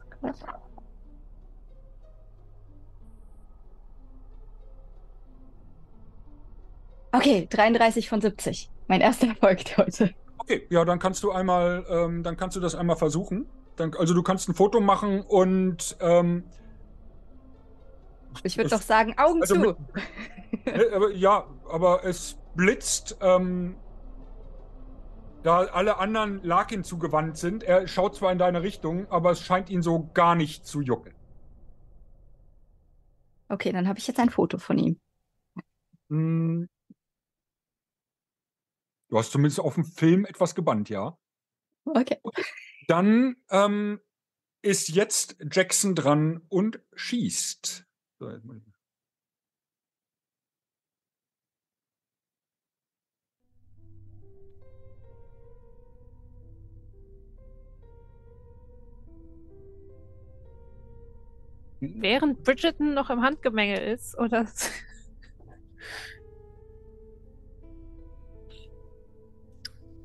Okay, 7.13 7.47
33 7.49 8.09
von 8.11 8.21
70. 8.21 8.69
Mein 8.87 9.01
erster 9.01 9.29
Erfolg 9.29 9.61
heute. 9.79 10.15
Okay, 10.45 10.67
ja, 10.71 10.85
dann 10.85 10.99
kannst 10.99 11.23
du 11.23 11.31
einmal, 11.33 11.85
ähm, 11.89 12.23
dann 12.23 12.37
kannst 12.37 12.57
du 12.57 12.61
das 12.61 12.75
einmal 12.75 12.97
versuchen. 12.97 13.47
Dann, 13.77 13.95
also 13.95 14.15
du 14.15 14.23
kannst 14.23 14.49
ein 14.49 14.55
Foto 14.55 14.81
machen 14.81 15.23
und 15.23 15.97
ähm, 16.01 16.45
Ich 18.43 18.57
würde 18.57 18.71
doch 18.71 18.83
sagen, 18.83 19.15
Augen 19.17 19.41
also 19.41 19.55
zu. 19.55 19.61
mit- 19.61 19.77
aber, 20.95 21.11
ja, 21.13 21.47
aber 21.71 22.05
es 22.05 22.37
blitzt. 22.55 23.17
Ähm, 23.21 23.77
da 25.43 25.59
alle 25.59 25.99
anderen 25.99 26.43
Larkin 26.43 26.85
zugewandt 26.85 27.37
sind. 27.37 27.63
Er 27.65 27.87
schaut 27.87 28.17
zwar 28.17 28.33
in 28.33 28.39
deine 28.39 28.63
Richtung, 28.63 29.11
aber 29.11 29.31
es 29.31 29.41
scheint 29.43 29.69
ihn 29.69 29.83
so 29.83 30.11
gar 30.15 30.35
nicht 30.35 30.67
zu 30.67 30.81
jucken. 30.81 31.13
Okay, 33.51 33.73
dann 33.73 33.87
habe 33.87 33.99
ich 33.99 34.07
jetzt 34.07 34.19
ein 34.19 34.31
Foto 34.31 34.59
von 34.59 34.79
ihm. 34.79 34.99
Du 39.15 39.19
hast 39.21 39.31
zumindest 39.31 39.61
auf 39.61 39.75
dem 39.75 39.85
Film 39.85 40.25
etwas 40.25 40.57
gebannt, 40.57 40.89
ja? 40.89 41.17
Okay. 41.85 42.19
Dann 42.89 43.37
ähm, 43.49 44.01
ist 44.61 44.89
jetzt 44.89 45.37
Jackson 45.53 45.95
dran 45.95 46.41
und 46.49 46.81
schießt. 46.95 47.87
So, 48.19 48.29
jetzt 48.29 48.45
muss 48.45 48.57
ich- 48.57 48.65
Während 61.81 62.43
Bridgerton 62.43 62.95
noch 62.95 63.11
im 63.11 63.23
Handgemenge 63.23 63.79
ist, 63.81 64.19
oder? 64.19 64.49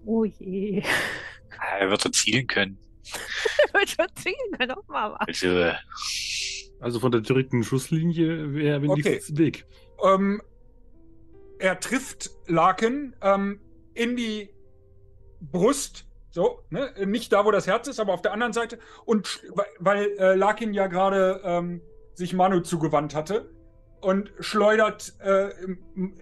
Oh 0.09 0.25
je. 0.25 0.81
Er 1.79 1.89
wird 1.91 2.03
er 2.05 2.11
zielen 2.11 2.47
können. 2.47 2.77
Ich 3.67 3.73
würde 3.73 3.87
schon 3.87 4.07
ziehen 4.15 4.57
können, 4.57 4.71
auch 4.71 4.87
mal 4.87 5.11
was. 5.13 5.27
Also, 5.27 5.47
äh, 5.59 5.73
Also 6.79 6.99
von 6.99 7.11
der 7.11 7.21
direkten 7.21 7.63
Schusslinie 7.63 8.53
wäre 8.55 8.81
wenn 8.81 8.89
Okay. 8.89 9.11
nichts 9.11 9.37
Weg. 9.37 9.65
Ähm, 10.03 10.41
er 11.59 11.79
trifft 11.79 12.31
Larkin 12.47 13.15
ähm, 13.21 13.59
in 13.93 14.15
die 14.15 14.49
Brust, 15.41 16.07
so, 16.31 16.63
ne? 16.69 16.91
nicht 17.05 17.31
da, 17.31 17.45
wo 17.45 17.51
das 17.51 17.67
Herz 17.67 17.87
ist, 17.87 17.99
aber 17.99 18.13
auf 18.13 18.21
der 18.23 18.33
anderen 18.33 18.53
Seite. 18.53 18.79
Und 19.05 19.41
weil- 19.79 20.15
äh, 20.17 20.33
Larkin 20.35 20.73
ja 20.73 20.87
gerade 20.87 21.41
ähm, 21.43 21.81
sich 22.15 22.33
Manu 22.33 22.61
zugewandt 22.61 23.13
hatte 23.13 23.49
und 24.01 24.31
schleudert, 24.39 25.13
äh, 25.19 25.49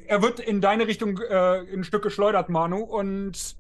er 0.08 0.22
wird 0.22 0.40
in 0.42 0.60
deine 0.62 0.88
Richtung 0.88 1.20
äh, 1.30 1.60
ein 1.74 1.84
Stück 1.86 2.04
geschleudert, 2.04 2.50
Manu, 2.50 2.78
und 2.84 3.56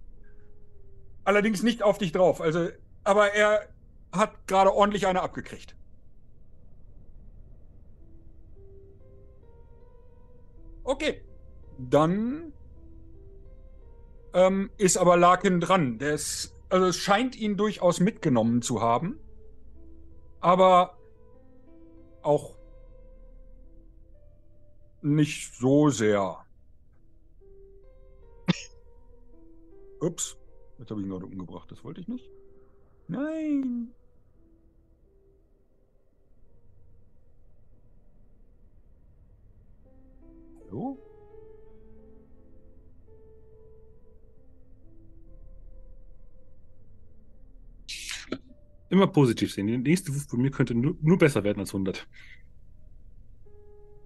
allerdings 1.27 1.61
nicht 1.61 1.83
auf 1.83 1.97
dich 1.97 2.13
drauf. 2.13 2.39
Also, 2.39 2.69
aber 3.03 3.33
er 3.33 3.67
hat 4.13 4.47
gerade 4.47 4.73
ordentlich 4.73 5.07
eine 5.07 5.21
abgekriegt. 5.21 5.75
Okay. 10.85 11.21
Dann 11.77 12.53
ähm, 14.33 14.71
ist 14.77 14.97
aber 14.97 15.17
Larkin 15.17 15.59
dran. 15.59 15.99
Der 15.99 16.13
ist, 16.13 16.55
also 16.69 16.87
es 16.87 16.95
scheint 16.97 17.35
ihn 17.35 17.57
durchaus 17.57 17.99
mitgenommen 17.99 18.61
zu 18.61 18.81
haben. 18.81 19.19
Aber 20.39 20.97
auch 22.21 22.57
nicht 25.01 25.53
so 25.55 25.89
sehr. 25.89 26.37
Ups. 29.99 30.37
Jetzt 30.77 30.91
habe 30.91 31.01
ich 31.01 31.07
ihn 31.07 31.11
gerade 31.11 31.25
umgebracht. 31.25 31.71
Das 31.71 31.83
wollte 31.83 32.01
ich 32.01 32.07
nicht. 32.07 32.29
Nein. 33.07 33.89
Hallo? 40.69 40.97
Immer 48.89 49.07
positiv 49.07 49.53
sehen. 49.53 49.67
Die 49.67 49.77
nächste 49.77 50.13
Wurf 50.13 50.27
von 50.27 50.41
mir 50.41 50.51
könnte 50.51 50.73
nur, 50.73 50.95
nur 51.01 51.17
besser 51.17 51.43
werden 51.43 51.59
als 51.59 51.73
100. 51.73 52.07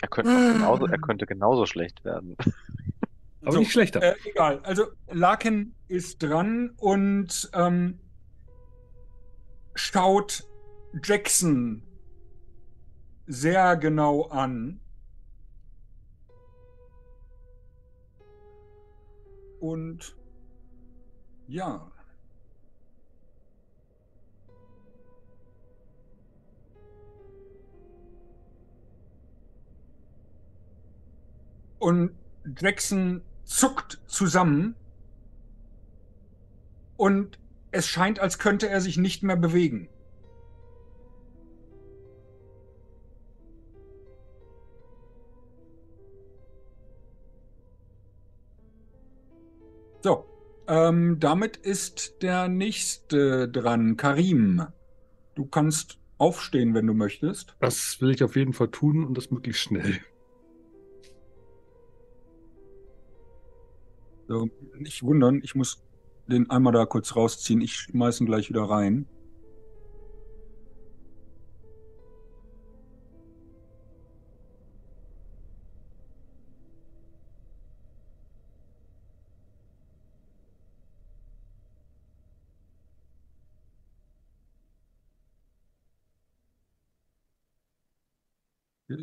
Er 0.01 0.07
könnte, 0.07 0.32
auch 0.32 0.53
genauso, 0.53 0.86
er 0.88 0.97
könnte 0.97 1.26
genauso 1.28 1.65
schlecht 1.67 2.03
werden. 2.03 2.36
Aber 3.41 3.53
So, 3.53 3.59
nicht 3.59 3.71
schlechter. 3.71 4.01
Äh, 4.01 4.15
egal. 4.25 4.59
Also 4.63 4.87
Larkin 5.09 5.73
ist 5.87 6.21
dran 6.21 6.71
und 6.77 7.49
ähm, 7.53 7.99
schaut 9.73 10.47
Jackson 11.03 11.83
sehr 13.25 13.77
genau 13.77 14.27
an. 14.27 14.79
Und 19.59 20.15
ja. 21.47 21.91
Und 31.79 32.15
Jackson 32.59 33.23
zuckt 33.51 33.99
zusammen 34.07 34.75
und 36.95 37.37
es 37.71 37.87
scheint, 37.87 38.19
als 38.19 38.39
könnte 38.39 38.69
er 38.69 38.81
sich 38.81 38.97
nicht 38.97 39.23
mehr 39.23 39.35
bewegen. 39.35 39.89
So, 50.01 50.25
ähm, 50.67 51.19
damit 51.19 51.57
ist 51.57 52.21
der 52.21 52.47
nächste 52.47 53.49
dran, 53.49 53.97
Karim. 53.97 54.65
Du 55.35 55.45
kannst 55.45 55.99
aufstehen, 56.17 56.73
wenn 56.73 56.87
du 56.87 56.93
möchtest. 56.93 57.55
Das 57.59 57.99
will 57.99 58.11
ich 58.11 58.23
auf 58.23 58.35
jeden 58.35 58.53
Fall 58.53 58.69
tun 58.69 59.05
und 59.05 59.17
das 59.17 59.29
möglichst 59.29 59.61
schnell. 59.61 59.99
Nicht 64.77 65.03
wundern, 65.03 65.41
ich 65.43 65.55
muss 65.55 65.84
den 66.27 66.49
einmal 66.49 66.73
da 66.73 66.86
kurz 66.86 67.15
rausziehen. 67.15 67.61
Ich 67.61 67.75
schmeiß 67.75 68.21
ihn 68.21 68.27
gleich 68.27 68.49
wieder 68.49 68.63
rein. 68.63 69.07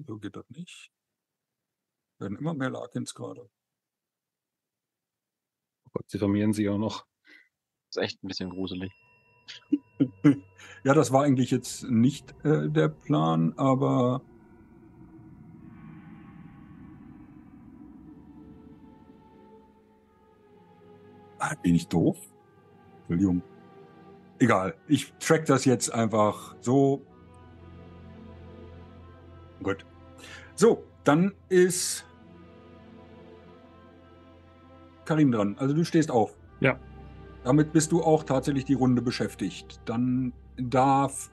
So 0.06 0.18
geht 0.18 0.36
das 0.36 0.48
nicht. 0.50 0.90
Werden 2.18 2.38
immer 2.38 2.54
mehr 2.54 2.70
Larkins 2.70 3.14
gerade. 3.14 3.50
Oh 5.88 5.90
Gott, 5.94 6.10
sie 6.10 6.18
vermehren 6.18 6.52
sich 6.52 6.68
auch 6.68 6.76
noch. 6.78 7.06
Das 7.90 7.96
ist 7.96 8.02
echt 8.02 8.22
ein 8.22 8.28
bisschen 8.28 8.50
gruselig. 8.50 8.92
Ja, 10.84 10.94
das 10.94 11.12
war 11.12 11.24
eigentlich 11.24 11.50
jetzt 11.50 11.82
nicht 11.90 12.32
äh, 12.44 12.68
der 12.68 12.88
Plan, 12.88 13.52
aber 13.56 14.22
Ah, 21.40 21.54
bin 21.62 21.74
ich 21.74 21.88
doof? 21.88 22.18
Entschuldigung. 23.00 23.42
Egal, 24.38 24.74
ich 24.86 25.12
track 25.14 25.46
das 25.46 25.64
jetzt 25.64 25.92
einfach 25.92 26.54
so. 26.60 27.02
Gut. 29.62 29.84
So, 30.54 30.84
dann 31.04 31.34
ist 31.48 32.04
Karim 35.08 35.32
dran. 35.32 35.56
Also 35.58 35.74
du 35.74 35.84
stehst 35.84 36.10
auf. 36.10 36.36
Ja. 36.60 36.78
Damit 37.44 37.72
bist 37.72 37.92
du 37.92 38.02
auch 38.02 38.24
tatsächlich 38.24 38.64
die 38.64 38.74
Runde 38.74 39.00
beschäftigt. 39.02 39.80
Dann 39.86 40.32
darf 40.56 41.30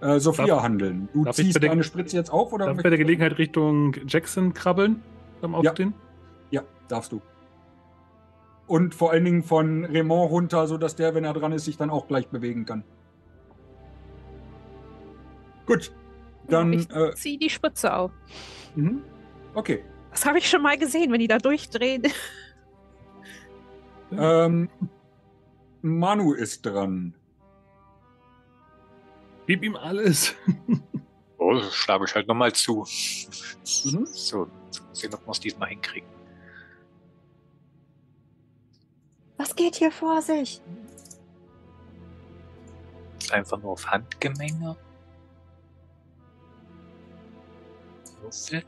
äh, 0.00 0.18
Sophia 0.18 0.46
Darf- 0.46 0.62
handeln. 0.62 1.08
Du 1.12 1.24
ziehst 1.30 1.62
deine 1.62 1.84
Spritze 1.84 2.16
jetzt 2.16 2.32
auf 2.32 2.52
oder 2.52 2.66
Darf 2.66 2.78
ich 2.78 2.82
bei 2.82 2.88
der 2.88 2.98
Gelegenheit 2.98 3.36
Richtung 3.38 3.94
Jackson 4.06 4.54
krabbeln 4.54 5.02
beim 5.40 5.54
Aufstehen? 5.54 5.94
Ja, 6.50 6.62
darfst 6.88 7.12
du. 7.12 7.20
Und 8.66 8.94
vor 8.94 9.10
allen 9.10 9.24
Dingen 9.24 9.42
von 9.42 9.84
Raymond 9.84 10.30
runter, 10.30 10.66
sodass 10.66 10.96
der, 10.96 11.14
wenn 11.14 11.24
er 11.24 11.34
dran 11.34 11.52
ist, 11.52 11.64
sich 11.64 11.76
dann 11.76 11.90
auch 11.90 12.06
gleich 12.06 12.28
bewegen 12.28 12.64
kann. 12.64 12.84
Gut. 15.66 15.92
Dann, 16.48 16.72
ich 16.72 16.90
äh, 16.90 17.12
zieh 17.14 17.36
die 17.36 17.50
Spritze 17.50 17.94
auf. 17.94 18.12
mhm. 18.74 19.02
okay. 19.54 19.84
Das 20.10 20.26
habe 20.26 20.38
ich 20.38 20.48
schon 20.50 20.62
mal 20.62 20.76
gesehen, 20.76 21.12
wenn 21.12 21.20
die 21.20 21.28
da 21.28 21.38
durchdrehen. 21.38 22.02
Ähm, 24.12 24.68
Manu 25.82 26.32
ist 26.32 26.64
dran. 26.66 27.14
Gib 29.46 29.62
ihm 29.62 29.76
alles. 29.76 30.34
oh, 31.38 31.60
schlage 31.70 32.04
ich 32.04 32.14
halt 32.14 32.28
nochmal 32.28 32.52
zu. 32.52 32.84
Mhm. 33.84 34.06
So, 34.06 34.48
sehen, 34.92 35.14
ob 35.14 35.26
wir 35.26 35.30
es 35.30 35.40
diesmal 35.40 35.68
hinkriegen. 35.68 36.08
Was 39.36 39.56
geht 39.56 39.76
hier 39.76 39.90
vor 39.90 40.20
sich? 40.20 40.60
Einfach 43.30 43.58
nur 43.58 43.72
auf 43.72 43.86
Handgemenge. 43.86 44.76
Würfel. 48.20 48.64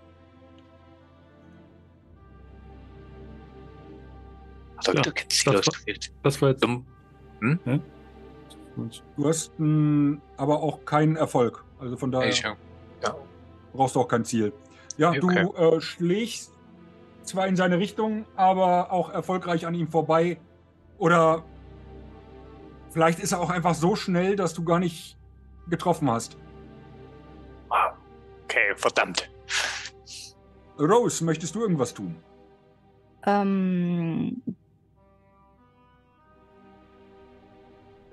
Hat 4.82 4.88
er 4.88 4.94
Ja, 4.94 5.00
wieder 5.00 5.12
kein 5.12 5.30
Ziel 5.30 5.52
das 5.52 5.66
war- 5.66 5.72
ausgewählt. 5.74 6.12
Das 6.22 6.42
war 6.42 6.48
jetzt. 6.50 6.62
Dumm. 6.64 6.86
Du 9.16 9.28
hast 9.28 9.52
mh, 9.58 10.18
aber 10.36 10.62
auch 10.62 10.84
keinen 10.84 11.16
Erfolg. 11.16 11.64
Also 11.78 11.96
von 11.96 12.10
daher 12.10 12.28
Ich, 12.30 12.40
ja. 12.42 12.56
ja. 13.02 13.14
brauchst 13.72 13.96
du 13.96 14.00
auch 14.00 14.08
kein 14.08 14.24
Ziel. 14.24 14.52
Ja, 14.96 15.10
Okay. 15.10 15.20
du 15.20 15.28
äh, 15.54 15.80
schlägst 15.80 16.52
zwar 17.22 17.46
in 17.46 17.56
seine 17.56 17.78
Richtung, 17.78 18.24
aber 18.36 18.92
auch 18.92 19.10
erfolgreich 19.10 19.66
an 19.66 19.74
ihm 19.74 19.88
vorbei. 19.88 20.38
Oder 20.98 21.44
vielleicht 22.90 23.18
ist 23.20 23.32
er 23.32 23.40
auch 23.40 23.50
einfach 23.50 23.74
so 23.74 23.96
schnell, 23.96 24.36
dass 24.36 24.54
du 24.54 24.64
gar 24.64 24.78
nicht 24.78 25.16
getroffen 25.68 26.10
hast. 26.10 26.36
Okay, 28.44 28.74
verdammt. 28.76 29.30
Rose, 30.78 31.24
möchtest 31.24 31.54
du 31.54 31.60
irgendwas 31.62 31.94
tun? 31.94 32.16
Ähm, 33.24 34.42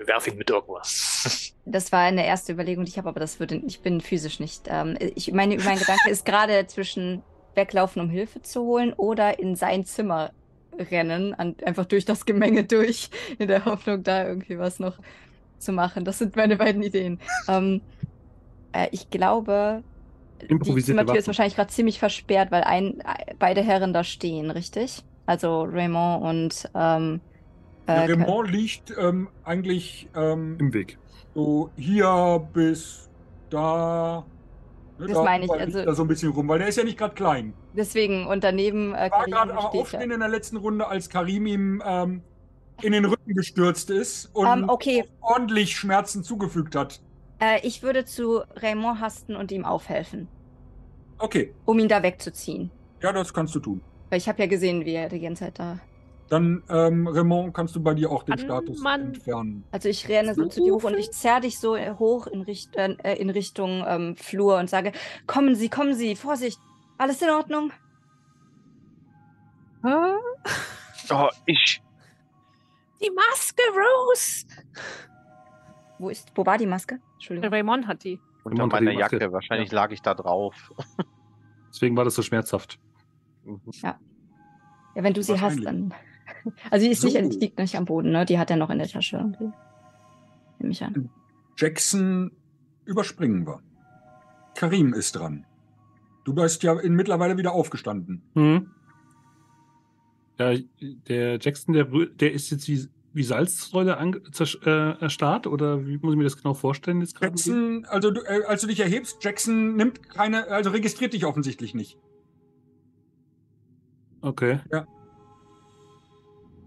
Werf 0.05 0.27
ihn 0.27 0.37
mit 0.37 0.49
irgendwas. 0.49 1.53
das 1.65 1.91
war 1.91 2.01
eine 2.01 2.25
erste 2.25 2.53
Überlegung, 2.53 2.85
die 2.85 2.91
ich 2.91 2.97
habe, 2.97 3.09
aber 3.09 3.19
das 3.19 3.39
würde, 3.39 3.61
ich 3.67 3.81
bin 3.81 4.01
physisch 4.01 4.39
nicht. 4.39 4.67
Ähm, 4.67 4.97
ich 5.15 5.31
meine, 5.31 5.57
mein 5.57 5.77
Gedanke 5.77 6.09
ist 6.09 6.25
gerade 6.25 6.65
zwischen 6.67 7.21
weglaufen, 7.55 8.01
um 8.01 8.09
Hilfe 8.09 8.41
zu 8.41 8.61
holen, 8.61 8.93
oder 8.93 9.39
in 9.39 9.55
sein 9.55 9.85
Zimmer 9.85 10.31
rennen, 10.91 11.33
an, 11.33 11.55
einfach 11.65 11.85
durch 11.85 12.05
das 12.05 12.25
Gemenge 12.25 12.63
durch, 12.63 13.09
in 13.37 13.47
der 13.47 13.65
Hoffnung, 13.65 14.03
da 14.03 14.25
irgendwie 14.25 14.57
was 14.57 14.79
noch 14.79 14.97
zu 15.57 15.71
machen. 15.73 16.05
Das 16.05 16.19
sind 16.19 16.35
meine 16.35 16.55
beiden 16.55 16.81
Ideen. 16.81 17.19
Ähm, 17.47 17.81
äh, 18.71 18.87
ich 18.91 19.09
glaube, 19.09 19.83
die 20.41 20.83
Zimmertür 20.83 21.17
ist 21.17 21.27
wahrscheinlich 21.27 21.55
gerade 21.55 21.71
ziemlich 21.71 21.99
versperrt, 21.99 22.51
weil 22.51 22.63
ein, 22.63 23.03
beide 23.39 23.61
Herren 23.61 23.93
da 23.93 24.03
stehen, 24.03 24.51
richtig? 24.51 25.03
Also 25.25 25.63
Raymond 25.63 26.23
und 26.23 26.71
ähm, 26.75 27.21
Der 27.89 28.03
äh, 28.09 28.11
Raymond 28.13 28.51
liegt 28.51 28.93
ähm, 28.97 29.29
eigentlich 29.43 30.09
ähm, 30.15 30.57
Im 30.59 30.73
Weg. 30.73 30.97
so 31.33 31.69
hier 31.75 32.47
bis 32.53 33.09
da. 33.49 34.25
Ne, 34.99 35.07
Das 35.07 35.17
da 35.17 35.23
meine 35.23 35.45
ich, 35.45 35.51
also- 35.51 35.85
Da 35.85 35.93
so 35.95 36.03
ein 36.03 36.07
bisschen 36.07 36.31
rum, 36.31 36.47
weil 36.47 36.59
der 36.59 36.67
ist 36.67 36.77
ja 36.77 36.83
nicht 36.83 36.97
gerade 36.97 37.15
klein. 37.15 37.53
deswegen 37.73 38.27
und 38.27 38.43
daneben 38.43 38.93
äh, 38.93 39.09
War 39.11 39.25
gerade 39.25 39.53
aber 39.53 39.73
aufstehen 39.73 40.09
er. 40.11 40.13
in 40.15 40.19
der 40.19 40.29
letzten 40.29 40.57
Runde, 40.57 40.87
als 40.87 41.09
Karim 41.09 41.45
ihm 41.47 41.81
ähm, 41.85 42.21
in 42.81 42.91
den 42.93 43.05
Rücken 43.05 43.33
gestürzt 43.33 43.89
ist 43.89 44.25
und 44.35 44.45
Ähm, 44.47 44.69
okay, 44.69 45.05
ordentlich 45.21 45.75
Schmerzen 45.77 46.23
zugefügt 46.23 46.75
hat. 46.75 47.01
äh, 47.39 47.59
ich 47.65 47.81
würde 47.81 48.05
zu 48.05 48.41
Raymond 48.57 48.99
hasten 49.01 49.35
und 49.35 49.51
ihm 49.51 49.65
aufhelfen, 49.65 50.27
Okay, 51.17 51.53
um 51.65 51.79
ihn 51.79 51.87
da 51.87 52.03
wegzuziehen. 52.03 52.69
ja, 53.01 53.11
das 53.13 53.33
kannst 53.33 53.55
du 53.55 53.59
tun. 53.59 53.81
Weil 54.09 54.17
ich 54.19 54.27
habe 54.27 54.41
ja 54.41 54.47
gesehen, 54.47 54.85
wie 54.85 54.93
er 54.95 55.07
die 55.09 55.19
ganze 55.21 55.45
Zeit 55.45 55.59
da. 55.59 55.79
Dann, 56.29 56.63
ähm, 56.69 57.07
Raymond, 57.07 57.53
kannst 57.55 57.75
du 57.75 57.81
bei 57.81 57.93
dir 57.95 58.11
auch 58.11 58.23
den 58.23 58.35
Kann 58.35 58.45
Status 58.45 58.81
man- 58.81 59.01
entfernen. 59.15 59.63
Also 59.71 59.89
ich 59.89 60.07
renne 60.07 60.35
so 60.35 60.45
zu 60.45 60.63
dir 60.63 60.73
hoch 60.75 60.83
und 60.83 60.95
ich 60.97 61.11
zerr 61.11 61.39
dich 61.41 61.59
so 61.59 61.75
äh, 61.75 61.93
hoch 61.97 62.27
in, 62.27 62.41
Richt 62.41 62.75
äh, 62.75 63.15
in 63.15 63.29
Richtung 63.31 63.83
ähm, 63.87 64.15
Flur 64.15 64.57
und 64.57 64.69
sage, 64.69 64.91
kommen 65.25 65.55
Sie, 65.55 65.69
kommen 65.69 65.95
Sie, 65.95 66.15
Vorsicht, 66.15 66.59
alles 66.99 67.21
in 67.21 67.29
Ordnung? 67.31 67.71
Hä? 69.83 70.13
Oh, 71.11 71.29
ich. 71.45 71.81
Die 73.01 73.09
Maske, 73.09 73.61
Rose! 73.73 74.45
Wo 75.97 76.09
ist, 76.09 76.31
wo 76.35 76.45
war 76.45 76.57
die 76.57 76.65
Maske? 76.67 76.99
Entschuldigung. 77.13 77.49
Raymond 77.51 77.87
hat 77.87 78.03
die. 78.03 78.19
Unter 78.43 78.67
meiner. 78.67 78.91
Jacke. 78.91 79.31
Wahrscheinlich 79.31 79.71
lag 79.71 79.91
ich 79.91 80.01
da 80.01 80.13
drauf. 80.13 80.71
Deswegen 81.69 81.95
war 81.97 82.03
das 82.05 82.15
so 82.15 82.21
schmerzhaft. 82.21 82.79
Mhm. 83.43 83.61
Ja, 83.81 83.97
wenn 84.95 85.13
du 85.13 85.23
sie 85.23 85.39
hast, 85.39 85.63
dann. 85.63 85.93
Also 86.69 86.85
die 86.85 86.91
ist 86.91 87.03
nicht, 87.03 87.17
So. 87.17 87.29
die 87.29 87.37
liegt 87.37 87.57
nicht 87.57 87.75
am 87.75 87.85
Boden, 87.85 88.11
ne? 88.11 88.25
Die 88.25 88.39
hat 88.39 88.49
er 88.49 88.57
noch 88.57 88.69
in 88.69 88.79
der 88.79 88.87
Tasche 88.87 89.17
irgendwie. 89.17 89.51
Nehme 90.59 90.71
ich 90.71 90.83
an. 90.83 91.09
Jackson 91.57 92.31
überspringen 92.85 93.45
wir. 93.45 93.61
Karim 94.55 94.93
ist 94.93 95.15
dran. 95.15 95.45
Du 96.23 96.33
bist 96.33 96.63
ja 96.63 96.77
in, 96.79 96.93
mittlerweile 96.93 97.37
wieder 97.37 97.53
aufgestanden. 97.53 98.21
Hm. 98.35 98.71
Ja, 100.37 100.53
der 101.07 101.39
Jackson, 101.39 101.73
der, 101.73 101.85
der 101.85 102.31
ist 102.31 102.49
jetzt 102.49 102.67
wie, 102.67 102.87
wie 103.13 103.23
Salzsäule 103.23 103.97
äh, 103.97 105.01
erstarrt 105.01 105.47
oder 105.47 105.85
wie 105.85 105.97
muss 105.97 106.13
ich 106.13 106.17
mir 106.17 106.23
das 106.23 106.37
genau 106.37 106.53
vorstellen 106.53 107.01
jetzt 107.01 107.15
gerade? 107.15 107.31
Jackson, 107.31 107.85
also 107.89 108.11
du, 108.11 108.21
äh, 108.21 108.43
als 108.45 108.61
du 108.61 108.67
dich 108.67 108.79
erhebst, 108.79 109.17
Jackson 109.21 109.75
nimmt 109.75 110.09
keine, 110.09 110.47
also 110.47 110.69
registriert 110.69 111.13
dich 111.13 111.25
offensichtlich 111.25 111.73
nicht. 111.73 111.97
Okay, 114.21 114.59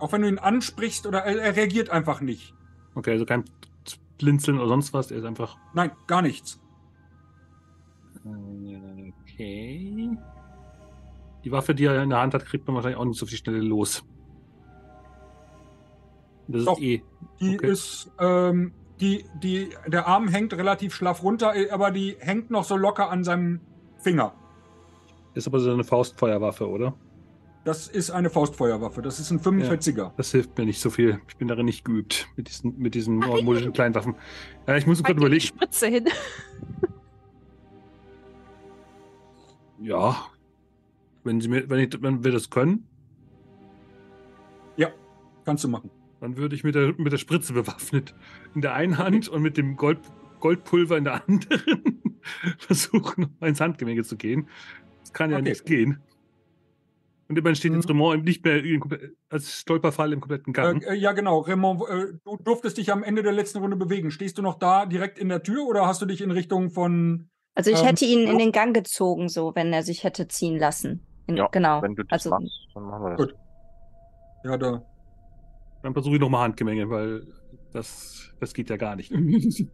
Auch 0.02 0.10
wenn 0.10 0.22
du 0.22 0.28
ihn 0.28 0.38
ansprichst 0.40 1.06
oder 1.06 1.20
er, 1.20 1.40
er 1.40 1.54
reagiert 1.54 1.90
einfach 1.90 2.20
nicht. 2.20 2.52
okay, 2.96 3.12
also 3.12 3.24
kein 3.24 3.44
Blinzeln 4.18 4.58
oder 4.58 4.66
sonst 4.66 4.92
was, 4.92 5.06
der 5.06 5.18
ist 5.18 5.24
einfach. 5.24 5.56
Nein, 5.74 5.92
gar 6.08 6.22
nichts. 6.22 6.60
äh, 8.24 9.12
Okay. 9.24 10.10
Die 11.44 11.52
Waffe, 11.52 11.74
die 11.76 11.84
er 11.84 12.02
in 12.02 12.10
der 12.10 12.18
Hand 12.20 12.34
hat, 12.34 12.44
kriegt 12.44 12.66
man 12.66 12.74
wahrscheinlich 12.74 12.98
auch 12.98 13.04
nicht 13.04 13.18
so 13.18 13.26
viel 13.26 13.38
Schnelle 13.38 13.60
los. 13.60 14.04
Das 16.48 16.64
Doch. 16.64 16.78
ist 16.78 16.82
eh. 16.82 17.02
Die 17.40 17.54
Okay. 17.54 17.70
ist, 17.70 18.10
ähm, 18.18 18.72
die, 19.00 19.24
die, 19.40 19.70
der 19.86 20.08
Arm 20.08 20.26
hängt 20.26 20.52
relativ 20.54 20.94
schlaff 20.94 21.22
runter, 21.22 21.54
äh, 21.54 21.70
aber 21.70 21.92
die 21.92 22.16
hängt 22.18 22.50
noch 22.50 22.64
so 22.64 22.76
locker 22.76 23.08
an 23.08 23.22
seinem 23.22 23.60
Finger. 23.98 24.34
Ist 25.34 25.46
aber 25.46 25.60
so 25.60 25.72
eine 25.72 25.84
Faustfeuerwaffe, 25.84 26.68
oder? 26.68 26.94
Das 27.64 27.86
ist 27.86 28.10
eine 28.10 28.28
Faustfeuerwaffe. 28.28 29.02
Das 29.02 29.20
ist 29.20 29.30
ein 29.30 29.38
45er. 29.40 30.12
Das 30.16 30.32
hilft 30.32 30.58
mir 30.58 30.64
nicht 30.64 30.80
so 30.80 30.90
viel. 30.90 31.20
Ich 31.28 31.36
bin 31.36 31.46
darin 31.46 31.66
nicht 31.66 31.84
geübt 31.84 32.26
mit 32.36 32.48
diesen, 32.48 32.76
mit 32.78 32.94
diesen 32.94 33.18
neumodischen 33.20 33.72
kleinen 33.72 33.94
Waffen. 33.94 34.16
Ja, 34.66 34.76
ich 34.76 34.86
muss 34.86 34.98
gerade 35.02 35.08
Halt 35.08 35.18
die 35.18 35.22
überlegen. 35.26 35.46
Spritze 35.46 35.86
hin. 35.86 36.08
Ja. 39.84 40.26
Wenn 41.24 41.40
sie 41.40 41.48
mir, 41.48 41.68
wenn, 41.68 41.80
ich, 41.80 42.00
wenn 42.02 42.22
wir 42.22 42.30
das 42.30 42.50
können, 42.50 42.86
Kannst 45.44 45.64
du 45.64 45.68
machen. 45.68 45.90
dann 46.20 46.36
würde 46.36 46.54
ich 46.54 46.62
mit 46.62 46.76
der, 46.76 46.94
mit 46.96 47.12
der 47.12 47.18
Spritze 47.18 47.52
bewaffnet 47.52 48.14
in 48.54 48.60
der 48.60 48.74
einen 48.74 48.96
Hand 48.96 49.28
und 49.28 49.42
mit 49.42 49.56
dem 49.56 49.74
Gold, 49.76 49.98
Goldpulver 50.38 50.96
in 50.96 51.02
der 51.02 51.14
anderen 51.28 52.12
versuchen, 52.58 53.22
noch 53.22 53.30
mal 53.40 53.48
ins 53.48 53.60
Handgemenge 53.60 54.04
zu 54.04 54.16
gehen. 54.16 54.46
Das 55.00 55.12
kann 55.12 55.30
ja 55.32 55.38
Okay. 55.38 55.48
nichts 55.48 55.64
gehen. 55.64 55.98
Und 57.28 57.38
immerhin 57.38 57.56
steht 57.56 57.72
jetzt 57.72 57.88
Mhm. 57.88 58.00
Remont 58.00 58.24
nicht 58.24 58.44
mehr 58.44 58.62
als 59.30 59.52
Stolperfall 59.60 60.12
im 60.12 60.20
kompletten 60.20 60.52
Gang. 60.52 60.82
Äh, 60.82 60.94
ja, 60.94 61.12
genau. 61.12 61.40
Raymond, 61.40 61.80
äh, 61.88 62.18
du 62.24 62.36
durftest 62.42 62.76
dich 62.78 62.92
am 62.92 63.02
Ende 63.02 63.22
der 63.22 63.32
letzten 63.32 63.58
Runde 63.58 63.76
bewegen. 63.76 64.10
Stehst 64.10 64.36
du 64.38 64.42
noch 64.42 64.58
da 64.58 64.86
direkt 64.86 65.18
in 65.18 65.28
der 65.28 65.42
Tür 65.42 65.64
oder 65.66 65.86
hast 65.86 66.02
du 66.02 66.06
dich 66.06 66.20
in 66.20 66.30
Richtung 66.30 66.70
von. 66.70 67.28
Also 67.54 67.70
ich 67.70 67.80
Ähm, 67.80 67.86
hätte 67.86 68.04
ihn 68.04 68.26
in 68.28 68.38
den 68.38 68.52
Gang 68.52 68.74
gezogen, 68.74 69.28
so, 69.28 69.54
wenn 69.54 69.72
er 69.72 69.82
sich 69.82 70.04
hätte 70.04 70.26
ziehen 70.28 70.58
lassen. 70.58 71.06
In, 71.26 71.36
Ja, 71.36 71.48
genau. 71.48 71.80
Wenn 71.82 71.94
du 71.94 72.02
das 72.02 72.26
also, 72.26 72.30
machst, 72.30 72.68
dann 72.74 72.82
machen 72.84 73.02
wir 73.04 73.10
das. 73.10 73.18
Gut. 73.26 73.34
Ja, 74.44 74.56
da. 74.56 74.82
Dann 75.82 75.92
versuche 75.92 76.14
ich 76.14 76.20
nochmal 76.20 76.42
Handgemenge, 76.44 76.88
weil 76.90 77.26
das, 77.72 78.32
das 78.40 78.52
geht 78.54 78.70
ja 78.70 78.76
gar 78.76 78.96
nicht. 78.96 79.12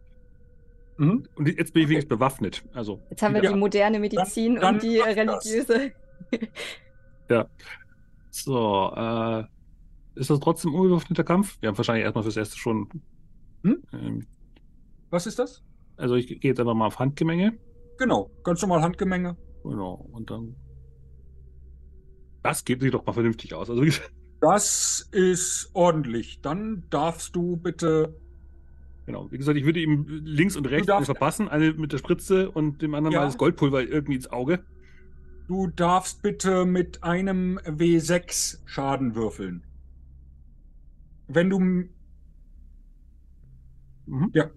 Mhm. 0.97 1.25
Und 1.35 1.47
jetzt 1.47 1.71
bin 1.73 1.83
ich 1.83 1.85
Okay. 1.85 1.89
wenigstens 1.91 2.09
bewaffnet. 2.09 2.63
Also, 2.73 2.99
Jetzt 3.09 3.21
haben 3.21 3.33
wir 3.33 3.41
Ja. 3.41 3.53
die 3.53 3.57
moderne 3.57 3.99
Medizin 3.99 4.55
dann 4.55 4.75
und 4.75 4.83
die 4.83 4.99
mach 4.99 5.39
religiöse. 7.29 7.49
so, 8.31 8.93
äh, 8.95 9.43
ist 10.15 10.29
das 10.29 10.39
trotzdem 10.39 10.73
unbewaffneter 10.73 11.23
Kampf? 11.23 11.57
Wir 11.61 11.69
haben 11.69 11.77
wahrscheinlich 11.77 12.03
erstmal 12.03 12.23
fürs 12.23 12.37
Erste 12.37 12.57
schon. 12.57 12.89
Hm? 13.63 13.83
Ähm, 13.93 14.25
Was 15.09 15.27
ist 15.27 15.39
das? 15.39 15.63
also 15.97 16.15
ich 16.15 16.27
gehe 16.27 16.51
jetzt 16.51 16.59
einfach 16.59 16.73
mal 16.75 16.85
auf 16.87 16.99
Handgemenge. 16.99 17.57
Genau. 17.97 18.31
Ganz 18.43 18.61
normal 18.61 18.81
Handgemenge. 18.81 19.35
Genau. 19.63 20.07
Und 20.11 20.29
dann. 20.31 20.55
Das 22.43 22.63
geht 22.63 22.79
sich 22.81 22.91
doch 22.91 23.05
mal 23.05 23.11
vernünftig 23.13 23.53
aus. 23.53 23.69
Also, 23.69 23.83
Das 24.41 25.09
ist 25.11 25.69
ordentlich. 25.73 26.39
Dann 26.41 26.85
darfst 26.89 27.35
du 27.35 27.57
bitte. 27.57 28.15
genau. 29.05 29.29
Wie 29.31 29.37
gesagt, 29.37 29.57
ich 29.57 29.65
würde 29.65 29.81
ihm 29.81 30.05
links 30.23 30.55
und 30.55 30.65
rechts 30.67 30.87
verpassen. 31.05 31.49
Eine 31.49 31.73
mit 31.73 31.91
der 31.91 31.97
Spritze 31.97 32.49
und 32.49 32.81
dem 32.81 32.95
anderen 32.95 33.13
Ja. 33.13 33.19
mal 33.19 33.25
das 33.25 33.37
Goldpulver 33.37 33.81
irgendwie 33.83 34.15
ins 34.15 34.31
Auge. 34.31 34.63
Du 35.49 35.65
darfst 35.65 36.21
bitte 36.21 36.63
mit 36.63 37.03
einem 37.03 37.57
W6 37.65 38.59
Schaden 38.67 39.15
würfeln. 39.15 39.63
Wenn 41.27 41.49
du. 41.49 41.57
m- 41.57 41.89
Mhm. 44.05 44.29
Ja. 44.33 44.51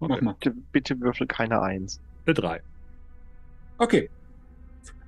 Mach 0.00 0.20
mal. 0.20 0.34
Bitte, 0.34 0.56
bitte 0.72 1.00
würfel 1.00 1.28
keine 1.28 1.62
Eins. 1.62 2.00
Der 2.26 2.34
3. 2.34 2.62
Okay. 3.78 4.10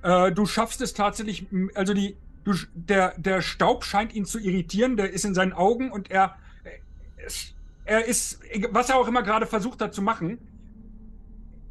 Äh, 0.01 0.31
du 0.31 0.45
schaffst 0.45 0.79
es 0.79 0.93
tatsächlich, 0.93 1.45
also 1.75 1.93
die, 1.93 2.15
du, 2.45 2.53
der, 2.73 3.13
der 3.17 3.41
Staub 3.41 3.83
scheint 3.83 4.13
ihn 4.13 4.23
zu 4.23 4.39
irritieren, 4.39 4.95
der 4.95 5.11
ist 5.11 5.25
in 5.25 5.33
seinen 5.33 5.51
Augen 5.51 5.91
und 5.91 6.09
er, 6.09 6.37
er 7.83 8.05
ist, 8.05 8.39
was 8.71 8.89
er 8.89 8.95
auch 8.95 9.09
immer 9.09 9.23
gerade 9.23 9.45
versucht 9.45 9.81
hat 9.81 9.93
zu 9.93 10.01
machen, 10.01 10.37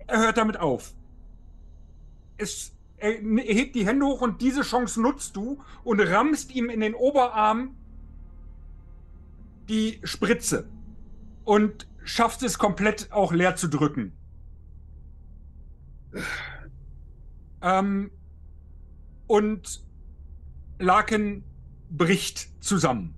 er 0.06 0.18
hört 0.18 0.36
damit 0.36 0.58
auf. 0.58 0.92
Es, 2.36 2.75
er 2.98 3.12
hebt 3.12 3.74
die 3.74 3.86
Hände 3.86 4.06
hoch 4.06 4.22
und 4.22 4.40
diese 4.40 4.62
Chance 4.62 5.00
nutzt 5.00 5.36
du 5.36 5.62
und 5.84 6.00
rammst 6.00 6.54
ihm 6.54 6.70
in 6.70 6.80
den 6.80 6.94
Oberarm 6.94 7.76
die 9.68 10.00
Spritze 10.04 10.68
und 11.44 11.88
schaffst 12.04 12.42
es 12.42 12.58
komplett 12.58 13.12
auch 13.12 13.32
leer 13.32 13.56
zu 13.56 13.68
drücken. 13.68 14.12
Ähm, 17.62 18.10
und 19.26 19.84
Laken 20.78 21.44
bricht 21.90 22.62
zusammen. 22.62 23.14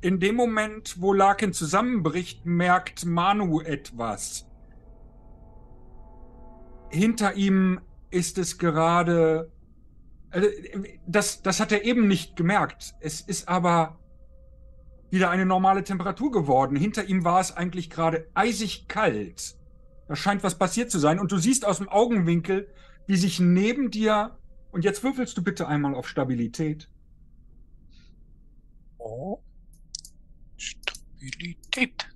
In 0.00 0.20
dem 0.20 0.36
Moment, 0.36 1.00
wo 1.00 1.12
Laken 1.12 1.52
zusammenbricht, 1.52 2.46
merkt 2.46 3.04
Manu 3.04 3.60
etwas. 3.60 4.46
Hinter 6.90 7.34
ihm 7.34 7.80
ist 8.10 8.38
es 8.38 8.58
gerade. 8.58 9.50
Also, 10.30 10.48
das, 11.06 11.42
das 11.42 11.60
hat 11.60 11.72
er 11.72 11.84
eben 11.84 12.08
nicht 12.08 12.36
gemerkt. 12.36 12.94
Es 13.00 13.20
ist 13.20 13.48
aber 13.48 13.98
wieder 15.10 15.30
eine 15.30 15.46
normale 15.46 15.84
Temperatur 15.84 16.30
geworden. 16.30 16.76
Hinter 16.76 17.04
ihm 17.04 17.24
war 17.24 17.40
es 17.40 17.56
eigentlich 17.56 17.90
gerade 17.90 18.28
eisig 18.34 18.88
kalt. 18.88 19.56
Da 20.08 20.16
scheint 20.16 20.42
was 20.42 20.58
passiert 20.58 20.90
zu 20.90 20.98
sein. 20.98 21.18
Und 21.18 21.32
du 21.32 21.38
siehst 21.38 21.64
aus 21.64 21.78
dem 21.78 21.88
Augenwinkel, 21.88 22.68
wie 23.06 23.16
sich 23.16 23.40
neben 23.40 23.90
dir. 23.90 24.38
Und 24.72 24.84
jetzt 24.84 25.02
würfelst 25.02 25.36
du 25.36 25.42
bitte 25.42 25.68
einmal 25.68 25.94
auf 25.94 26.08
Stabilität. 26.08 26.88
Oh. 28.98 29.40
Stabilität. 30.56 32.08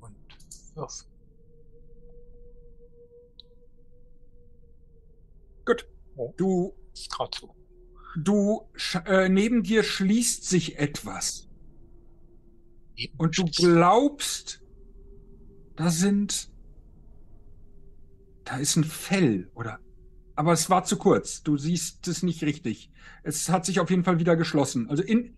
Und 0.00 0.16
Würfel. 0.74 1.17
Gut. 5.68 5.86
Du, 6.38 6.74
gerade 7.10 7.38
so. 7.38 7.54
du, 8.16 8.62
äh, 9.04 9.28
neben 9.28 9.62
dir 9.62 9.82
schließt 9.82 10.48
sich 10.48 10.78
etwas. 10.78 11.46
Und 13.18 13.36
du 13.36 13.44
glaubst, 13.44 14.62
da 15.76 15.90
sind, 15.90 16.50
da 18.44 18.56
ist 18.56 18.76
ein 18.76 18.84
Fell 18.84 19.50
oder, 19.54 19.78
aber 20.34 20.54
es 20.54 20.70
war 20.70 20.84
zu 20.84 20.96
kurz. 20.96 21.42
Du 21.42 21.58
siehst 21.58 22.08
es 22.08 22.22
nicht 22.22 22.42
richtig. 22.42 22.90
Es 23.22 23.50
hat 23.50 23.66
sich 23.66 23.78
auf 23.78 23.90
jeden 23.90 24.04
Fall 24.04 24.18
wieder 24.18 24.36
geschlossen. 24.36 24.88
Also 24.88 25.02
in, 25.02 25.36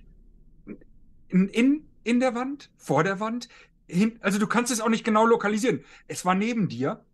in, 1.27 1.49
in, 1.49 1.89
in 2.05 2.21
der 2.21 2.37
Wand, 2.37 2.71
vor 2.77 3.03
der 3.03 3.19
Wand, 3.19 3.49
hin, 3.89 4.17
also 4.21 4.39
du 4.39 4.47
kannst 4.47 4.71
es 4.71 4.81
auch 4.81 4.89
nicht 4.89 5.05
genau 5.05 5.27
lokalisieren. 5.27 5.81
Es 6.07 6.25
war 6.25 6.37
neben 6.37 6.69
dir. 6.69 7.05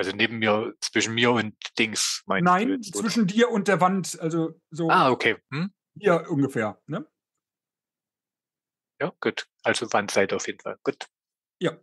Also 0.00 0.12
neben 0.12 0.38
mir, 0.38 0.74
zwischen 0.80 1.12
mir 1.12 1.30
und 1.30 1.54
Dings, 1.78 2.22
meinst 2.24 2.46
du 2.46 2.50
Nein, 2.50 2.68
jetzt, 2.70 2.96
oder? 2.96 3.02
zwischen 3.02 3.26
dir 3.26 3.50
und 3.50 3.68
der 3.68 3.82
Wand, 3.82 4.18
also 4.18 4.58
so 4.70 4.88
Ah, 4.90 5.10
okay. 5.10 5.36
Hm? 5.52 5.74
hier 5.94 6.24
ungefähr, 6.30 6.80
ne? 6.86 7.06
Ja, 8.98 9.12
gut. 9.20 9.46
Also 9.62 9.92
Wandseite 9.92 10.36
auf 10.36 10.46
jeden 10.46 10.58
Fall. 10.60 10.78
Gut. 10.84 11.06
Ja. 11.60 11.76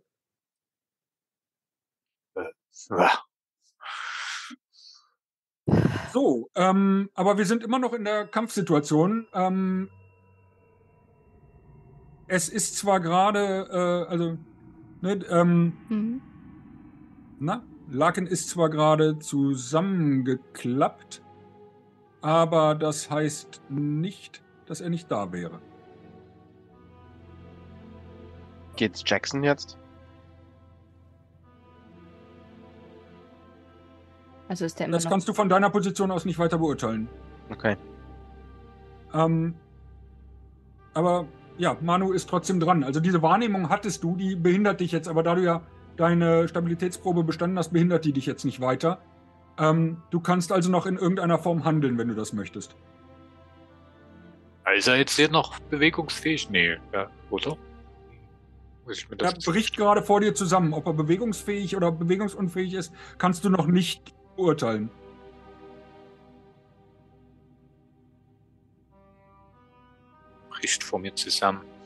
Äh. 2.34 2.50
So, 6.12 6.50
ähm, 6.56 7.10
aber 7.14 7.38
wir 7.38 7.46
sind 7.46 7.62
immer 7.62 7.78
noch 7.78 7.92
in 7.92 8.04
der 8.04 8.26
Kampfsituation. 8.26 9.28
Ähm, 9.32 9.90
es 12.26 12.48
ist 12.48 12.78
zwar 12.78 12.98
gerade, 12.98 13.68
äh, 13.70 14.10
also, 14.10 14.38
ne, 15.02 15.24
ähm, 15.30 15.72
Mhm. 15.88 16.20
na, 17.38 17.64
Laken 17.90 18.26
ist 18.26 18.50
zwar 18.50 18.68
gerade 18.68 19.18
zusammengeklappt, 19.18 21.22
aber 22.20 22.74
das 22.74 23.10
heißt 23.10 23.62
nicht, 23.70 24.42
dass 24.66 24.80
er 24.80 24.90
nicht 24.90 25.10
da 25.10 25.32
wäre. 25.32 25.60
Geht's 28.76 29.02
Jackson 29.06 29.42
jetzt? 29.42 29.78
Also 34.48 34.64
ist 34.64 34.78
der 34.78 34.86
immer 34.86 34.96
Das 34.96 35.04
noch. 35.04 35.10
kannst 35.10 35.28
du 35.28 35.32
von 35.32 35.48
deiner 35.48 35.70
Position 35.70 36.10
aus 36.10 36.24
nicht 36.24 36.38
weiter 36.38 36.58
beurteilen. 36.58 37.08
Okay. 37.50 37.76
Ähm, 39.14 39.54
aber 40.94 41.26
ja, 41.56 41.76
Manu 41.80 42.12
ist 42.12 42.28
trotzdem 42.28 42.60
dran. 42.60 42.84
Also 42.84 43.00
diese 43.00 43.20
Wahrnehmung 43.22 43.68
hattest 43.68 44.04
du, 44.04 44.16
die 44.16 44.36
behindert 44.36 44.80
dich 44.80 44.92
jetzt, 44.92 45.08
aber 45.08 45.22
da 45.22 45.34
du 45.34 45.42
ja 45.42 45.62
deine 45.98 46.48
Stabilitätsprobe 46.48 47.24
bestanden 47.24 47.58
hast, 47.58 47.72
behindert 47.72 48.04
die 48.04 48.12
dich 48.12 48.26
jetzt 48.26 48.44
nicht 48.44 48.60
weiter. 48.60 49.00
Ähm, 49.58 50.02
du 50.10 50.20
kannst 50.20 50.52
also 50.52 50.70
noch 50.70 50.86
in 50.86 50.96
irgendeiner 50.96 51.38
Form 51.38 51.64
handeln, 51.64 51.98
wenn 51.98 52.08
du 52.08 52.14
das 52.14 52.32
möchtest. 52.32 52.76
Ist 54.76 54.86
er 54.86 54.96
jetzt 54.96 55.16
hier 55.16 55.30
noch 55.30 55.58
bewegungsfähig? 55.60 56.50
Nee, 56.50 56.76
ja, 56.92 57.10
oder? 57.30 57.56
Er 59.18 59.32
bricht 59.44 59.76
gerade 59.76 60.02
vor 60.02 60.20
dir 60.20 60.34
zusammen. 60.34 60.72
Ob 60.72 60.86
er 60.86 60.94
bewegungsfähig 60.94 61.76
oder 61.76 61.90
bewegungsunfähig 61.92 62.74
ist, 62.74 62.92
kannst 63.18 63.44
du 63.44 63.50
noch 63.50 63.66
nicht 63.66 64.14
beurteilen. 64.36 64.90
bricht 70.58 70.82
vor 70.82 70.98
mir 70.98 71.14
zusammen. 71.14 71.77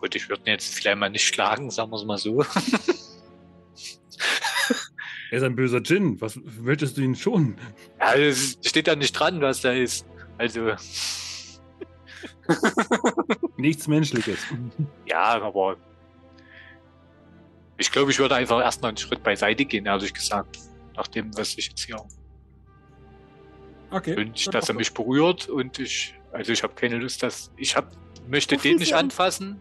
Gut, 0.00 0.14
ich 0.14 0.28
würde 0.28 0.42
ihn 0.42 0.52
jetzt 0.52 0.74
vielleicht 0.74 0.96
mal 0.98 1.10
nicht 1.10 1.26
schlagen, 1.26 1.70
sagen 1.70 1.90
wir 1.90 1.96
es 1.98 2.04
mal 2.04 2.18
so. 2.18 2.42
Er 5.30 5.38
ist 5.38 5.42
ein 5.44 5.54
böser 5.54 5.80
Djinn. 5.80 6.20
Was 6.20 6.36
möchtest 6.36 6.96
du 6.96 7.02
ihn 7.02 7.14
schon? 7.14 7.56
ja, 8.00 8.14
es 8.14 8.58
steht 8.64 8.88
da 8.88 8.96
nicht 8.96 9.12
dran, 9.12 9.40
was 9.40 9.60
da 9.60 9.72
ist. 9.72 10.04
Also, 10.38 10.72
Nichts 13.56 13.86
Menschliches. 13.86 14.38
ja, 15.06 15.40
aber 15.40 15.76
ich 17.76 17.92
glaube, 17.92 18.10
ich 18.10 18.18
würde 18.18 18.34
einfach 18.34 18.60
erstmal 18.60 18.88
einen 18.90 18.96
Schritt 18.96 19.22
beiseite 19.22 19.64
gehen, 19.64 19.86
ehrlich 19.86 20.12
gesagt. 20.12 20.58
Nach 20.96 21.06
dem, 21.06 21.36
was 21.36 21.56
ich 21.56 21.68
jetzt 21.68 21.84
hier 21.84 21.96
Okay. 23.92 24.16
wünsche, 24.16 24.50
dass 24.50 24.68
er 24.68 24.74
mich 24.74 24.92
berührt 24.92 25.48
und 25.48 25.78
ich, 25.78 26.14
also 26.32 26.52
ich 26.52 26.62
habe 26.62 26.74
keine 26.74 26.96
Lust, 26.98 27.22
dass 27.22 27.50
ich 27.56 27.74
habe, 27.76 27.88
möchte 28.28 28.54
Rufen 28.56 28.62
den 28.62 28.76
nicht 28.78 28.88
Sie 28.88 28.94
um- 28.94 29.00
anfassen 29.00 29.60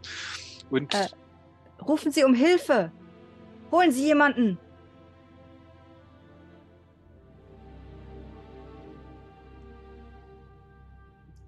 und 0.69 0.93
Äh. 0.93 1.07
Rufen 1.81 2.11
Sie 2.11 2.23
um 2.23 2.33
Hilfe! 2.33 2.91
Holen 3.71 3.91
Sie 3.91 4.05
jemanden! 4.05 4.57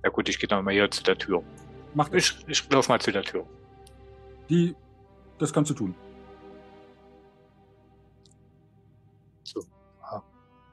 ja 0.03 0.09
gut, 0.09 0.27
ich 0.29 0.39
gehe 0.39 0.47
dann 0.47 0.63
mal 0.65 0.73
hier 0.73 0.89
zu 0.89 1.03
der 1.03 1.17
Tür. 1.17 1.43
Mach 1.93 2.09
das. 2.09 2.17
Ich, 2.47 2.47
ich 2.47 2.69
laufe 2.71 2.89
mal 2.91 2.99
zu 2.99 3.11
der 3.11 3.23
Tür. 3.23 3.45
Die, 4.49 4.75
das 5.37 5.53
kannst 5.53 5.69
du 5.71 5.75
tun. 5.75 5.95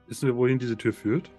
Wissen 0.07 0.27
wir, 0.27 0.37
wohin 0.37 0.59
diese 0.59 0.75
Tür 0.77 0.95
führt? 0.95 1.31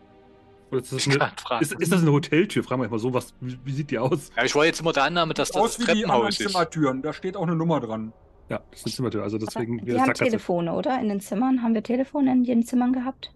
Oder 0.71 0.79
ist 0.81 0.91
das 0.93 1.07
eine, 1.07 1.31
ist, 1.61 1.73
ist 1.73 1.91
das 1.91 2.01
eine 2.01 2.11
Hoteltür? 2.11 2.63
Fragen 2.63 2.81
wir 2.81 2.89
mal 2.89 2.99
so, 2.99 3.13
was, 3.13 3.33
wie, 3.41 3.57
wie 3.63 3.71
sieht 3.71 3.91
die 3.91 3.97
aus? 3.99 4.29
ja, 4.35 4.43
ich 4.43 4.55
war 4.55 4.65
jetzt 4.65 4.81
immer 4.81 4.93
der 4.93 5.03
Annahme, 5.05 5.33
dass 5.33 5.49
das 5.51 5.61
Aus 5.61 5.77
das 5.77 5.87
wie 5.87 5.91
die 5.93 6.01
Treppenhaus 6.01 6.39
ist. 6.39 6.49
Zimmertüren. 6.51 7.01
Da 7.01 7.13
steht 7.13 7.35
auch 7.37 7.43
eine 7.43 7.55
Nummer 7.55 7.79
dran. 7.79 8.13
Ja, 8.49 8.61
das 8.71 8.79
ist 8.81 8.85
eine 8.87 8.93
Zimmertür. 8.95 9.23
Also 9.23 9.37
deswegen 9.37 9.77
die 9.85 9.91
haben 9.93 9.99
Sackgasse. 10.07 10.23
Telefone, 10.25 10.73
oder? 10.73 10.99
In 10.99 11.09
den 11.09 11.19
Zimmern? 11.19 11.61
Haben 11.63 11.73
wir 11.73 11.83
Telefone 11.83 12.31
in 12.31 12.43
den 12.43 12.63
Zimmern 12.63 12.93
gehabt? 12.93 13.31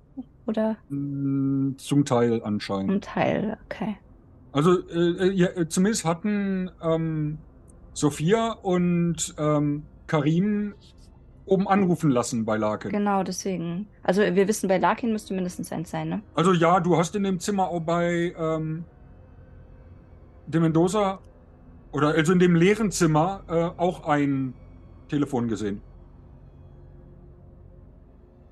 Oder 0.45 0.77
Mm, 0.89 1.75
Zum 1.77 2.03
Teil 2.05 2.41
anscheinend. 2.43 2.91
ein 2.91 3.01
Teil? 3.01 3.57
Okay. 3.65 3.97
Also 4.51 4.87
äh, 4.89 5.31
ja, 5.31 5.47
äh, 5.47 5.67
zumindest 5.69 6.05
hatten 6.05 6.69
ähm, 6.83 7.37
Sophia 7.93 8.51
und 8.51 9.33
ähm, 9.37 9.83
Karim 10.07 10.73
oben 11.45 11.67
anrufen 11.67 12.09
lassen 12.09 12.45
bei 12.45 12.57
Laken. 12.57 12.91
Genau, 12.91 13.23
deswegen. 13.23 13.87
Also 14.01 14.21
wir 14.21 14.47
wissen, 14.47 14.67
bei 14.67 14.77
Larkin 14.77 15.11
müsste 15.11 15.33
mindestens 15.33 15.71
eins 15.71 15.91
sein, 15.91 16.09
ne? 16.09 16.21
Also 16.35 16.53
ja, 16.53 16.79
du 16.79 16.97
hast 16.97 17.15
in 17.15 17.23
dem 17.23 17.39
Zimmer 17.39 17.69
auch 17.69 17.81
bei 17.81 18.33
ähm, 18.37 18.85
dem 20.47 20.61
Mendoza 20.61 21.19
oder 21.91 22.09
also 22.09 22.33
in 22.33 22.39
dem 22.39 22.55
leeren 22.55 22.91
Zimmer 22.91 23.43
äh, 23.47 23.53
auch 23.79 24.07
ein 24.07 24.53
Telefon 25.09 25.47
gesehen. 25.47 25.81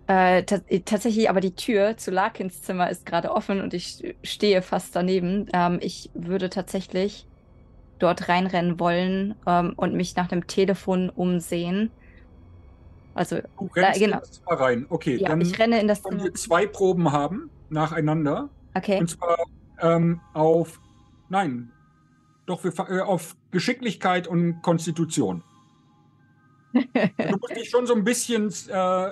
Äh, 0.07 0.43
tatsächlich, 0.43 1.29
aber 1.29 1.39
die 1.39 1.55
Tür 1.55 1.95
zu 1.95 2.11
Larkins 2.11 2.61
Zimmer 2.63 2.89
ist 2.89 3.05
gerade 3.05 3.31
offen 3.31 3.61
und 3.61 3.73
ich 3.73 4.15
stehe 4.23 4.61
fast 4.61 4.93
daneben. 4.95 5.47
Ähm, 5.53 5.79
ich 5.81 6.09
würde 6.13 6.49
tatsächlich 6.49 7.25
dort 7.97 8.27
reinrennen 8.27 8.79
wollen 8.79 9.35
ähm, 9.47 9.73
und 9.77 9.93
mich 9.93 10.15
nach 10.15 10.27
dem 10.27 10.47
Telefon 10.47 11.09
umsehen. 11.09 11.91
Also, 13.14 13.38
Du 13.57 13.70
da, 13.76 13.82
rennst 13.82 13.99
genau. 13.99 14.18
in 14.18 14.20
das 14.22 14.32
Zimmer 14.32 14.59
rein. 14.59 14.86
Okay, 14.89 15.16
Ja, 15.18 15.30
dann 15.30 15.41
ich 15.41 15.57
renne 15.59 15.80
in 15.80 15.88
das 15.88 16.01
Zimmer. 16.01 16.24
dir 16.24 16.34
zwei 16.34 16.66
Proben 16.66 17.12
haben, 17.12 17.49
nacheinander. 17.70 18.49
Okay. 18.74 18.99
Und 18.99 19.09
zwar 19.09 19.38
ähm, 19.82 20.22
auf, 20.34 20.80
nein, 21.30 21.72
doch, 22.45 22.64
wir, 22.64 22.74
äh, 22.89 23.01
auf 23.01 23.36
Geschicklichkeit 23.51 24.28
und 24.28 24.62
Konstitution. 24.62 25.43
du 26.74 27.38
musst 27.39 27.55
dich 27.55 27.70
schon 27.70 27.86
so 27.86 27.93
ein 27.93 28.03
bisschen 28.03 28.47
äh, 28.70 29.12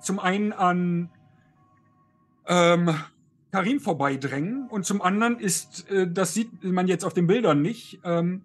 zum 0.00 0.18
einen 0.20 0.52
an 0.52 1.10
ähm, 2.46 2.94
Karin 3.52 3.80
vorbeidrängen 3.80 4.68
und 4.68 4.86
zum 4.86 5.02
anderen 5.02 5.38
ist, 5.38 5.90
äh, 5.90 6.08
das 6.08 6.34
sieht 6.34 6.62
man 6.62 6.86
jetzt 6.86 7.04
auf 7.04 7.14
den 7.14 7.26
Bildern 7.26 7.62
nicht, 7.62 8.00
ähm, 8.04 8.42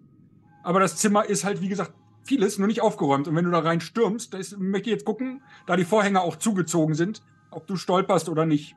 aber 0.64 0.80
das 0.80 0.96
Zimmer 0.96 1.24
ist 1.24 1.44
halt, 1.44 1.60
wie 1.60 1.68
gesagt, 1.68 1.92
vieles, 2.26 2.58
nur 2.58 2.68
nicht 2.68 2.82
aufgeräumt. 2.82 3.28
Und 3.28 3.36
wenn 3.36 3.44
du 3.44 3.50
da 3.50 3.60
rein 3.60 3.80
stürmst, 3.80 4.34
da 4.34 4.38
ist, 4.38 4.58
möchte 4.58 4.90
ich 4.90 4.94
jetzt 4.94 5.04
gucken, 5.04 5.42
da 5.66 5.76
die 5.76 5.84
Vorhänge 5.84 6.20
auch 6.20 6.36
zugezogen 6.36 6.94
sind, 6.94 7.22
ob 7.50 7.66
du 7.66 7.76
stolperst 7.76 8.28
oder 8.28 8.46
nicht. 8.46 8.76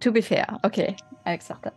To 0.00 0.12
be 0.12 0.22
fair, 0.22 0.58
okay. 0.62 0.94
Alex 1.24 1.48
sagt 1.48 1.66
das. 1.66 1.72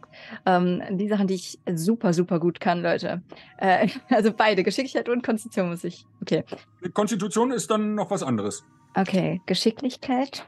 Ähm, 0.46 0.82
die 0.92 1.08
Sachen, 1.08 1.28
die 1.28 1.36
ich 1.36 1.60
super, 1.74 2.14
super 2.14 2.40
gut 2.40 2.60
kann, 2.60 2.82
Leute. 2.82 3.24
Äh, 3.58 3.90
also 4.10 4.32
beide, 4.32 4.64
Geschicklichkeit 4.64 5.10
und 5.10 5.24
Konstitution 5.24 5.70
muss 5.70 5.84
ich. 5.84 6.06
Okay. 6.22 6.44
Konstitution 6.94 7.52
ist 7.52 7.72
dann 7.72 7.96
noch 7.96 8.12
was 8.12 8.22
anderes. 8.22 8.64
Okay, 8.96 9.42
Geschicklichkeit. 9.46 10.46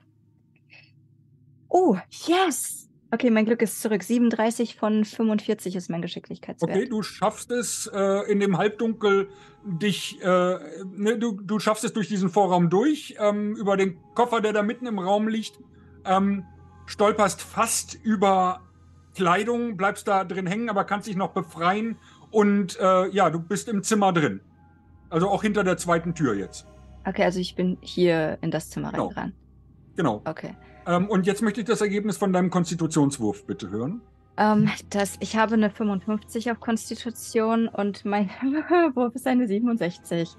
Oh, 1.69 1.97
yes! 2.27 2.89
Okay, 3.13 3.29
mein 3.29 3.45
Glück 3.45 3.61
ist 3.61 3.81
zurück. 3.81 4.03
37 4.03 4.77
von 4.77 5.03
45 5.03 5.75
ist 5.75 5.89
mein 5.89 6.01
Geschicklichkeitswert. 6.01 6.71
Okay, 6.71 6.87
du 6.87 7.03
schaffst 7.03 7.51
es 7.51 7.89
äh, 7.93 8.31
in 8.31 8.39
dem 8.39 8.57
Halbdunkel 8.57 9.27
dich, 9.65 10.21
äh, 10.21 10.25
ne, 10.25 11.17
du, 11.19 11.33
du 11.41 11.59
schaffst 11.59 11.83
es 11.83 11.91
durch 11.91 12.07
diesen 12.07 12.29
Vorraum 12.29 12.69
durch, 12.69 13.15
ähm, 13.19 13.55
über 13.57 13.75
den 13.75 13.97
Koffer, 14.15 14.39
der 14.39 14.53
da 14.53 14.63
mitten 14.63 14.85
im 14.85 14.97
Raum 14.97 15.27
liegt, 15.27 15.59
ähm, 16.05 16.45
stolperst 16.85 17.41
fast 17.41 17.95
über 18.01 18.61
Kleidung, 19.13 19.75
bleibst 19.75 20.07
da 20.07 20.23
drin 20.23 20.47
hängen, 20.47 20.69
aber 20.69 20.85
kannst 20.85 21.07
dich 21.07 21.17
noch 21.17 21.31
befreien 21.33 21.97
und 22.31 22.79
äh, 22.79 23.09
ja, 23.09 23.29
du 23.29 23.39
bist 23.39 23.67
im 23.67 23.83
Zimmer 23.83 24.13
drin. 24.13 24.39
Also 25.09 25.27
auch 25.29 25.41
hinter 25.41 25.65
der 25.65 25.75
zweiten 25.75 26.15
Tür 26.15 26.33
jetzt. 26.35 26.65
Okay, 27.05 27.25
also 27.25 27.39
ich 27.39 27.55
bin 27.55 27.77
hier 27.81 28.37
in 28.41 28.51
das 28.51 28.69
Zimmer 28.69 28.91
Genau. 28.91 29.07
reingerannt. 29.07 29.33
Genau. 29.97 30.21
Okay. 30.23 30.55
Ähm, 30.87 31.07
und 31.09 31.27
jetzt 31.27 31.41
möchte 31.41 31.61
ich 31.61 31.67
das 31.67 31.81
Ergebnis 31.81 32.17
von 32.17 32.33
deinem 32.33 32.49
Konstitutionswurf 32.49 33.45
bitte 33.45 33.69
hören. 33.69 34.01
Ähm, 34.37 34.69
das, 34.89 35.17
ich 35.19 35.35
habe 35.35 35.53
eine 35.55 35.69
55 35.69 36.51
auf 36.51 36.59
Konstitution 36.59 37.67
und 37.67 38.05
mein 38.05 38.29
Wurf 38.95 39.13
ist 39.15 39.27
eine 39.27 39.47
67. 39.47 40.29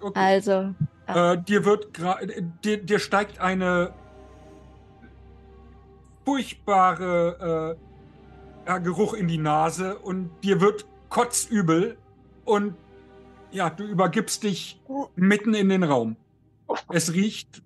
Okay. 0.00 0.18
Also, 0.18 0.74
Äh, 1.06 1.38
dir 1.38 1.64
wird 1.64 1.94
gra- 1.96 2.18
dir, 2.62 2.78
dir 2.82 2.98
steigt 2.98 3.38
eine 3.40 3.92
furchtbare 6.24 7.76
äh, 8.66 8.80
Geruch 8.80 9.14
in 9.14 9.28
die 9.28 9.38
Nase 9.38 9.98
und 9.98 10.30
dir 10.42 10.60
wird 10.60 10.86
kotzübel 11.10 11.96
und 12.44 12.74
ja, 13.52 13.70
du 13.70 13.84
übergibst 13.84 14.42
dich 14.42 14.80
mitten 15.14 15.54
in 15.54 15.68
den 15.68 15.84
Raum. 15.84 16.16
Es 16.90 17.12
riecht 17.12 17.62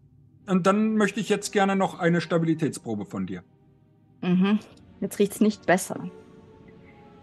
und 0.49 0.67
dann 0.67 0.95
möchte 0.97 1.21
ich 1.21 1.29
jetzt 1.29 1.53
gerne 1.53 1.77
noch 1.77 1.99
eine 1.99 2.21
Stabilitätsprobe 2.21 3.07
von 3.07 3.27
dir. 3.27 3.43
mhm. 4.23 4.59
jetzt 5.01 5.19
riecht's 5.19 5.41
nicht 5.41 5.67
besser. 5.67 6.11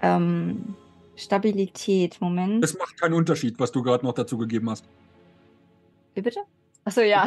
Ähm, 0.01 0.76
Stabilität, 1.15 2.19
Moment. 2.21 2.63
Es 2.63 2.78
macht 2.78 2.99
keinen 2.99 3.13
Unterschied, 3.13 3.59
was 3.59 3.71
du 3.71 3.82
gerade 3.82 4.05
noch 4.05 4.13
dazu 4.13 4.38
gegeben 4.38 4.69
hast. 4.69 4.86
Wie 6.13 6.21
bitte? 6.21 6.41
Achso, 6.84 7.01
ja. 7.01 7.26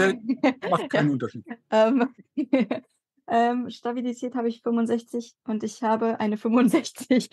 Macht 0.71 0.91
keinen 0.91 1.11
Unterschied. 1.11 1.45
ähm, 1.71 2.09
ähm, 3.27 3.71
Stabilität 3.71 4.35
habe 4.35 4.49
ich 4.49 4.63
65 4.63 5.35
und 5.45 5.65
ich 5.65 5.83
habe 5.83 6.21
eine 6.21 6.37
65. 6.37 7.31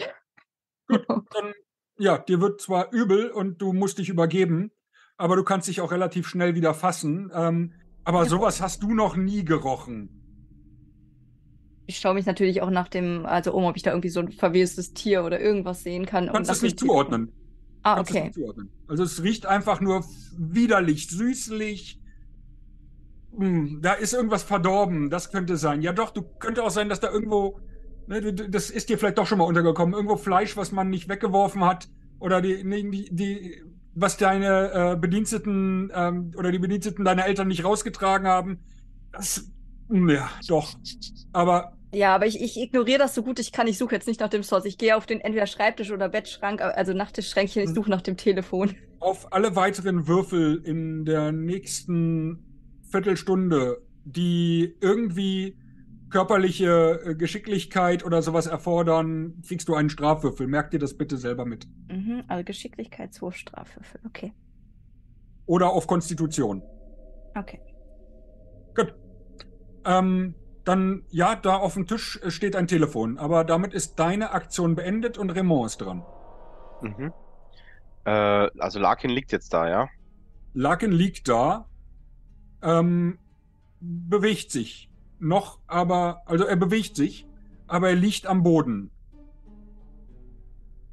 Dann, 0.87 1.53
ja, 1.97 2.17
dir 2.17 2.41
wird 2.41 2.61
zwar 2.61 2.91
übel 2.91 3.29
und 3.29 3.61
du 3.61 3.73
musst 3.73 3.97
dich 3.97 4.09
übergeben, 4.09 4.71
aber 5.17 5.35
du 5.35 5.43
kannst 5.43 5.67
dich 5.67 5.81
auch 5.81 5.91
relativ 5.91 6.27
schnell 6.27 6.55
wieder 6.55 6.73
fassen. 6.73 7.31
Ähm, 7.33 7.73
aber 8.05 8.25
sowas 8.25 8.61
hast 8.61 8.83
du 8.83 8.93
noch 8.93 9.15
nie 9.15 9.43
gerochen. 9.43 10.09
Ich 11.87 11.99
schaue 11.99 12.15
mich 12.15 12.25
natürlich 12.25 12.61
auch 12.61 12.69
nach 12.69 12.87
dem, 12.87 13.25
also 13.25 13.53
um, 13.53 13.65
ob 13.65 13.75
ich 13.75 13.83
da 13.83 13.91
irgendwie 13.91 14.09
so 14.09 14.19
ein 14.19 14.31
verwestes 14.31 14.93
Tier 14.93 15.23
oder 15.23 15.39
irgendwas 15.39 15.83
sehen 15.83 16.05
kann. 16.05 16.27
Du 16.27 16.33
kannst 16.33 16.49
es 16.49 16.61
nicht 16.61 16.79
zuordnen. 16.79 17.31
Ah, 17.83 17.95
Kannst 17.95 18.11
es 18.11 18.15
okay. 18.17 18.25
nicht 18.25 18.35
zuordnen. 18.35 18.69
Also 18.87 19.03
es 19.03 19.21
riecht 19.21 19.45
einfach 19.45 19.81
nur 19.81 20.03
widerlich, 20.37 21.07
süßlich. 21.09 21.99
Hm, 23.37 23.81
da 23.81 23.93
ist 23.93 24.13
irgendwas 24.13 24.43
verdorben. 24.43 25.09
Das 25.09 25.31
könnte 25.31 25.57
sein. 25.57 25.81
Ja, 25.81 25.93
doch, 25.93 26.11
du 26.11 26.23
könnte 26.23 26.63
auch 26.63 26.71
sein, 26.71 26.89
dass 26.89 26.99
da 26.99 27.11
irgendwo, 27.11 27.59
ne, 28.07 28.33
das 28.33 28.71
ist 28.71 28.89
dir 28.89 28.97
vielleicht 28.97 29.19
doch 29.19 29.27
schon 29.27 29.37
mal 29.37 29.45
untergekommen, 29.45 29.93
irgendwo 29.93 30.15
Fleisch, 30.17 30.57
was 30.57 30.71
man 30.71 30.89
nicht 30.89 31.07
weggeworfen 31.09 31.63
hat 31.63 31.87
oder 32.19 32.41
die, 32.41 32.63
die, 32.63 33.09
die 33.13 33.61
was 33.95 34.17
deine 34.17 34.93
äh, 34.93 34.97
Bediensteten 34.97 35.91
ähm, 35.95 36.31
oder 36.37 36.51
die 36.51 36.59
Bediensteten 36.59 37.05
deiner 37.05 37.25
Eltern 37.25 37.47
nicht 37.49 37.63
rausgetragen 37.65 38.27
haben. 38.27 38.59
Das, 39.11 39.51
hm, 39.89 40.09
ja, 40.09 40.29
doch. 40.47 40.75
Aber 41.33 41.77
Ja, 41.93 42.13
aber 42.15 42.27
ich, 42.27 42.41
ich 42.41 42.57
ignoriere 42.57 42.99
das 42.99 43.15
so 43.15 43.23
gut 43.23 43.39
ich 43.39 43.51
kann. 43.51 43.67
Ich 43.67 43.77
suche 43.77 43.95
jetzt 43.95 44.07
nicht 44.07 44.19
nach 44.19 44.29
dem 44.29 44.43
Source. 44.43 44.65
Ich 44.65 44.77
gehe 44.77 44.95
auf 44.97 45.05
den 45.05 45.21
entweder 45.21 45.47
Schreibtisch 45.47 45.91
oder 45.91 46.09
Bettschrank, 46.09 46.61
also 46.61 46.93
Nachttischschränkchen. 46.93 47.63
Ich 47.63 47.69
Mhm. 47.69 47.75
suche 47.75 47.89
nach 47.89 48.01
dem 48.01 48.17
Telefon. 48.17 48.75
auf 48.99 49.31
alle 49.33 49.55
weiteren 49.55 50.07
Würfel 50.07 50.61
in 50.63 51.05
der 51.05 51.31
nächsten 51.31 52.47
Viertelstunde, 52.89 53.81
die 54.03 54.75
irgendwie 54.81 55.57
körperliche 56.09 57.01
äh, 57.03 57.15
Geschicklichkeit 57.15 58.05
oder 58.05 58.21
sowas 58.21 58.47
erfordern, 58.47 59.41
kriegst 59.47 59.67
du 59.67 59.75
einen 59.75 59.89
Strafwürfel. 59.89 60.47
Merk 60.47 60.71
dir 60.71 60.79
das 60.79 60.97
bitte 60.97 61.17
selber 61.17 61.45
mit. 61.45 61.67
Mhm, 61.89 62.23
also 62.27 62.43
Geschicklichkeitswurf, 62.43 63.35
Strafwürfel. 63.35 63.99
Okay. 64.05 64.33
Oder 65.45 65.69
auf 65.69 65.87
Konstitution. 65.87 66.63
Okay. 67.35 67.59
Gut. 68.75 68.93
Ähm, 69.85 70.35
dann, 70.63 71.03
ja, 71.09 71.35
da 71.35 71.57
auf 71.57 71.75
dem 71.75 71.87
Tisch 71.87 72.19
äh, 72.23 72.31
steht 72.31 72.55
ein 72.55 72.67
Telefon, 72.67 73.17
aber 73.17 73.43
damit 73.43 73.73
ist 73.73 73.99
deine 73.99 74.31
Aktion 74.31 74.75
beendet 74.75 75.17
und 75.17 75.29
Raymond 75.29 75.67
ist 75.67 75.77
dran. 75.77 76.03
Mhm. 76.81 77.13
Äh, 78.05 78.11
also 78.59 78.79
Larkin 78.79 79.11
liegt 79.11 79.31
jetzt 79.31 79.53
da, 79.53 79.69
ja? 79.69 79.89
Larkin 80.53 80.91
liegt 80.91 81.27
da, 81.27 81.67
ähm, 82.61 83.19
bewegt 83.79 84.51
sich. 84.51 84.89
Noch, 85.19 85.59
aber, 85.67 86.21
also 86.25 86.45
er 86.45 86.55
bewegt 86.55 86.95
sich, 86.95 87.27
aber 87.67 87.89
er 87.89 87.95
liegt 87.95 88.27
am 88.27 88.43
Boden. 88.43 88.91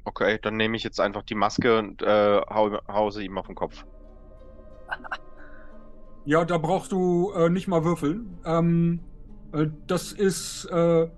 Okay, 0.05 0.39
dann 0.41 0.57
nehme 0.57 0.75
ich 0.75 0.83
jetzt 0.83 0.99
einfach 0.99 1.23
die 1.23 1.35
Maske 1.35 1.77
und 1.77 2.01
äh, 2.01 2.41
hau, 2.49 2.77
hau 2.87 3.09
sie 3.09 3.25
ihm 3.25 3.37
auf 3.37 3.47
den 3.47 3.55
Kopf. 3.55 3.85
Ja, 6.25 6.45
da 6.45 6.57
brauchst 6.57 6.91
du 6.93 7.31
äh, 7.33 7.49
nicht 7.49 7.67
mal 7.67 7.83
würfeln. 7.83 8.37
Ähm, 8.45 9.01
äh, 9.51 9.67
das 9.87 10.13
ist, 10.13 10.65
äh, 10.71 11.09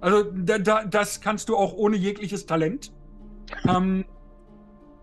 also 0.00 0.24
da, 0.34 0.58
da, 0.58 0.84
das 0.84 1.20
kannst 1.22 1.48
du 1.48 1.56
auch 1.56 1.72
ohne 1.72 1.96
jegliches 1.96 2.44
Talent. 2.44 2.92
ähm, 3.68 4.04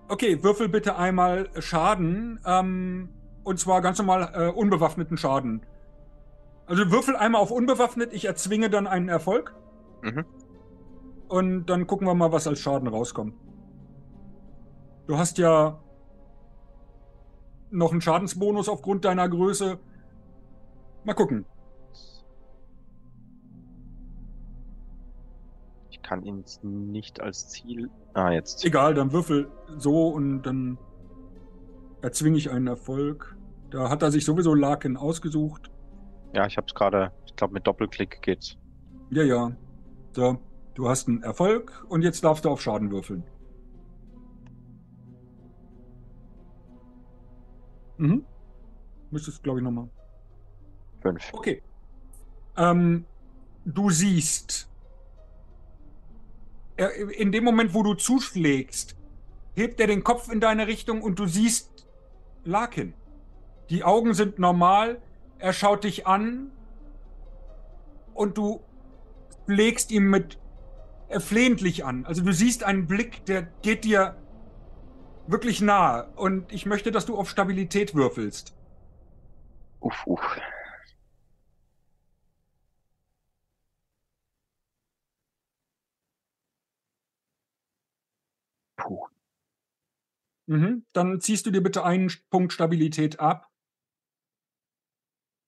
okay, 0.09 0.43
würfel 0.43 0.69
bitte 0.69 0.95
einmal 0.95 1.49
Schaden, 1.59 2.39
ähm, 2.45 3.09
und 3.43 3.59
zwar 3.59 3.81
ganz 3.81 3.97
normal 3.97 4.31
äh, 4.35 4.47
unbewaffneten 4.49 5.17
Schaden. 5.17 5.65
Also 6.65 6.91
würfel 6.91 7.15
einmal 7.15 7.41
auf 7.41 7.51
unbewaffnet, 7.51 8.13
ich 8.13 8.25
erzwinge 8.25 8.69
dann 8.69 8.87
einen 8.87 9.09
Erfolg. 9.09 9.53
Mhm. 10.01 10.25
Und 11.27 11.65
dann 11.65 11.87
gucken 11.87 12.07
wir 12.07 12.13
mal, 12.13 12.31
was 12.31 12.47
als 12.47 12.59
Schaden 12.59 12.87
rauskommt. 12.87 13.35
Du 15.07 15.17
hast 15.17 15.37
ja 15.37 15.79
noch 17.71 17.91
einen 17.91 18.01
Schadensbonus 18.01 18.69
aufgrund 18.69 19.03
deiner 19.03 19.27
Größe. 19.27 19.79
Mal 21.03 21.13
gucken. 21.13 21.45
Ich 25.89 26.01
kann 26.01 26.23
ihn 26.23 26.43
nicht 26.63 27.19
als 27.19 27.49
Ziel. 27.49 27.89
Ah, 28.13 28.31
jetzt. 28.31 28.63
Egal, 28.63 28.93
dann 28.93 29.11
würfel 29.11 29.49
so 29.77 30.09
und 30.09 30.43
dann 30.43 30.77
erzwinge 32.01 32.37
ich 32.37 32.51
einen 32.51 32.67
Erfolg. 32.67 33.35
Da 33.71 33.89
hat 33.89 34.03
er 34.03 34.11
sich 34.11 34.23
sowieso 34.23 34.53
Larkin 34.53 34.95
ausgesucht. 34.95 35.71
Ja, 36.33 36.47
ich 36.47 36.57
habe 36.57 36.67
es 36.67 36.73
gerade. 36.73 37.11
Ich 37.25 37.35
glaube, 37.35 37.53
mit 37.53 37.65
Doppelklick 37.67 38.21
geht's. 38.21 38.57
Ja, 39.11 39.23
ja. 39.23 39.51
So, 40.13 40.39
du 40.73 40.89
hast 40.89 41.07
einen 41.07 41.23
Erfolg 41.23 41.85
und 41.89 42.01
jetzt 42.01 42.23
darfst 42.23 42.45
du 42.45 42.49
auf 42.49 42.61
Schaden 42.61 42.91
würfeln. 42.91 43.23
Mhm. 47.97 48.25
Müsstest, 49.11 49.43
glaube 49.43 49.59
ich, 49.59 49.63
nochmal. 49.63 49.89
Fünf. 51.01 51.31
Okay. 51.33 51.61
Ähm, 52.57 53.05
du 53.65 53.89
siehst, 53.89 54.69
er, 56.75 56.93
in 56.95 57.31
dem 57.31 57.43
Moment, 57.43 57.73
wo 57.73 57.83
du 57.83 57.93
zuschlägst, 57.93 58.95
hebt 59.53 59.79
er 59.79 59.87
den 59.87 60.03
Kopf 60.03 60.29
in 60.31 60.39
deine 60.39 60.67
Richtung 60.67 61.01
und 61.01 61.19
du 61.19 61.27
siehst 61.27 61.87
Larkin. 62.43 62.93
Die 63.69 63.83
Augen 63.83 64.13
sind 64.13 64.39
normal. 64.39 65.01
Er 65.43 65.51
schaut 65.51 65.83
dich 65.83 66.07
an 66.07 66.53
und 68.13 68.37
du 68.37 68.63
legst 69.45 69.91
ihm 69.91 70.09
mit 70.09 70.39
äh, 71.09 71.19
flehentlich 71.19 71.83
an. 71.83 72.05
Also 72.05 72.23
du 72.23 72.31
siehst 72.31 72.63
einen 72.63 72.87
Blick, 72.87 73.25
der 73.25 73.41
geht 73.61 73.83
dir 73.83 74.15
wirklich 75.27 75.59
nahe. 75.59 76.07
Und 76.15 76.49
ich 76.53 76.65
möchte, 76.65 76.93
dass 76.93 77.05
du 77.05 77.17
auf 77.17 77.29
Stabilität 77.29 77.93
würfelst. 77.93 78.55
Uff, 79.81 80.07
uff. 80.07 80.39
Puh. 88.77 89.07
Mhm. 90.45 90.85
Dann 90.93 91.19
ziehst 91.19 91.45
du 91.45 91.51
dir 91.51 91.61
bitte 91.61 91.83
einen 91.83 92.09
Punkt 92.29 92.53
Stabilität 92.53 93.19
ab. 93.19 93.52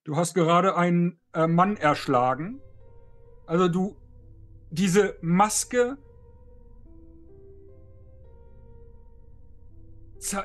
Du 0.06 0.16
hast 0.16 0.36
gerade 0.36 0.78
einen 0.78 1.20
äh, 1.34 1.48
Mann 1.48 1.78
erschlagen. 1.78 2.62
Also 3.48 3.68
du, 3.68 3.98
diese 4.70 5.18
Maske 5.22 5.98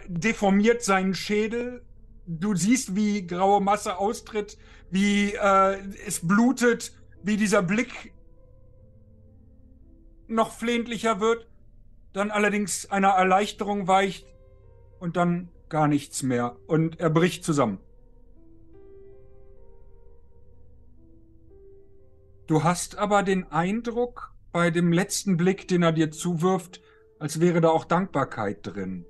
deformiert 0.07 0.83
seinen 0.83 1.15
Schädel. 1.15 1.85
Du 2.27 2.55
siehst, 2.55 2.97
wie 2.97 3.27
graue 3.27 3.61
Masse 3.61 3.99
austritt, 3.99 4.57
wie 4.91 5.35
äh, 5.35 5.79
es 6.07 6.27
blutet, 6.27 6.93
wie 7.23 7.37
dieser 7.37 7.63
Blick 7.63 8.15
noch 10.27 10.53
flehentlicher 10.53 11.21
wird, 11.21 11.51
dann 12.15 12.31
allerdings 12.31 12.91
einer 12.91 13.09
Erleichterung 13.09 13.89
weicht 13.89 14.27
und 15.01 15.17
dann 15.17 15.51
gar 15.69 15.87
nichts 15.87 16.23
mehr 16.23 16.57
und 16.67 16.99
er 16.99 17.11
bricht 17.11 17.45
zusammen. 17.45 17.79
Du 22.51 22.65
hast 22.65 22.99
aber 22.99 23.23
den 23.23 23.53
Eindruck 23.53 24.35
bei 24.51 24.73
dem 24.73 24.93
letzten 24.93 25.37
Blick, 25.37 25.69
den 25.69 25.85
er 25.85 25.93
dir 25.93 26.11
zuwirft, 26.11 26.81
als 27.21 27.39
wäre 27.39 27.61
da 27.61 27.69
auch 27.69 27.85
Dankbarkeit 27.85 28.67
drin. 28.67 29.07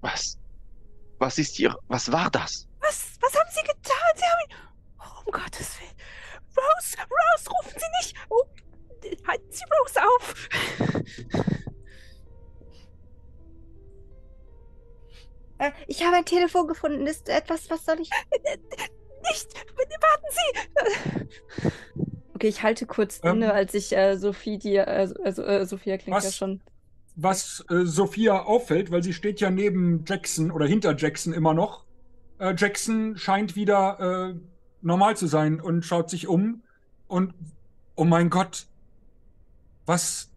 Was? 0.00 0.38
Was 1.18 1.36
ist 1.36 1.56
hier? 1.56 1.76
Was 1.88 2.10
war 2.10 2.30
das? 2.30 2.66
Was, 2.80 3.18
was 3.20 3.38
haben 3.38 3.50
Sie 3.50 3.60
getan? 3.60 4.12
Sie 4.16 4.24
haben 4.24 4.40
ihn. 4.48 4.56
Oh, 4.98 5.26
um 5.26 5.32
Gottes 5.32 5.78
Willen. 5.78 5.92
Rose, 6.56 6.96
Rose, 7.02 7.50
rufen 7.50 7.78
Sie 7.78 7.90
nicht. 8.00 8.16
Oh, 8.30 8.44
halten 9.28 9.52
Sie 9.52 9.64
Rose 9.78 10.00
auf. 10.02 10.34
Ich 15.86 16.04
habe 16.04 16.16
ein 16.16 16.24
Telefon 16.24 16.66
gefunden. 16.66 17.06
Ist 17.06 17.28
etwas, 17.28 17.70
was 17.70 17.84
soll 17.84 18.00
ich. 18.00 18.10
Nicht! 19.30 19.54
Warten 20.00 20.26
Sie! 20.30 21.68
Okay, 22.34 22.48
ich 22.48 22.64
halte 22.64 22.86
kurz 22.86 23.20
Ähm. 23.22 23.36
inne, 23.36 23.52
als 23.52 23.72
ich 23.72 23.96
äh, 23.96 24.16
Sophie 24.16 24.58
dir. 24.58 24.88
Äh, 24.88 25.08
also, 25.22 25.44
äh, 25.44 25.64
Sophia 25.64 25.96
klingt 25.96 26.16
Was? 26.16 26.24
ja 26.24 26.32
schon. 26.32 26.60
Was 27.14 27.64
äh, 27.70 27.84
Sophia 27.84 28.42
auffällt, 28.42 28.90
weil 28.90 29.04
sie 29.04 29.12
steht 29.12 29.38
ja 29.40 29.48
neben 29.48 30.04
Jackson 30.08 30.50
oder 30.50 30.66
hinter 30.66 30.96
Jackson 30.96 31.32
immer 31.32 31.54
noch. 31.54 31.84
Äh, 32.40 32.54
Jackson 32.56 33.16
scheint 33.16 33.54
wieder 33.54 34.32
äh, 34.34 34.40
normal 34.80 35.16
zu 35.16 35.28
sein 35.28 35.60
und 35.60 35.84
schaut 35.84 36.10
sich 36.10 36.26
um 36.26 36.64
und 37.06 37.32
oh 37.94 38.04
mein 38.04 38.28
Gott, 38.28 38.66
was, 39.86 40.28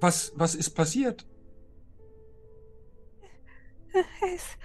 was, 0.00 0.32
was 0.36 0.54
ist 0.54 0.70
passiert? 0.70 1.26
Es, 3.94 4.56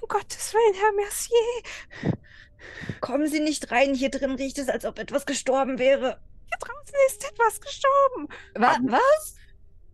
um 0.00 0.08
Gottes 0.08 0.54
Willen, 0.54 0.74
Herr 0.74 0.92
Mercier. 0.92 1.36
Kommen 3.00 3.28
Sie 3.28 3.40
nicht 3.40 3.70
rein, 3.70 3.94
hier 3.94 4.10
drin 4.10 4.34
riecht 4.34 4.58
es, 4.58 4.68
als 4.68 4.84
ob 4.84 4.98
etwas 4.98 5.26
gestorben 5.26 5.78
wäre. 5.78 6.20
Hier 6.46 6.58
draußen 6.58 6.94
ist 7.06 7.24
etwas 7.30 7.60
gestorben. 7.60 8.28
Wa 8.54 8.74
Ähm, 8.76 8.88
was? 8.90 9.36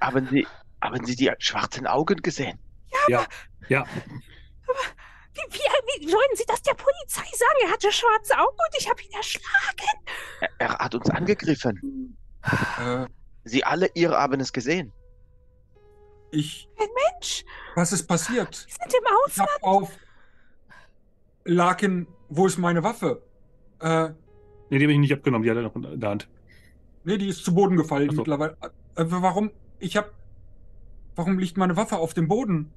Haben 0.00 0.28
Sie, 0.28 0.46
haben 0.82 1.04
Sie 1.04 1.16
die 1.16 1.32
schwarzen 1.38 1.86
Augen 1.86 2.20
gesehen? 2.22 2.58
Ja, 3.08 3.26
ja. 3.68 3.84
Wie, 5.34 5.40
wie, 5.50 6.06
wie 6.06 6.12
wollen 6.12 6.36
Sie 6.36 6.44
das 6.46 6.62
der 6.62 6.74
Polizei 6.74 7.24
sagen? 7.36 7.58
Er 7.66 7.70
hatte 7.72 7.92
schwarze 7.92 8.38
Augen 8.38 8.56
und 8.56 8.78
ich 8.80 8.88
habe 8.88 9.02
ihn 9.02 9.12
erschlagen. 9.12 10.06
Er, 10.40 10.48
er 10.58 10.78
hat 10.78 10.94
uns 10.94 11.10
angegriffen. 11.10 12.16
Äh, 12.78 13.06
Sie 13.44 13.64
alle, 13.64 13.90
ihr 13.94 14.10
haben 14.10 14.40
es 14.40 14.52
gesehen. 14.52 14.92
Ich, 16.30 16.68
Ein 16.78 16.88
Mensch. 17.12 17.44
was 17.74 17.92
ist 17.92 18.06
passiert? 18.06 18.66
Wir 18.66 18.74
sind 18.90 18.94
im 18.94 19.04
Ich 19.04 19.24
Ausland. 19.26 19.50
hab 19.50 19.62
auf 19.62 19.92
Larkin, 21.44 22.06
wo 22.28 22.46
ist 22.46 22.58
meine 22.58 22.82
Waffe? 22.82 23.22
Äh, 23.80 24.10
Nee, 24.68 24.78
die 24.78 24.84
habe 24.84 24.92
ich 24.94 24.98
nicht 24.98 25.12
abgenommen, 25.12 25.44
die 25.44 25.50
hat 25.50 25.56
er 25.56 25.62
noch 25.62 25.76
in 25.76 26.00
der 26.00 26.10
Hand. 26.10 26.28
nee, 27.04 27.18
die 27.18 27.28
ist 27.28 27.44
zu 27.44 27.54
Boden 27.54 27.76
gefallen 27.76 28.10
so. 28.10 28.16
mittlerweile. 28.16 28.56
Äh, 28.96 29.04
warum? 29.08 29.52
Ich 29.78 29.96
hab, 29.96 30.10
warum 31.14 31.38
liegt 31.38 31.56
meine 31.56 31.76
Waffe 31.76 31.98
auf 31.98 32.14
dem 32.14 32.26
Boden? 32.26 32.72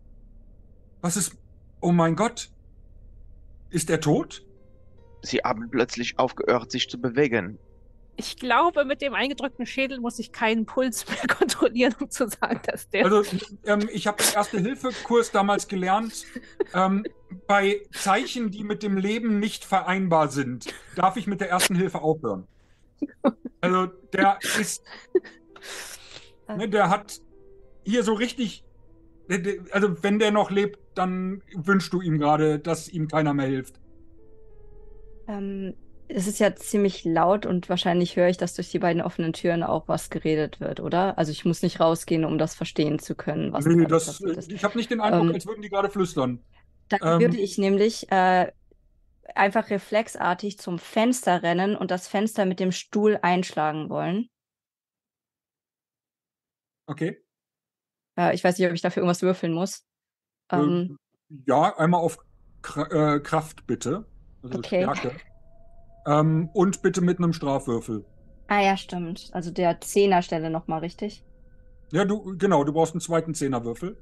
Was 1.01 1.17
ist, 1.17 1.35
oh 1.81 1.91
mein 1.91 2.15
Gott. 2.15 2.51
Ist 3.71 3.89
er 3.89 3.99
tot? 4.01 4.45
Sie 5.23 5.37
haben 5.39 5.69
plötzlich 5.71 6.19
aufgehört, 6.19 6.71
sich 6.71 6.89
zu 6.89 6.99
bewegen. 7.01 7.57
Ich 8.19 8.35
glaube, 8.35 8.83
mit 8.83 9.01
dem 9.01 9.13
eingedrückten 9.13 9.65
Schädel 9.65 10.01
muss 10.01 10.19
ich 10.19 10.33
keinen 10.33 10.65
Puls 10.65 11.07
mehr 11.07 11.25
kontrollieren, 11.37 11.95
um 12.01 12.09
zu 12.09 12.27
sagen, 12.27 12.59
dass 12.65 12.89
der. 12.89 13.05
Also 13.05 13.23
ähm, 13.63 13.89
ich 13.93 14.07
habe 14.07 14.21
den 14.21 14.33
Erste-Hilfe-Kurs 14.33 15.31
damals 15.31 15.69
gelernt. 15.69 16.25
Ähm, 16.73 17.05
bei 17.47 17.81
Zeichen, 17.93 18.51
die 18.51 18.65
mit 18.65 18.83
dem 18.83 18.97
Leben 18.97 19.39
nicht 19.39 19.63
vereinbar 19.63 20.27
sind, 20.27 20.65
darf 20.97 21.15
ich 21.15 21.27
mit 21.27 21.39
der 21.39 21.49
ersten 21.49 21.75
Hilfe 21.75 22.01
aufhören. 22.01 22.45
Also 23.61 23.85
der 24.11 24.39
ist, 24.59 24.83
ne, 26.57 26.67
der 26.67 26.89
hat 26.89 27.21
hier 27.85 28.03
so 28.03 28.13
richtig, 28.13 28.65
also 29.71 30.03
wenn 30.03 30.19
der 30.19 30.31
noch 30.31 30.51
lebt, 30.51 30.77
dann 30.93 31.41
wünschst 31.55 31.93
du 31.93 32.01
ihm 32.01 32.19
gerade, 32.19 32.59
dass 32.59 32.89
ihm 32.89 33.07
keiner 33.07 33.33
mehr 33.33 33.47
hilft. 33.47 33.79
Ähm, 35.29 35.73
es 36.09 36.27
ist 36.27 36.39
ja 36.39 36.55
ziemlich 36.55 37.05
laut 37.05 37.45
und 37.45 37.69
wahrscheinlich 37.69 38.15
höre 38.15 38.29
ich, 38.29 38.37
dass 38.37 38.55
durch 38.55 38.71
die 38.71 38.79
beiden 38.79 39.01
offenen 39.01 39.31
Türen 39.31 39.63
auch 39.63 39.87
was 39.87 40.09
geredet 40.09 40.59
wird, 40.59 40.79
oder? 40.79 41.17
Also 41.17 41.31
ich 41.31 41.45
muss 41.45 41.61
nicht 41.61 41.79
rausgehen, 41.79 42.25
um 42.25 42.37
das 42.37 42.55
verstehen 42.55 42.99
zu 42.99 43.15
können, 43.15 43.53
was 43.53 43.65
gerade 43.65 43.85
das, 43.87 44.19
ist. 44.19 44.51
ich 44.51 44.63
habe 44.63 44.77
nicht 44.77 44.89
den 44.89 45.01
Eindruck, 45.01 45.29
Ähm, 45.29 45.35
als 45.35 45.45
würden 45.45 45.61
die 45.61 45.69
gerade 45.69 45.89
flüstern. 45.89 46.39
Dann 46.89 46.99
ähm, 47.03 47.19
würde 47.21 47.37
ich 47.37 47.59
nämlich 47.59 48.11
äh, 48.11 48.51
einfach 49.35 49.69
reflexartig 49.69 50.57
zum 50.57 50.79
Fenster 50.79 51.43
rennen 51.43 51.75
und 51.75 51.91
das 51.91 52.07
Fenster 52.07 52.45
mit 52.45 52.59
dem 52.59 52.71
Stuhl 52.71 53.19
einschlagen 53.21 53.89
wollen. 53.89 54.29
Okay. 56.87 57.19
Äh, 58.17 58.33
ich 58.33 58.43
weiß 58.43 58.57
nicht, 58.57 58.67
ob 58.67 58.73
ich 58.73 58.81
dafür 58.81 59.01
irgendwas 59.01 59.21
würfeln 59.21 59.53
muss. 59.53 59.85
Ähm, 60.51 60.97
Ja, 61.45 61.77
einmal 61.77 62.01
auf 62.01 62.17
Kra 62.61 63.15
äh, 63.15 63.19
Kraft 63.19 63.67
bitte. 63.67 64.05
Also 64.41 64.57
Okay. 64.57 64.83
Stärke. 64.83 65.11
Ähm, 66.05 66.49
und 66.53 66.81
bitte 66.81 67.01
mit 67.01 67.19
einem 67.19 67.33
Strafwürfel. 67.33 68.05
ah 68.47 68.61
ja, 68.61 68.77
stimmt. 68.77 69.29
Also 69.33 69.51
der 69.51 69.79
Zehnerstelle 69.81 70.49
nochmal, 70.49 70.79
richtig? 70.79 71.23
Ja, 71.91 72.05
du, 72.05 72.37
genau, 72.37 72.63
du 72.63 72.73
brauchst 72.73 72.93
einen 72.93 73.01
zweiten 73.01 73.33
Zehnerwürfel. 73.33 73.97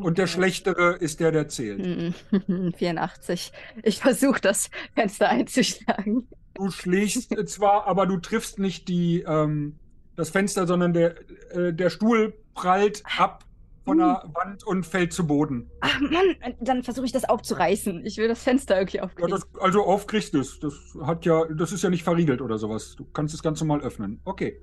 Und 0.00 0.18
der 0.18 0.26
Okay. 0.26 0.32
schlechtere 0.32 0.96
ist 0.96 1.20
der, 1.20 1.32
der 1.32 1.48
zählt. 1.48 1.86
Mhm. 2.30 2.72
84. 2.76 3.52
Ich 3.82 4.00
versuche 4.00 4.40
das 4.40 4.70
Fenster 4.94 5.28
einzuschlagen. 5.28 6.28
Du 6.54 6.70
schlägst 6.70 7.30
zwar, 7.48 7.86
aber 7.86 8.06
du 8.06 8.18
triffst 8.18 8.58
nicht 8.58 8.88
die, 8.88 9.22
ähm, 9.22 9.78
das 10.16 10.30
Fenster, 10.30 10.66
sondern 10.66 10.92
der, 10.92 11.14
äh, 11.52 11.72
der 11.74 11.90
Stuhl 11.90 12.34
prallt 12.54 13.02
ab 13.18 13.44
von 13.84 13.98
der 13.98 14.22
Wand 14.34 14.64
und 14.64 14.86
fällt 14.86 15.12
zu 15.12 15.26
Boden. 15.26 15.70
Ach 15.80 16.00
Mann, 16.00 16.36
dann 16.60 16.82
versuche 16.82 17.06
ich 17.06 17.12
das 17.12 17.24
aufzureißen. 17.28 18.04
Ich 18.06 18.16
will 18.18 18.28
das 18.28 18.42
Fenster 18.42 18.76
irgendwie 18.78 18.98
Ja, 18.98 19.02
aufkriegen. 19.04 19.30
das, 19.30 19.46
also 19.60 19.82
aufkriegst 19.84 20.34
du 20.34 20.40
es. 20.40 20.60
Das 20.60 20.74
hat 21.02 21.24
ja, 21.24 21.44
das 21.46 21.72
ist 21.72 21.82
ja 21.82 21.90
nicht 21.90 22.04
verriegelt 22.04 22.40
oder 22.40 22.58
sowas. 22.58 22.94
Du 22.96 23.04
kannst 23.04 23.34
es 23.34 23.42
ganz 23.42 23.60
normal 23.60 23.80
öffnen. 23.80 24.20
Okay. 24.24 24.60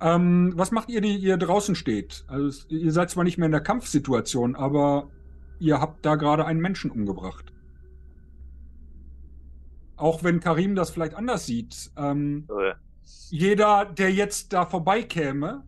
Ähm, 0.00 0.52
was 0.56 0.70
macht 0.70 0.88
ihr, 0.88 1.02
die 1.02 1.16
ihr 1.18 1.36
draußen 1.36 1.74
steht? 1.74 2.24
Also 2.28 2.66
ihr 2.68 2.92
seid 2.92 3.10
zwar 3.10 3.24
nicht 3.24 3.36
mehr 3.36 3.46
in 3.46 3.52
der 3.52 3.60
Kampfsituation, 3.60 4.56
aber 4.56 5.10
ihr 5.58 5.78
habt 5.80 6.06
da 6.06 6.14
gerade 6.14 6.46
einen 6.46 6.60
Menschen 6.60 6.90
umgebracht. 6.90 7.52
Auch 9.96 10.24
wenn 10.24 10.40
Karim 10.40 10.74
das 10.74 10.90
vielleicht 10.90 11.14
anders 11.14 11.44
sieht. 11.46 11.90
Ähm, 11.96 12.46
Äh, 12.48 12.72
jeder, 13.28 13.84
der 13.84 14.12
jetzt 14.12 14.52
da 14.52 14.64
vorbeikäme, 14.64 15.64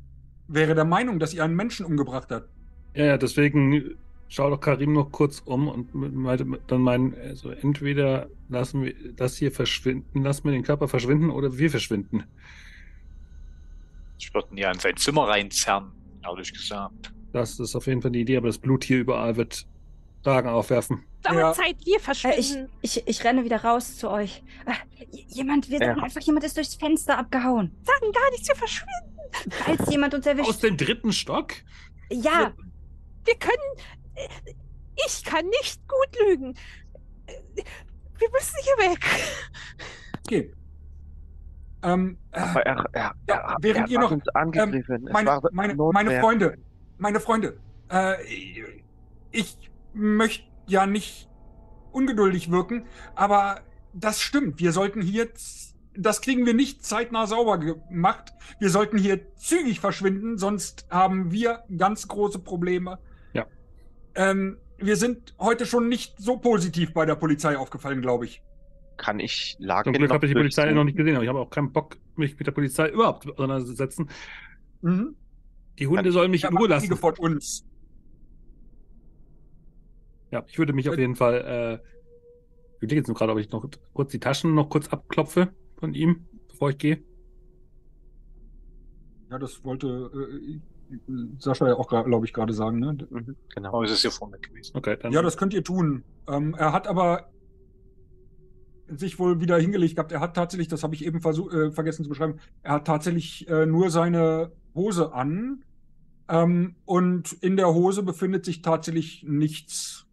wäre 0.49 0.74
der 0.74 0.85
Meinung, 0.85 1.19
dass 1.19 1.35
ihr 1.35 1.44
einen 1.44 1.57
Menschen 1.57 1.85
umgebracht 1.85 2.31
habt. 2.31 2.49
Ja, 2.94 3.05
ja, 3.06 3.16
deswegen 3.19 3.97
schau 4.28 4.51
doch 4.51 4.60
Karim 4.60 4.93
noch 4.93 5.10
kurz 5.12 5.40
um 5.44 5.69
und 5.69 5.90
dann 6.69 6.81
meinen, 6.82 7.14
also 7.14 7.51
entweder 7.51 8.28
lassen 8.48 8.82
wir 8.82 8.94
das 9.14 9.36
hier 9.36 9.52
verschwinden, 9.52 10.23
lassen 10.23 10.44
wir 10.44 10.52
den 10.52 10.62
Körper 10.62 10.89
verschwinden 10.89 11.31
oder 11.31 11.56
wir 11.59 11.70
verschwinden. 11.70 12.24
Ich 14.19 14.32
würde 14.35 14.48
ihn 14.52 14.59
ja 14.59 14.70
in 14.70 14.78
sein 14.78 14.97
Zimmer 14.97 15.28
reinzerren, 15.28 15.90
ehrlich 16.24 16.52
gesagt. 16.52 17.12
Das 17.32 17.59
ist 17.59 17.74
auf 17.74 17.86
jeden 17.86 18.02
Fall 18.02 18.10
die 18.10 18.20
Idee, 18.20 18.36
aber 18.36 18.47
das 18.48 18.59
Blut 18.59 18.85
hier 18.85 18.98
überall 19.01 19.36
wird 19.36 19.66
Fragen 20.23 20.48
aufwerfen. 20.48 21.05
Aber 21.24 21.39
Ja. 21.40 21.52
Zeit, 21.52 21.77
wir 21.85 21.94
Äh, 21.94 21.97
ich, 21.97 22.02
verschwinden. 22.02 22.69
ich, 22.82 23.02
ich 23.06 23.24
renne 23.24 23.44
wieder 23.44 23.62
raus 23.64 23.97
zu 23.97 24.10
euch. 24.10 24.43
Äh, 24.66 24.73
jemand, 25.28 25.69
wir 25.70 25.78
sagen 25.78 25.98
Ja. 25.98 26.05
einfach, 26.05 26.20
jemand 26.20 26.44
ist 26.44 26.56
durchs 26.56 26.74
Fenster 26.74 27.19
abgehauen. 27.19 27.73
sagen 27.85 28.12
gar 28.12 28.31
nichts, 28.32 28.48
wir 28.48 28.56
verschwinden. 28.56 29.51
Falls 29.51 29.90
jemand 29.90 30.14
uns 30.14 30.27
Aus 30.27 30.32
erwischt. 30.39 30.62
dem 30.62 30.77
dritten 30.77 31.12
Stock? 31.12 31.52
Ja, 32.10 32.52
Wir 33.24 33.35
können. 33.36 33.86
äh, 34.15 34.28
Ich 35.07 35.24
kann 35.24 35.47
nicht 35.47 35.81
gut 35.89 36.19
lügen. 36.27 36.55
Wir 37.27 38.31
müssen 38.31 38.57
hier 38.62 38.90
weg. 38.90 39.05
Okay. 40.27 40.53
Ähm, 41.82 42.19
äh, 42.31 42.39
Aber 42.40 42.65
er, 42.66 42.86
er, 42.93 43.15
Ja, 43.28 43.57
während 43.61 43.89
er 43.89 43.93
ihr 43.93 43.99
noch-. 43.99 44.12
Es 44.12 45.12
meine, 45.12 45.40
meine, 45.53 45.74
meine 45.74 46.20
Freunde, 46.20 46.59
meine 46.99 47.20
Freunde, 47.20 47.59
äh, 47.90 48.15
ich 49.32 49.57
möchte 49.93 50.44
ja 50.66 50.86
nicht 50.86 51.28
ungeduldig 51.90 52.51
wirken, 52.51 52.86
aber 53.15 53.62
das 53.93 54.20
stimmt. 54.20 54.61
Wir 54.61 54.73
sollten 54.73 55.03
hier, 55.03 55.28
das 55.94 56.20
kriegen 56.20 56.47
wir 56.47 56.55
nicht 56.55 56.85
zeitnah 56.85 57.27
sauber 57.27 57.59
gemacht. 57.59 58.32
Wir 58.61 58.70
sollten 58.70 58.97
hier 58.97 59.35
zügig 59.35 59.81
verschwinden, 59.81 60.39
sonst 60.39 60.86
haben 60.90 61.32
wir 61.32 61.65
ganz 61.77 62.07
große 62.09 62.39
Probleme. 62.39 62.99
Ähm, 64.14 64.59
wir 64.78 64.97
sind 64.97 65.34
heute 65.39 65.66
schon 65.66 65.89
nicht 65.89 66.14
so 66.18 66.36
positiv 66.39 66.93
bei 66.93 67.06
der 67.06 67.14
Polizei 67.14 67.56
aufgefallen, 67.56 68.02
glaube 68.02 68.24
ich. 68.26 68.43
Kann 68.97 69.20
ich 69.20 69.56
Zum 69.56 69.66
Larkin 69.66 69.93
Glück 69.94 70.10
habe 70.10 70.26
ich 70.26 70.30
die 70.32 70.39
Polizei 70.39 70.70
noch 70.72 70.84
nicht 70.84 70.97
gesehen, 70.97 71.14
aber 71.14 71.24
ich 71.24 71.28
habe 71.28 71.40
auch 71.40 71.51
keinen 71.51 71.72
Bock, 71.72 71.97
mich 72.16 72.39
mit 72.39 72.47
der 72.47 72.52
Polizei 72.52 72.89
überhaupt 72.90 73.26
auseinanderzusetzen. 73.28 74.09
Mhm. 74.82 75.16
Die 75.78 75.86
Hunde 75.86 76.12
sollen 76.12 76.30
mich 76.30 76.44
in 76.44 76.56
Ruhe 76.56 76.68
lassen. 76.68 76.94
von 76.97 77.14
uns. 77.18 77.64
Ja, 80.30 80.44
ich 80.47 80.59
würde 80.59 80.72
mich 80.72 80.89
auf 80.89 80.97
Äh, 80.97 81.01
jeden 81.01 81.16
Fall. 81.16 81.80
Äh, 81.82 81.86
ich 82.76 82.82
überlege 82.82 83.01
jetzt 83.01 83.09
nur 83.09 83.16
gerade, 83.16 83.32
ob 83.32 83.39
ich 83.39 83.51
noch 83.51 83.68
kurz 83.93 84.10
die 84.12 84.18
Taschen 84.20 84.55
noch 84.55 84.68
kurz 84.68 84.89
abklopfe 84.89 85.52
von 85.76 85.94
ihm, 85.94 86.26
bevor 86.48 86.70
ich 86.70 86.78
gehe. 86.78 87.02
Ja, 89.30 89.39
das 89.39 89.64
wollte 89.64 90.10
äh, 90.14 90.60
Sascha 91.39 91.69
ja 91.69 91.74
auch, 91.74 91.89
glaube 91.89 92.27
ich, 92.27 92.32
gerade 92.32 92.52
sagen. 92.52 92.78
Ne? 92.78 92.97
Mhm, 93.10 93.36
genau. 93.55 93.69
Aber 93.69 93.85
es 93.85 93.93
ist 93.93 94.02
ja 94.02 94.10
vorne 94.10 94.39
gewesen. 94.39 94.77
Okay, 94.77 94.97
dann. 95.01 95.12
Ja, 95.12 95.23
das 95.23 95.36
könnt 95.36 95.55
ihr 95.55 95.64
tun. 95.64 96.05
Ähm, 96.28 96.55
er 96.59 96.73
hat 96.73 96.86
aber 96.86 97.31
sich 98.89 99.19
wohl 99.19 99.40
wieder 99.40 99.59
hingelegt 99.59 99.97
gehabt. 99.97 100.12
Er 100.12 100.20
hat 100.20 100.35
tatsächlich, 100.35 100.69
das 100.69 100.82
habe 100.82 100.94
ich 100.94 101.05
eben 101.05 101.19
äh, 101.19 101.70
vergessen 101.70 102.05
zu 102.05 102.09
beschreiben, 102.09 102.39
er 102.62 102.73
hat 102.73 102.86
tatsächlich 102.86 103.48
äh, 103.48 103.66
nur 103.66 103.90
seine 103.90 104.52
Hose 104.74 105.12
an. 105.12 105.64
Ähm, 106.28 106.77
und 106.85 107.32
in 107.35 107.56
der 107.56 107.73
Hose 107.73 108.02
befindet 108.02 108.44
sich 108.44 108.62
tatsächlich 108.62 109.24
nichts 109.27 110.06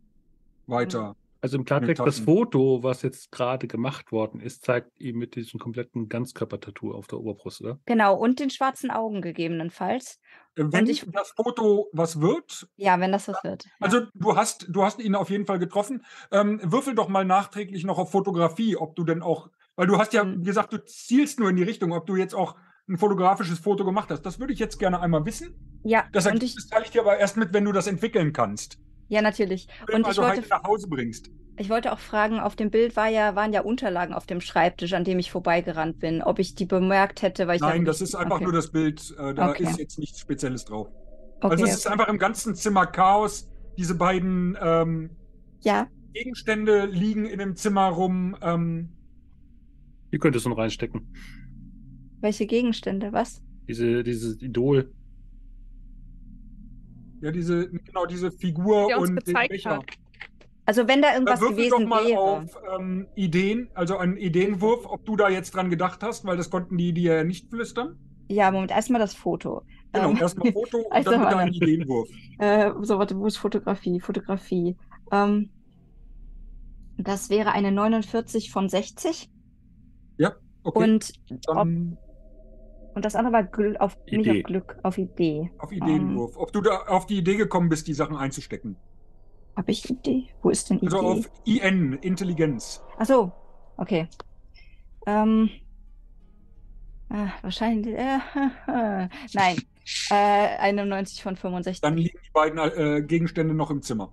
weiter. 0.67 1.15
Also 1.41 1.57
im 1.57 1.65
Klartext, 1.65 2.05
das. 2.05 2.19
Foto, 2.19 2.83
was 2.83 3.01
jetzt 3.01 3.31
gerade 3.31 3.67
gemacht 3.67 4.11
worden 4.11 4.39
ist, 4.41 4.63
zeigt 4.65 4.99
ihm 4.99 5.17
mit 5.17 5.35
diesem 5.35 5.59
kompletten 5.59 6.09
Ganzkörpertattoo 6.09 6.91
auf 6.93 7.07
der 7.07 7.19
Oberbrust, 7.19 7.61
oder? 7.61 7.79
genau. 7.85 8.15
Und 8.17 8.39
den 8.39 8.49
schwarzen 8.49 8.91
Augen 8.91 9.21
gegebenenfalls. 9.21 10.19
Äh, 10.55 10.63
Wenn 10.67 10.87
ich- 10.87 11.05
das 11.11 11.31
Foto 11.35 11.87
was 11.93 12.19
wird, 12.21 12.67
Ja, 12.77 12.99
wenn 12.99 13.11
das 13.11 13.27
was 13.27 13.43
wird. 13.43 13.65
Ja. 13.65 13.71
Also 13.79 14.01
du 14.13 14.35
hast, 14.35 14.67
du 14.69 14.83
hast 14.83 14.99
ihn 14.99 15.15
auf 15.15 15.29
jeden 15.29 15.45
Fall 15.45 15.59
getroffen. 15.59 16.03
Ähm, 16.31 16.59
würfel 16.63 16.95
doch 16.95 17.07
mal 17.07 17.25
nachträglich 17.25 17.83
noch 17.85 17.97
auf 17.97 18.11
Fotografie, 18.11 18.75
ob 18.75 18.95
du 18.95 19.03
denn 19.03 19.21
auch, 19.21 19.49
weil 19.75 19.87
du 19.87 19.97
hast 19.97 20.13
ja 20.13 20.23
Mhm. 20.23 20.43
gesagt, 20.43 20.73
du 20.73 20.83
zielst 20.85 21.39
nur 21.39 21.49
in 21.49 21.55
die 21.55 21.63
Richtung, 21.63 21.91
ob 21.93 22.05
du 22.05 22.15
jetzt 22.15 22.35
auch 22.35 22.55
ein 22.89 22.97
fotografisches 22.97 23.59
Foto 23.59 23.85
gemacht 23.85 24.09
hast. 24.09 24.23
Das 24.23 24.39
würde 24.39 24.51
ich 24.51 24.59
jetzt 24.59 24.79
gerne 24.79 24.99
einmal 24.99 25.23
wissen. 25.25 25.53
ja, 25.83 26.05
Das 26.11 26.25
und 26.25 26.33
Ergebnis 26.33 26.65
ich, 26.65 26.69
teile 26.71 26.83
ich 26.85 26.91
dir 26.91 27.01
aber 27.01 27.17
erst 27.17 27.37
mit, 27.37 27.53
wenn 27.53 27.63
du 27.63 27.71
das 27.71 27.85
entwickeln 27.87 28.33
kannst. 28.33 28.79
Ja, 29.09 29.21
natürlich. 29.21 29.67
Wenn 29.87 29.97
Und 29.97 30.03
du 30.03 30.07
ich 30.07 30.07
also 30.07 30.21
wollte, 30.21 30.41
heute 30.41 30.49
nach 30.49 30.63
Hause 30.63 30.87
bringst. 30.87 31.31
ich 31.57 31.69
wollte 31.69 31.91
auch 31.91 31.99
fragen, 31.99 32.39
auf 32.39 32.55
dem 32.55 32.71
Bild 32.71 32.95
war 32.95 33.07
ja, 33.09 33.35
waren 33.35 33.53
ja 33.53 33.61
Unterlagen 33.61 34.13
auf 34.13 34.25
dem 34.25 34.41
Schreibtisch, 34.41 34.93
an 34.93 35.03
dem 35.03 35.19
ich 35.19 35.31
vorbeigerannt 35.31 35.99
bin, 35.99 36.21
ob 36.23 36.39
ich 36.39 36.55
die 36.55 36.65
bemerkt 36.65 37.21
hätte, 37.21 37.47
weil 37.47 37.57
ich 37.57 37.61
Nein, 37.61 37.83
da 37.85 37.91
das 37.91 38.01
ist 38.01 38.15
einfach 38.15 38.35
okay. 38.37 38.45
nur 38.45 38.53
das 38.53 38.71
Bild. 38.71 39.13
Äh, 39.17 39.33
da 39.33 39.49
Okay. 39.49 39.63
ist 39.63 39.77
jetzt 39.77 39.99
nichts 39.99 40.19
Spezielles 40.19 40.65
drauf. 40.65 40.87
Okay, 41.41 41.51
also 41.51 41.65
es 41.65 41.75
ist 41.75 41.87
einfach 41.87 42.07
im 42.07 42.17
ganzen 42.17 42.55
Zimmer 42.55 42.85
Chaos. 42.87 43.49
Diese 43.77 43.95
beiden 43.95 44.57
ähm, 44.61 45.09
Ja, 45.61 45.89
Gegenstände 46.13 46.85
liegen 46.85 47.25
in 47.25 47.39
dem 47.39 47.55
Zimmer 47.55 47.87
rum. 47.89 48.35
Ähm, 48.41 48.89
Hier 50.11 50.19
könntest 50.19 50.45
du 50.45 50.49
noch 50.49 50.57
reinstecken. 50.57 51.07
welche 52.21 52.45
Gegenstände? 52.47 53.11
Was? 53.13 53.41
Diese, 53.67 54.03
dieses 54.03 54.41
Idol. 54.41 54.91
Ja, 57.21 57.31
diese, 57.31 57.69
genau, 57.69 58.05
diese 58.05 58.31
Figur 58.31 58.87
Der 58.87 58.99
uns 58.99 59.09
und 59.09 59.27
den 59.27 59.33
Becher. 59.47 59.77
hat. 59.77 59.85
Also 60.65 60.87
wenn 60.87 61.01
da 61.01 61.13
irgendwas 61.13 61.41
Würfel 61.41 61.55
gewesen 61.55 61.79
doch 61.81 61.87
mal 61.87 62.05
wäre. 62.05 62.19
auf 62.19 62.57
ähm, 62.77 63.07
Ideen, 63.15 63.69
also 63.73 63.97
einen 63.97 64.17
Ideenwurf, 64.17 64.85
ob 64.85 65.03
du 65.05 65.15
da 65.15 65.27
jetzt 65.29 65.55
dran 65.55 65.69
gedacht 65.71 66.03
hast, 66.03 66.25
weil 66.25 66.37
das 66.37 66.49
konnten 66.51 66.77
die 66.77 66.93
dir 66.93 67.15
ja 67.17 67.23
nicht 67.23 67.49
flüstern. 67.49 67.97
Ja, 68.29 68.51
Moment, 68.51 68.69
erstmal 68.71 68.99
das 69.01 69.15
Foto. 69.15 69.63
Genau, 69.91 70.11
Ähm, 70.11 70.17
erstmal 70.17 70.51
Foto 70.53 70.77
und 70.85 70.91
also 70.91 71.09
dann 71.11 71.21
mal- 71.21 71.35
einen 71.35 71.53
Ideenwurf. 71.53 72.07
Äh, 72.39 72.71
so, 72.83 72.97
warte, 72.99 73.17
wo 73.17 73.25
ist 73.25 73.37
Fotografie? 73.37 73.99
Fotografie. 73.99 74.77
Ähm, 75.11 75.49
das 76.97 77.29
wäre 77.29 77.51
eine 77.51 77.71
49 77.71 78.51
von 78.51 78.69
60. 78.69 79.29
Okay, 80.61 80.83
Und, 80.83 81.13
ob, 81.47 81.55
dann 81.55 81.97
und 82.99 83.05
das 83.05 83.15
andere 83.15 83.31
war 83.31 83.43
Gl 83.45 83.77
auf, 83.77 83.97
nicht 84.07 84.29
auf 84.29 84.43
Glück, 84.43 84.77
auf 84.83 84.97
Idee. 84.97 85.49
auf 85.57 85.71
Ideenwurf. 85.71 86.35
Ob 86.35 86.51
du 86.51 86.59
da 86.59 86.79
auf 86.87 87.05
die 87.05 87.19
Idee 87.19 87.37
gekommen 87.37 87.69
bist, 87.69 87.87
die 87.87 87.93
Sachen 87.93 88.17
einzustecken. 88.17 88.75
Habe 89.55 89.71
ich 89.71 89.89
Idee? 89.89 90.27
Wo 90.41 90.49
ist 90.49 90.69
denn 90.69 90.79
Idee? 90.79 90.87
Also 90.87 90.99
auf 90.99 91.31
IN, 91.45 91.93
Intelligenz. 91.93 92.83
Ach 92.97 93.05
so, 93.05 93.31
okay. 93.77 94.09
Ähm, 95.07 95.49
ah, 97.07 97.29
wahrscheinlich. 97.41 97.95
Äh, 97.95 98.19
nein. 99.33 99.61
Äh, 100.09 100.57
91 100.59 101.23
von 101.23 101.37
65. 101.37 101.79
Dann 101.79 101.95
liegen 101.95 102.19
die 102.21 102.31
beiden 102.33 102.59
äh, 102.59 103.01
Gegenstände 103.01 103.53
noch 103.53 103.71
im 103.71 103.81
Zimmer. 103.81 104.11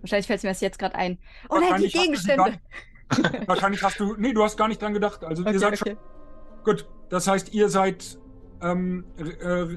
Wahrscheinlich 0.00 0.26
fällt 0.26 0.38
es 0.38 0.44
mir 0.44 0.48
das 0.48 0.62
jetzt 0.62 0.78
gerade 0.78 0.94
ein. 0.94 1.18
Oh 1.50 1.58
nein, 1.58 1.82
die 1.82 1.90
Gegenstände. 1.90 2.58
Gar, 3.10 3.30
wahrscheinlich 3.48 3.82
hast 3.82 4.00
du. 4.00 4.14
Nee, 4.16 4.32
du 4.32 4.42
hast 4.42 4.56
gar 4.56 4.68
nicht 4.68 4.80
dran 4.80 4.94
gedacht. 4.94 5.22
Also 5.24 5.42
ihr 5.42 5.48
Okay, 5.48 5.58
seid 5.58 5.78
schon. 5.78 5.98
Gut, 6.64 6.86
das 7.10 7.28
heißt, 7.28 7.54
ihr 7.54 7.68
seid. 7.68 8.18
Ähm, 8.62 9.04
äh, 9.18 9.76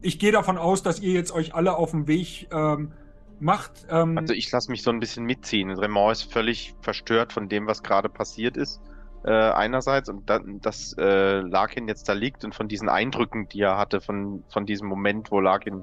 ich 0.00 0.18
gehe 0.18 0.30
davon 0.30 0.58
aus, 0.58 0.82
dass 0.82 1.00
ihr 1.00 1.12
jetzt 1.12 1.32
euch 1.32 1.54
alle 1.54 1.76
auf 1.76 1.90
den 1.90 2.06
Weg 2.06 2.48
ähm, 2.52 2.92
macht. 3.40 3.86
Ähm, 3.90 4.16
Also 4.18 4.34
ich 4.34 4.50
lasse 4.52 4.70
mich 4.70 4.82
so 4.82 4.90
ein 4.90 5.00
bisschen 5.00 5.24
mitziehen. 5.24 5.70
Raymond 5.70 6.12
ist 6.12 6.32
völlig 6.32 6.74
verstört 6.82 7.32
von 7.32 7.48
dem, 7.48 7.66
was 7.66 7.82
gerade 7.82 8.08
passiert 8.08 8.56
ist. 8.56 8.80
Äh, 9.24 9.32
einerseits 9.32 10.08
und 10.08 10.30
dann, 10.30 10.60
dass 10.60 10.94
äh, 10.96 11.40
Larkin 11.40 11.88
jetzt 11.88 12.08
da 12.08 12.12
liegt 12.12 12.44
und 12.44 12.54
von 12.54 12.68
diesen 12.68 12.88
Eindrücken, 12.88 13.48
die 13.48 13.60
er 13.60 13.76
hatte, 13.76 14.00
von, 14.00 14.44
von 14.48 14.64
diesem 14.64 14.86
Moment, 14.86 15.32
wo 15.32 15.40
Larkin 15.40 15.82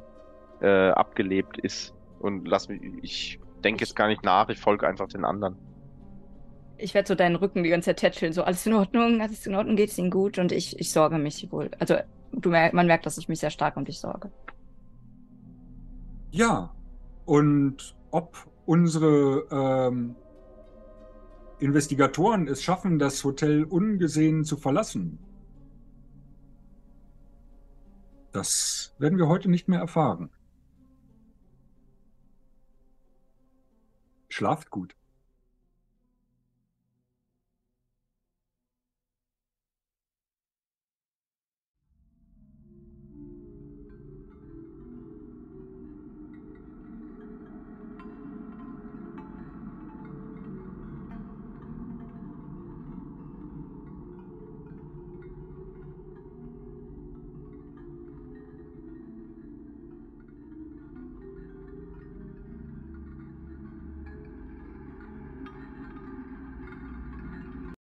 äh, 0.61 0.89
abgelebt 0.91 1.57
ist. 1.57 1.93
Und 2.19 2.47
lass 2.47 2.69
mich, 2.69 2.81
ich 3.01 3.39
denke 3.63 3.83
jetzt 3.83 3.95
gar 3.95 4.07
nicht 4.07 4.23
nach, 4.23 4.47
ich 4.47 4.59
folge 4.59 4.87
einfach 4.87 5.07
den 5.07 5.25
anderen. 5.25 5.57
Ich 6.77 6.93
werde 6.93 7.07
so 7.07 7.15
deinen 7.15 7.35
Rücken 7.35 7.63
die 7.63 7.69
ganze 7.69 7.87
Zeit 7.87 7.97
tätscheln, 7.97 8.33
so 8.33 8.43
alles 8.43 8.65
in 8.65 8.73
Ordnung, 8.73 9.21
alles 9.21 9.45
in 9.47 9.55
Ordnung, 9.55 9.75
geht's 9.75 9.97
Ihnen 9.97 10.11
gut 10.11 10.37
und 10.37 10.51
ich, 10.51 10.79
ich 10.79 10.91
sorge 10.91 11.17
mich 11.17 11.51
wohl. 11.51 11.71
Also 11.79 11.95
du 12.31 12.49
mer 12.49 12.73
man 12.73 12.87
merkt, 12.87 13.05
dass 13.05 13.17
ich 13.17 13.29
mich 13.29 13.39
sehr 13.39 13.49
stark 13.49 13.77
um 13.77 13.85
dich 13.85 13.99
sorge. 13.99 14.31
Ja, 16.31 16.73
und 17.25 17.95
ob 18.11 18.35
unsere 18.65 19.47
ähm, 19.51 20.15
Investigatoren 21.59 22.47
es 22.47 22.61
schaffen, 22.61 22.99
das 22.99 23.23
Hotel 23.23 23.63
ungesehen 23.63 24.43
zu 24.43 24.57
verlassen, 24.57 25.19
das 28.33 28.93
werden 28.99 29.17
wir 29.17 29.29
heute 29.29 29.49
nicht 29.49 29.69
mehr 29.69 29.79
erfahren. 29.79 30.29
Schlaft 34.27 34.69
gut. 34.69 34.93